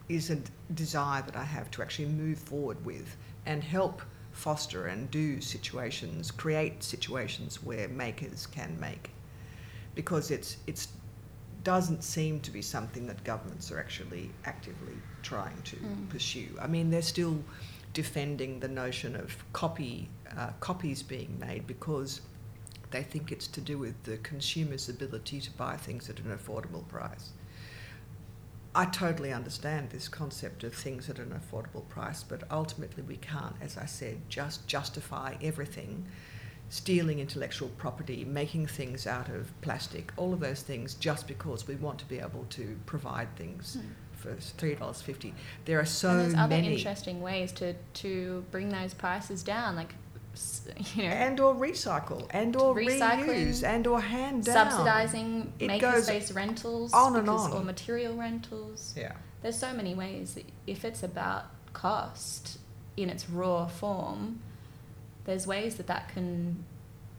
is 0.09 0.29
a 0.29 0.39
desire 0.73 1.21
that 1.21 1.35
I 1.35 1.43
have 1.43 1.71
to 1.71 1.81
actually 1.81 2.09
move 2.09 2.37
forward 2.37 2.83
with 2.85 3.15
and 3.45 3.63
help 3.63 4.01
foster 4.39 4.87
and 4.87 5.11
do 5.11 5.41
situations, 5.41 6.31
create 6.31 6.81
situations 6.83 7.61
where 7.63 7.87
makers 7.89 8.47
can 8.47 8.79
make, 8.79 9.11
because 9.95 10.31
it's 10.31 10.57
it's 10.67 10.87
doesn't 11.63 12.03
seem 12.03 12.39
to 12.39 12.51
be 12.51 12.61
something 12.61 13.05
that 13.07 13.21
governments 13.25 13.69
are 13.71 13.79
actually 13.79 14.31
actively 14.45 14.97
trying 15.21 15.61
to 15.63 15.75
Mm. 15.75 16.07
pursue. 16.09 16.49
I 16.61 16.67
mean, 16.67 16.89
they're 16.89 17.11
still 17.17 17.43
defending 17.93 18.61
the 18.61 18.69
notion 18.69 19.15
of 19.15 19.29
copy 19.51 20.07
uh, 20.37 20.51
copies 20.61 21.03
being 21.03 21.37
made 21.39 21.65
because 21.67 22.21
they 22.91 23.03
think 23.03 23.31
it's 23.31 23.47
to 23.47 23.61
do 23.61 23.77
with 23.77 24.01
the 24.03 24.17
consumer's 24.31 24.87
ability 24.89 25.41
to 25.41 25.51
buy 25.51 25.75
things 25.75 26.09
at 26.09 26.19
an 26.19 26.31
affordable 26.37 26.87
price. 26.87 27.31
I 28.79 28.85
totally 28.85 29.33
understand 29.33 29.89
this 29.89 30.07
concept 30.07 30.63
of 30.63 30.73
things 30.73 31.09
at 31.09 31.19
an 31.19 31.37
affordable 31.37 31.85
price, 31.89 32.23
but 32.23 32.43
ultimately 32.49 33.03
we 33.03 33.17
can't, 33.17 33.55
as 33.61 33.77
I 33.77 33.85
said, 33.85 34.17
just 34.29 34.65
justify 34.67 35.35
everything, 35.41 36.05
stealing 36.69 37.19
intellectual 37.19 37.67
property, 37.77 38.23
making 38.23 38.67
things 38.67 39.05
out 39.05 39.27
of 39.27 39.51
plastic, 39.59 40.13
all 40.15 40.31
of 40.33 40.39
those 40.39 40.61
things, 40.61 40.93
just 40.93 41.27
because 41.27 41.67
we 41.67 41.75
want 41.75 41.99
to 41.99 42.05
be 42.05 42.19
able 42.19 42.45
to 42.51 42.77
provide 42.85 43.35
things 43.35 43.73
Hmm. 43.73 43.87
for 44.13 44.35
three 44.35 44.75
dollars 44.75 45.01
fifty. 45.01 45.33
There 45.65 45.79
are 45.79 45.85
so 45.85 46.11
and 46.11 46.19
there's 46.21 46.33
other 46.35 46.55
many, 46.55 46.75
interesting 46.77 47.21
ways 47.21 47.51
to 47.53 47.73
to 48.03 48.45
bring 48.49 48.69
those 48.69 48.93
prices 48.93 49.43
down, 49.43 49.75
like 49.75 49.93
you 50.95 51.03
know, 51.03 51.09
and 51.09 51.39
or 51.39 51.53
recycle, 51.55 52.27
and 52.31 52.55
or 52.55 52.75
reuse, 52.75 53.63
and 53.63 53.85
or 53.87 53.99
hand 54.01 54.45
down. 54.45 54.69
subsidizing 54.69 55.53
It 55.59 55.79
goes 55.79 56.07
makerspace 56.09 56.35
rentals 56.35 56.93
on 56.93 57.15
and 57.15 57.25
because- 57.25 57.45
on. 57.45 57.53
or 57.53 57.63
material 57.63 58.15
rentals. 58.15 58.93
Yeah. 58.97 59.13
There's 59.41 59.57
so 59.57 59.73
many 59.73 59.93
ways. 59.95 60.35
that 60.35 60.45
If 60.67 60.83
it's 60.85 61.01
about 61.03 61.45
cost 61.73 62.57
in 62.97 63.09
its 63.09 63.29
raw 63.29 63.67
form, 63.67 64.41
there's 65.25 65.45
ways 65.47 65.75
that 65.75 65.87
that 65.87 66.09
can 66.09 66.63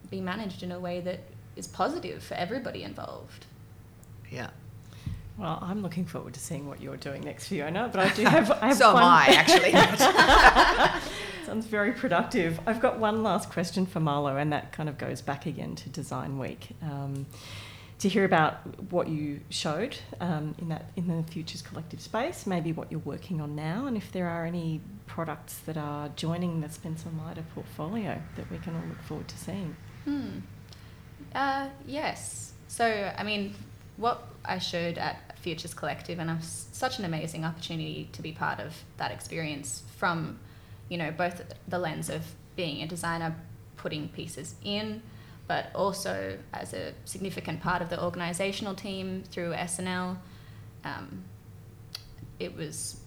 be 0.09 0.21
managed 0.21 0.61
in 0.63 0.71
a 0.71 0.79
way 0.79 0.99
that 1.01 1.21
is 1.55 1.67
positive 1.67 2.21
for 2.23 2.35
everybody 2.35 2.83
involved. 2.83 3.45
Yeah. 4.29 4.49
Well, 5.37 5.57
I'm 5.61 5.81
looking 5.81 6.05
forward 6.05 6.33
to 6.35 6.39
seeing 6.39 6.67
what 6.67 6.81
you're 6.81 6.97
doing 6.97 7.23
next, 7.23 7.47
Fiona. 7.47 7.89
But 7.91 7.99
I 8.01 8.13
do 8.13 8.23
have. 8.25 8.51
I 8.51 8.67
have 8.69 8.77
so 8.77 8.89
am 8.89 8.93
one- 8.95 9.03
I, 9.03 9.25
actually. 9.29 9.71
Sounds 11.45 11.65
very 11.65 11.91
productive. 11.91 12.59
I've 12.65 12.79
got 12.79 12.99
one 12.99 13.23
last 13.23 13.49
question 13.49 13.85
for 13.85 13.99
Marlo, 13.99 14.39
and 14.39 14.51
that 14.53 14.71
kind 14.71 14.87
of 14.87 14.97
goes 14.97 15.21
back 15.21 15.45
again 15.45 15.75
to 15.75 15.89
Design 15.89 16.37
Week. 16.37 16.69
Um, 16.81 17.25
to 17.99 18.09
hear 18.09 18.25
about 18.25 18.55
what 18.91 19.07
you 19.07 19.41
showed 19.49 19.95
um, 20.19 20.55
in 20.57 20.69
that 20.69 20.85
in 20.95 21.07
the 21.07 21.23
Futures 21.31 21.61
Collective 21.61 22.01
space, 22.01 22.47
maybe 22.47 22.71
what 22.71 22.91
you're 22.91 23.01
working 23.01 23.39
on 23.39 23.55
now, 23.55 23.85
and 23.85 23.95
if 23.95 24.11
there 24.11 24.27
are 24.27 24.43
any 24.45 24.81
products 25.05 25.59
that 25.65 25.77
are 25.77 26.09
joining 26.15 26.61
the 26.61 26.69
Spencer 26.69 27.09
Leiter 27.23 27.43
portfolio 27.53 28.19
that 28.35 28.49
we 28.49 28.57
can 28.57 28.75
all 28.75 28.87
look 28.87 29.01
forward 29.03 29.27
to 29.27 29.37
seeing. 29.37 29.75
Hmm. 30.05 30.39
Uh, 31.35 31.69
yes. 31.85 32.53
So, 32.67 33.13
I 33.15 33.23
mean, 33.23 33.53
what 33.97 34.23
I 34.45 34.57
showed 34.57 34.97
at 34.97 35.37
Futures 35.39 35.73
Collective, 35.73 36.17
and 36.17 36.29
was 36.29 36.67
such 36.71 36.97
an 36.97 37.05
amazing 37.05 37.45
opportunity 37.45 38.09
to 38.13 38.21
be 38.21 38.31
part 38.31 38.59
of 38.59 38.73
that 38.97 39.11
experience 39.11 39.83
from, 39.97 40.39
you 40.91 40.97
know, 40.97 41.09
both 41.09 41.41
the 41.69 41.79
lens 41.79 42.09
of 42.09 42.21
being 42.57 42.83
a 42.83 42.85
designer, 42.85 43.33
putting 43.77 44.09
pieces 44.09 44.55
in, 44.61 45.01
but 45.47 45.71
also 45.73 46.37
as 46.53 46.73
a 46.73 46.93
significant 47.05 47.61
part 47.61 47.81
of 47.81 47.89
the 47.89 48.03
organizational 48.03 48.75
team 48.75 49.23
through 49.31 49.51
SNL. 49.53 50.17
Um, 50.83 51.23
it 52.39 52.57
was 52.57 52.99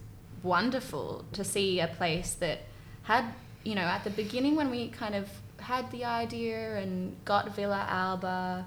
wonderful 0.42 1.26
to 1.32 1.44
see 1.44 1.78
a 1.78 1.86
place 1.86 2.32
that 2.34 2.60
had, 3.02 3.26
you 3.64 3.74
know, 3.74 3.82
at 3.82 4.02
the 4.02 4.10
beginning 4.10 4.56
when 4.56 4.70
we 4.70 4.88
kind 4.88 5.14
of 5.14 5.28
had 5.58 5.90
the 5.90 6.06
idea 6.06 6.78
and 6.78 7.14
got 7.26 7.54
Villa 7.54 7.86
Alba, 7.86 8.64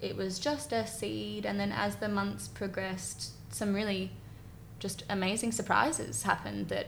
it 0.00 0.16
was 0.16 0.38
just 0.38 0.72
a 0.72 0.86
seed. 0.86 1.44
And 1.44 1.58
then 1.58 1.72
as 1.72 1.96
the 1.96 2.08
months 2.08 2.46
progressed, 2.46 3.32
some 3.52 3.74
really 3.74 4.12
just 4.78 5.02
amazing 5.10 5.50
surprises 5.50 6.22
happened 6.22 6.68
that 6.68 6.86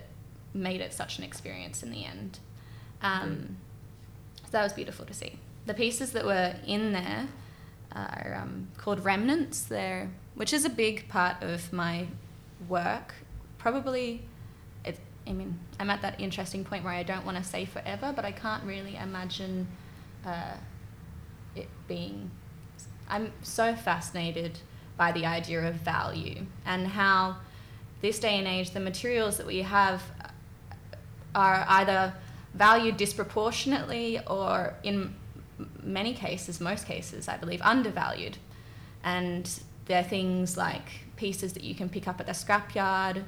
made 0.55 0.81
it 0.81 0.93
such 0.93 1.19
an 1.19 1.25
experience 1.25 1.83
in 1.83 1.91
the 1.91 2.05
end. 2.05 2.39
Um, 3.03 3.57
so 4.45 4.51
that 4.53 4.63
was 4.63 4.73
beautiful 4.73 5.05
to 5.07 5.15
see. 5.15 5.39
The 5.67 5.75
pieces 5.75 6.13
that 6.13 6.25
were 6.25 6.55
in 6.67 6.93
there 6.93 7.29
are 7.93 8.41
um, 8.43 8.69
called 8.77 9.05
remnants. 9.05 9.63
There, 9.63 10.11
which 10.35 10.53
is 10.53 10.65
a 10.65 10.71
big 10.71 11.09
part 11.09 11.43
of 11.43 11.73
my 11.73 12.07
work. 12.69 13.15
Probably, 13.59 14.23
it, 14.85 14.99
I 15.27 15.33
mean, 15.33 15.59
I'm 15.79 15.91
at 15.91 16.03
that 16.03 16.21
interesting 16.21 16.65
point 16.65 16.85
where 16.85 16.95
I 16.95 17.03
don't 17.03 17.25
want 17.25 17.37
to 17.37 17.45
say 17.45 17.65
forever, 17.65 18.13
but 18.15 18.25
I 18.25 18.33
can't 18.33 18.65
really 18.65 18.97
imagine 18.97 19.67
uh, 20.25 20.55
it 21.55 21.69
being. 21.89 22.31
I'm 23.09 23.33
so 23.43 23.75
fascinated 23.75 24.59
by 24.97 25.13
the 25.13 25.27
idea 25.27 25.67
of 25.67 25.75
value 25.75 26.47
and 26.65 26.87
how 26.87 27.37
this 28.01 28.19
day 28.19 28.39
and 28.39 28.47
age 28.47 28.71
the 28.71 28.81
materials 28.81 29.37
that 29.39 29.47
we 29.47 29.59
have 29.59 30.03
are 31.35 31.65
either 31.69 32.15
valued 32.55 32.97
disproportionately 32.97 34.21
or 34.27 34.75
in 34.83 35.15
many 35.83 36.15
cases, 36.15 36.61
most 36.61 36.87
cases, 36.87 37.29
I 37.29 37.37
believe, 37.37 37.61
undervalued. 37.63 38.39
And 39.05 39.49
there 39.87 40.01
are 40.01 40.05
things 40.05 40.57
like 40.57 40.89
pieces 41.17 41.53
that 41.55 41.65
you 41.65 41.75
can 41.75 41.89
pick 41.89 42.09
up 42.09 42.21
at 42.21 42.27
the 42.27 42.33
scrapyard, 42.33 43.25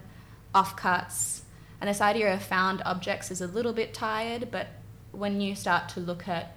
offcuts, 0.54 1.42
and 1.82 1.88
this 1.88 2.00
idea 2.00 2.32
of 2.32 2.40
found 2.40 2.80
objects 2.84 3.32
is 3.32 3.40
a 3.40 3.48
little 3.48 3.72
bit 3.72 3.92
tired, 3.92 4.52
but 4.52 4.68
when 5.10 5.40
you 5.40 5.56
start 5.56 5.88
to 5.90 6.00
look 6.00 6.28
at 6.28 6.54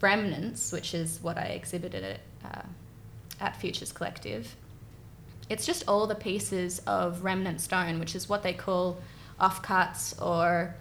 remnants, 0.00 0.72
which 0.72 0.92
is 0.92 1.20
what 1.22 1.38
I 1.38 1.44
exhibited 1.44 2.02
at, 2.02 2.20
uh, 2.44 2.66
at 3.40 3.54
Futures 3.54 3.92
Collective, 3.92 4.56
it's 5.48 5.64
just 5.64 5.84
all 5.86 6.08
the 6.08 6.16
pieces 6.16 6.80
of 6.80 7.22
remnant 7.22 7.60
stone, 7.60 8.00
which 8.00 8.16
is 8.16 8.28
what 8.28 8.42
they 8.42 8.52
call 8.52 8.98
offcuts 9.40 10.20
or 10.20 10.74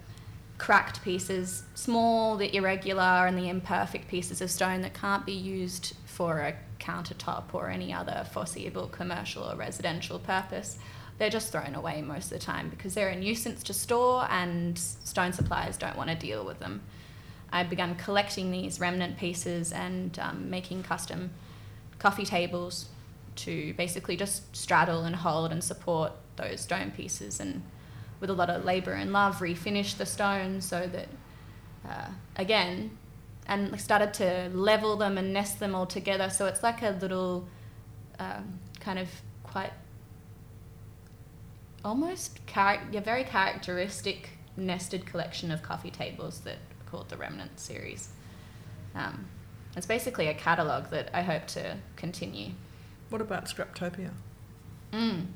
cracked 0.57 1.03
pieces, 1.03 1.63
small, 1.75 2.35
the 2.35 2.55
irregular, 2.55 3.27
and 3.27 3.37
the 3.37 3.49
imperfect 3.49 4.07
pieces 4.07 4.41
of 4.41 4.49
stone 4.49 4.81
that 4.81 4.93
can't 4.93 5.25
be 5.25 5.33
used 5.33 5.95
for 6.05 6.39
a 6.39 6.55
countertop 6.79 7.53
or 7.53 7.69
any 7.69 7.93
other 7.93 8.25
foreseeable 8.31 8.87
commercial 8.87 9.43
or 9.43 9.55
residential 9.55 10.19
purpose. 10.19 10.77
They're 11.17 11.29
just 11.29 11.51
thrown 11.51 11.75
away 11.75 12.01
most 12.01 12.25
of 12.25 12.39
the 12.39 12.45
time 12.45 12.69
because 12.69 12.93
they're 12.93 13.09
a 13.09 13.15
nuisance 13.15 13.63
to 13.63 13.73
store 13.73 14.27
and 14.29 14.77
stone 14.77 15.33
suppliers 15.33 15.77
don't 15.77 15.97
want 15.97 16.09
to 16.09 16.15
deal 16.15 16.45
with 16.45 16.59
them. 16.59 16.81
I've 17.51 17.69
begun 17.69 17.95
collecting 17.95 18.51
these 18.51 18.79
remnant 18.79 19.17
pieces 19.17 19.71
and 19.71 20.17
um, 20.19 20.49
making 20.49 20.83
custom 20.83 21.31
coffee 21.97 22.25
tables 22.25 22.89
to 23.37 23.73
basically 23.73 24.17
just 24.17 24.55
straddle 24.55 25.03
and 25.03 25.15
hold 25.15 25.51
and 25.51 25.63
support 25.63 26.11
those 26.35 26.61
stone 26.61 26.91
pieces 26.91 27.39
and 27.39 27.63
with 28.19 28.29
a 28.29 28.33
lot 28.33 28.49
of 28.49 28.65
labour 28.65 28.93
and 28.93 29.13
love, 29.13 29.37
refinished 29.37 29.97
the 29.97 30.05
stone 30.05 30.61
so 30.61 30.87
that, 30.87 31.07
uh, 31.87 32.09
again, 32.35 32.97
and 33.47 33.79
started 33.79 34.13
to 34.15 34.49
level 34.53 34.97
them 34.97 35.17
and 35.17 35.31
nest 35.33 35.59
them 35.59 35.73
all 35.73 35.85
together. 35.85 36.29
So 36.29 36.45
it's 36.47 36.63
like 36.63 36.81
a 36.81 36.97
little 37.01 37.47
um, 38.19 38.59
kind 38.79 38.99
of 38.99 39.09
quite 39.43 39.71
almost 41.85 42.45
char- 42.47 42.83
yeah, 42.91 42.99
very 42.99 43.23
characteristic 43.23 44.31
nested 44.57 45.05
collection 45.05 45.51
of 45.51 45.61
coffee 45.61 45.91
tables 45.91 46.41
that 46.41 46.55
are 46.55 46.89
called 46.89 47.09
the 47.09 47.17
Remnant 47.17 47.59
series. 47.59 48.09
Um, 48.95 49.27
it's 49.75 49.85
basically 49.85 50.27
a 50.27 50.33
catalogue 50.33 50.89
that 50.89 51.09
I 51.13 51.21
hope 51.21 51.45
to 51.47 51.77
continue. 51.95 52.51
What 53.09 53.21
about 53.21 53.45
Scraptopia? 53.45 54.09
Mm. 54.91 55.27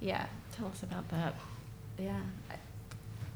Yeah, 0.00 0.26
Tell 0.58 0.68
us 0.68 0.82
about 0.82 1.08
that. 1.10 1.34
Yeah. 1.98 2.20
I, 2.50 2.54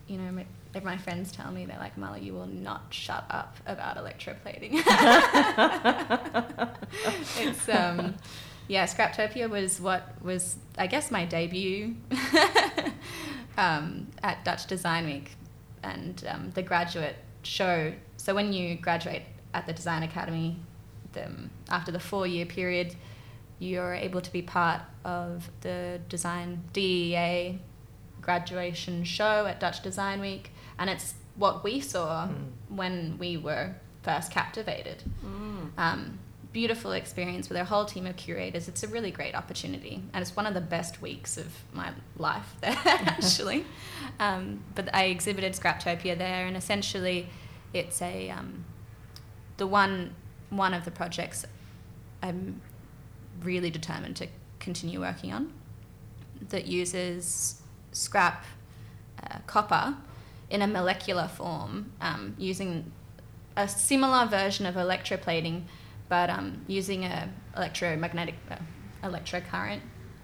you 0.07 0.19
know, 0.19 0.31
my, 0.31 0.47
my 0.83 0.97
friends 0.97 1.33
tell 1.33 1.51
me 1.51 1.67
they're 1.67 1.79
like, 1.79 1.97
Marlo, 1.97 2.23
you 2.23 2.33
will 2.33 2.47
not 2.47 2.87
shut 2.91 3.25
up 3.31 3.57
about 3.67 3.97
electroplating. 3.97 4.73
it's 7.39 7.69
um, 7.69 8.15
yeah, 8.69 8.87
Scraptopia 8.87 9.51
was 9.51 9.81
what 9.81 10.23
was 10.23 10.57
I 10.79 10.87
guess 10.87 11.11
my 11.11 11.25
debut 11.25 11.97
um, 13.59 14.07
at 14.23 14.45
Dutch 14.45 14.67
Design 14.67 15.07
Week 15.07 15.33
and 15.83 16.25
um, 16.29 16.51
the 16.55 16.63
graduate 16.63 17.17
show. 17.43 17.93
So 18.17 18.35
when 18.35 18.53
you 18.53 18.77
graduate 18.77 19.23
at 19.53 19.67
the 19.67 19.73
Design 19.73 20.03
Academy, 20.03 20.57
the, 21.13 21.29
after 21.69 21.91
the 21.91 22.01
four-year 22.01 22.47
period, 22.47 22.95
you're 23.59 23.95
able 23.95 24.21
to 24.21 24.33
be 24.33 24.43
part 24.43 24.81
of 25.05 25.51
the 25.61 26.01
design 26.09 26.63
DAE 26.73 27.59
graduation 28.23 29.05
show 29.05 29.47
at 29.47 29.61
Dutch 29.61 29.83
Design 29.83 30.21
Week, 30.21 30.51
and 30.79 30.89
it's 30.89 31.15
what 31.37 31.63
we 31.65 31.81
saw 31.81 32.29
Mm. 32.29 32.77
when 32.77 33.19
we 33.19 33.37
were 33.37 33.75
first 34.03 34.31
captivated. 34.31 35.03
Mm. 35.25 35.71
Um, 35.77 36.19
beautiful 36.53 36.93
experience 36.93 37.49
with 37.49 37.57
a 37.57 37.65
whole 37.65 37.87
team 37.87 38.07
of 38.07 38.15
curators. 38.17 38.69
It's 38.69 38.83
a 38.83 38.89
really 38.89 39.11
great 39.11 39.35
opportunity, 39.35 40.03
and 40.13 40.21
it's 40.23 40.37
one 40.37 40.47
of 40.47 40.55
the 40.55 40.61
best 40.61 41.01
weeks 41.01 41.37
of 41.39 41.47
my 41.73 41.93
life 42.19 42.55
there, 42.61 42.77
actually. 42.85 43.65
Um, 44.21 44.63
but 44.75 44.95
I 44.95 45.05
exhibited 45.05 45.53
Scraptopia 45.55 46.17
there, 46.17 46.47
and 46.47 46.57
essentially, 46.57 47.29
it's 47.73 48.03
a 48.03 48.31
um, 48.31 48.65
the 49.57 49.67
one 49.67 50.15
one 50.51 50.75
of 50.75 50.85
the 50.85 50.91
projects 50.91 51.47
I'm 52.23 52.61
really 53.43 53.71
determined 53.71 54.17
to 54.17 54.27
continue 54.61 55.01
working 55.01 55.33
on 55.33 55.53
that 56.51 56.67
uses 56.67 57.62
scrap 57.93 58.45
uh, 59.23 59.39
copper 59.47 59.97
in 60.51 60.63
a 60.63 60.67
molecular 60.67 61.29
form 61.29 61.93
um, 62.01 62.35
using 62.39 62.91
a 63.57 63.69
similar 63.69 64.27
version 64.27 64.67
of 64.67 64.75
electroplating 64.75 65.63
but 66.09 66.29
um, 66.29 66.63
using 66.67 67.05
a 67.05 67.29
electromagnetic 67.57 68.35
uh, 68.51 68.57
electrocurrent 69.03 69.81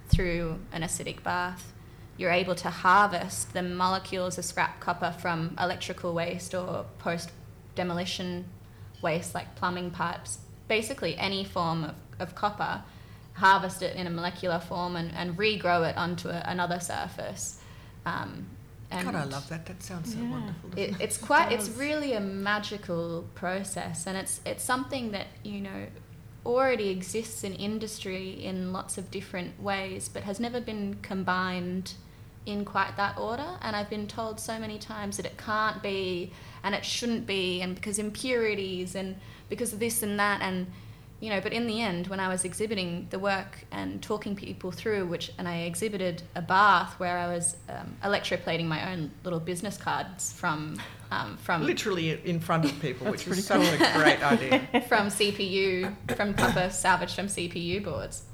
through 0.09 0.59
an 0.73 0.83
acidic 0.83 1.23
bath. 1.23 1.73
You're 2.16 2.31
able 2.31 2.55
to 2.57 2.69
harvest 2.69 3.53
the 3.53 3.62
molecules 3.62 4.39
of 4.39 4.45
scrap 4.45 4.81
copper 4.81 5.14
from 5.19 5.57
electrical 5.59 6.12
waste 6.12 6.55
or 6.55 6.85
post 6.99 7.31
demolition 7.75 8.45
waste 9.01 9.35
like 9.35 9.55
plumbing 9.55 9.91
pipes. 9.91 10.41
Basically 10.66 11.16
any 11.16 11.45
form 11.45 11.85
of, 11.85 11.95
of 12.19 12.35
copper 12.35 12.83
harvest 13.35 13.83
it 13.83 13.95
in 13.97 14.07
a 14.07 14.11
molecular 14.11 14.59
form 14.59 14.97
and, 14.97 15.12
and 15.14 15.39
regrow 15.39 15.89
it 15.89 15.97
onto 15.97 16.29
a, 16.29 16.43
another 16.45 16.81
surface 16.81 17.58
um, 18.09 18.47
and 18.91 19.05
God, 19.05 19.15
I 19.15 19.25
love 19.25 19.47
that. 19.51 19.67
That 19.67 19.83
sounds 19.83 20.13
so 20.15 20.19
Yeah. 20.21 20.31
wonderful. 20.31 20.71
it, 20.77 20.91
it? 20.91 20.97
it's 21.01 21.19
quite 21.19 21.53
it's 21.53 21.69
really 21.71 22.13
a 22.15 22.21
magical 22.21 23.25
process 23.35 24.07
and 24.07 24.17
it's 24.17 24.41
it's 24.51 24.65
something 24.65 25.05
that 25.17 25.27
you 25.45 25.61
know 25.61 25.81
already 26.47 26.89
exists 26.89 27.45
in 27.45 27.53
industry 27.55 28.25
in 28.51 28.73
lots 28.73 28.97
of 28.97 29.11
different 29.11 29.53
ways 29.63 30.09
but 30.09 30.23
has 30.23 30.41
never 30.41 30.61
been 30.61 30.97
combined 31.03 31.87
in 32.47 32.65
quite 32.65 32.97
that 32.97 33.19
order 33.19 33.51
and 33.61 33.77
i've 33.77 33.91
been 33.91 34.07
told 34.07 34.41
so 34.41 34.59
many 34.59 34.79
times 34.79 35.19
that 35.19 35.27
it 35.27 35.37
can't 35.37 35.83
be 35.83 36.33
and 36.63 36.75
it 36.75 36.85
shouldn't 36.85 37.27
be 37.27 37.61
and 37.61 37.75
because 37.75 37.99
impurities 37.99 38.95
and 38.95 39.17
because 39.51 39.75
of 39.75 39.79
this 39.81 40.03
and 40.03 40.19
that 40.19 40.41
and 40.41 40.67
you 41.21 41.31
know 41.31 41.41
but 41.41 41.53
in 41.53 41.66
the 41.66 41.81
end 41.81 42.07
when 42.07 42.21
i 42.21 42.29
was 42.29 42.45
exhibiting 42.45 43.07
the 43.11 43.19
work 43.19 43.64
and 43.73 44.03
talking 44.03 44.37
people 44.37 44.71
through 44.71 45.07
which 45.07 45.33
and 45.39 45.49
i 45.49 45.59
exhibited 45.59 46.23
a 46.35 46.43
bath 46.43 46.99
where 46.99 47.19
i 47.19 47.27
was 47.27 47.57
um, 47.69 47.97
electroplating 48.05 48.66
my 48.66 48.93
own 48.93 49.11
little 49.25 49.41
business 49.41 49.77
cards 49.77 50.33
from 50.33 50.81
um, 51.11 51.39
from 51.39 51.64
Literally 51.64 52.21
in 52.27 52.39
front 52.39 52.66
of 52.66 52.81
people, 52.83 53.11
which 53.11 53.27
is 53.27 53.29
pretty 53.29 53.41
such 53.41 53.81
a 53.81 53.99
great 53.99 54.23
idea. 54.23 54.59
from 54.89 55.09
cpu 55.09 55.95
from 56.14 56.35
copper 56.35 56.69
salvaged 56.69 57.14
from 57.14 57.29
cpu 57.29 57.83
boards. 57.83 58.25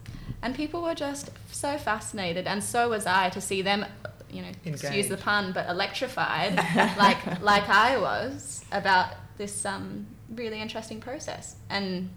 And 0.43 0.57
people 0.57 0.83
were 0.83 0.95
just 0.95 1.31
so 1.53 1.79
fascinated 1.79 2.49
and 2.49 2.65
so 2.65 2.89
was 2.89 3.07
i 3.07 3.31
to 3.31 3.41
see 3.41 3.63
them 3.63 3.87
you 4.29 4.43
know 4.43 4.51
excuse 4.65 5.07
the 5.07 5.17
pun 5.17 5.53
but 5.53 5.69
electrified 5.71 6.57
like 6.99 7.41
like 7.41 7.69
i 7.69 7.97
was 7.97 8.65
about 8.73 9.15
this 9.37 9.65
um, 9.65 10.07
really 10.33 10.61
interesting 10.61 11.01
process. 11.01 11.57
And 11.71 12.11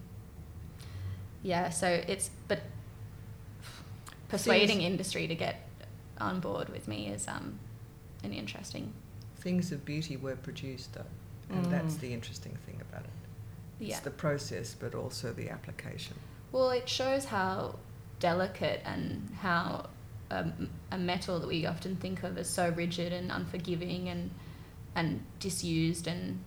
yeah 1.43 1.69
so 1.69 1.88
it's 2.07 2.29
but 2.47 2.61
persuading 4.29 4.81
industry 4.81 5.27
to 5.27 5.35
get 5.35 5.67
on 6.19 6.39
board 6.39 6.69
with 6.69 6.88
me 6.88 7.07
is 7.07 7.27
um, 7.27 7.59
an 8.23 8.33
interesting 8.33 8.93
Things 9.39 9.71
of 9.71 9.85
beauty 9.85 10.17
were 10.17 10.35
produced, 10.35 10.93
though, 10.95 11.05
and 11.55 11.63
that's 11.67 11.93
Mm. 11.95 11.99
the 12.01 12.13
interesting 12.13 12.57
thing 12.65 12.81
about 12.81 13.03
it. 13.05 13.09
yeah 13.79 13.89
It's 13.95 13.99
the 14.03 14.09
process, 14.11 14.75
but 14.77 14.93
also 14.95 15.31
the 15.31 15.49
application. 15.51 16.17
Well, 16.51 16.71
it 16.71 16.89
shows 16.89 17.25
how 17.25 17.75
delicate 18.19 18.81
and 18.83 19.29
how 19.41 19.88
um, 20.31 20.69
a 20.91 20.97
metal 20.97 21.39
that 21.39 21.47
we 21.47 21.65
often 21.67 21.95
think 21.97 22.23
of 22.23 22.38
as 22.38 22.49
so 22.49 22.69
rigid 22.69 23.13
and 23.13 23.31
unforgiving 23.31 24.09
and 24.09 24.31
and 24.95 25.23
disused 25.39 26.07
and, 26.07 26.43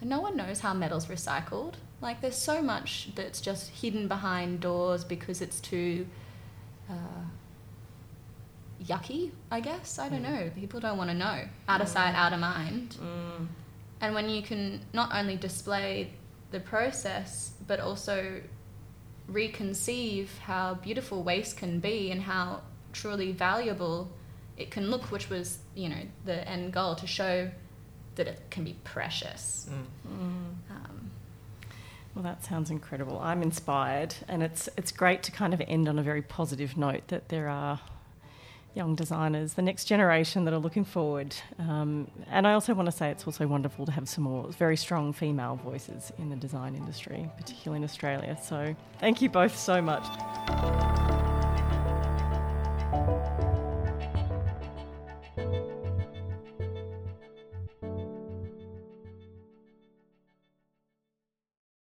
and 0.00 0.10
no 0.10 0.20
one 0.20 0.36
knows 0.36 0.60
how 0.60 0.74
metal's 0.74 1.06
recycled. 1.06 1.74
Like 2.00 2.20
there's 2.20 2.36
so 2.36 2.60
much 2.60 3.08
that's 3.14 3.40
just 3.40 3.70
hidden 3.70 4.06
behind 4.08 4.60
doors 4.60 5.04
because 5.04 5.40
it's 5.40 5.60
too 5.60 6.06
uh, 6.90 7.24
yucky, 8.84 9.30
I 9.50 9.60
guess. 9.60 9.98
I 9.98 10.08
don't 10.08 10.22
know. 10.22 10.50
People 10.54 10.80
don't 10.80 10.98
want 10.98 11.10
to 11.10 11.16
know. 11.16 11.44
Out 11.68 11.80
of 11.80 11.88
sight, 11.88 12.14
out 12.14 12.32
of 12.32 12.40
mind. 12.40 12.96
Mm. 13.00 13.46
And 14.00 14.14
when 14.14 14.28
you 14.28 14.42
can 14.42 14.82
not 14.92 15.10
only 15.14 15.36
display 15.36 16.12
the 16.50 16.60
process, 16.60 17.54
but 17.66 17.80
also 17.80 18.40
reconceive 19.30 20.38
how 20.38 20.74
beautiful 20.74 21.22
waste 21.22 21.56
can 21.56 21.80
be 21.80 22.10
and 22.10 22.22
how 22.22 22.60
truly 22.92 23.32
valuable 23.32 24.10
it 24.56 24.70
can 24.70 24.90
look, 24.90 25.10
which 25.10 25.28
was, 25.28 25.58
you 25.74 25.88
know, 25.88 26.02
the 26.24 26.46
end 26.48 26.72
goal 26.72 26.94
to 26.94 27.06
show 27.06 27.50
that 28.14 28.26
it 28.26 28.40
can 28.50 28.64
be 28.64 28.76
precious. 28.84 29.68
Mm. 29.70 30.65
Well, 32.16 32.22
that 32.22 32.42
sounds 32.42 32.70
incredible. 32.70 33.20
I'm 33.20 33.42
inspired, 33.42 34.14
and 34.26 34.42
it's 34.42 34.70
it's 34.78 34.90
great 34.90 35.22
to 35.24 35.30
kind 35.30 35.52
of 35.52 35.60
end 35.68 35.86
on 35.86 35.98
a 35.98 36.02
very 36.02 36.22
positive 36.22 36.74
note 36.74 37.08
that 37.08 37.28
there 37.28 37.46
are 37.46 37.78
young 38.72 38.94
designers, 38.94 39.52
the 39.52 39.60
next 39.60 39.84
generation 39.84 40.46
that 40.46 40.54
are 40.54 40.58
looking 40.58 40.84
forward. 40.86 41.36
Um, 41.58 42.10
and 42.30 42.46
I 42.46 42.54
also 42.54 42.72
want 42.72 42.86
to 42.86 42.92
say 42.92 43.10
it's 43.10 43.26
also 43.26 43.46
wonderful 43.46 43.84
to 43.84 43.92
have 43.92 44.08
some 44.08 44.24
more 44.24 44.48
very 44.52 44.78
strong 44.78 45.12
female 45.12 45.56
voices 45.62 46.10
in 46.16 46.30
the 46.30 46.36
design 46.36 46.74
industry, 46.74 47.30
particularly 47.36 47.82
in 47.82 47.84
Australia. 47.84 48.38
So 48.42 48.74
thank 48.98 49.20
you 49.20 49.28
both 49.28 49.54
so 49.54 49.82
much. 49.82 51.05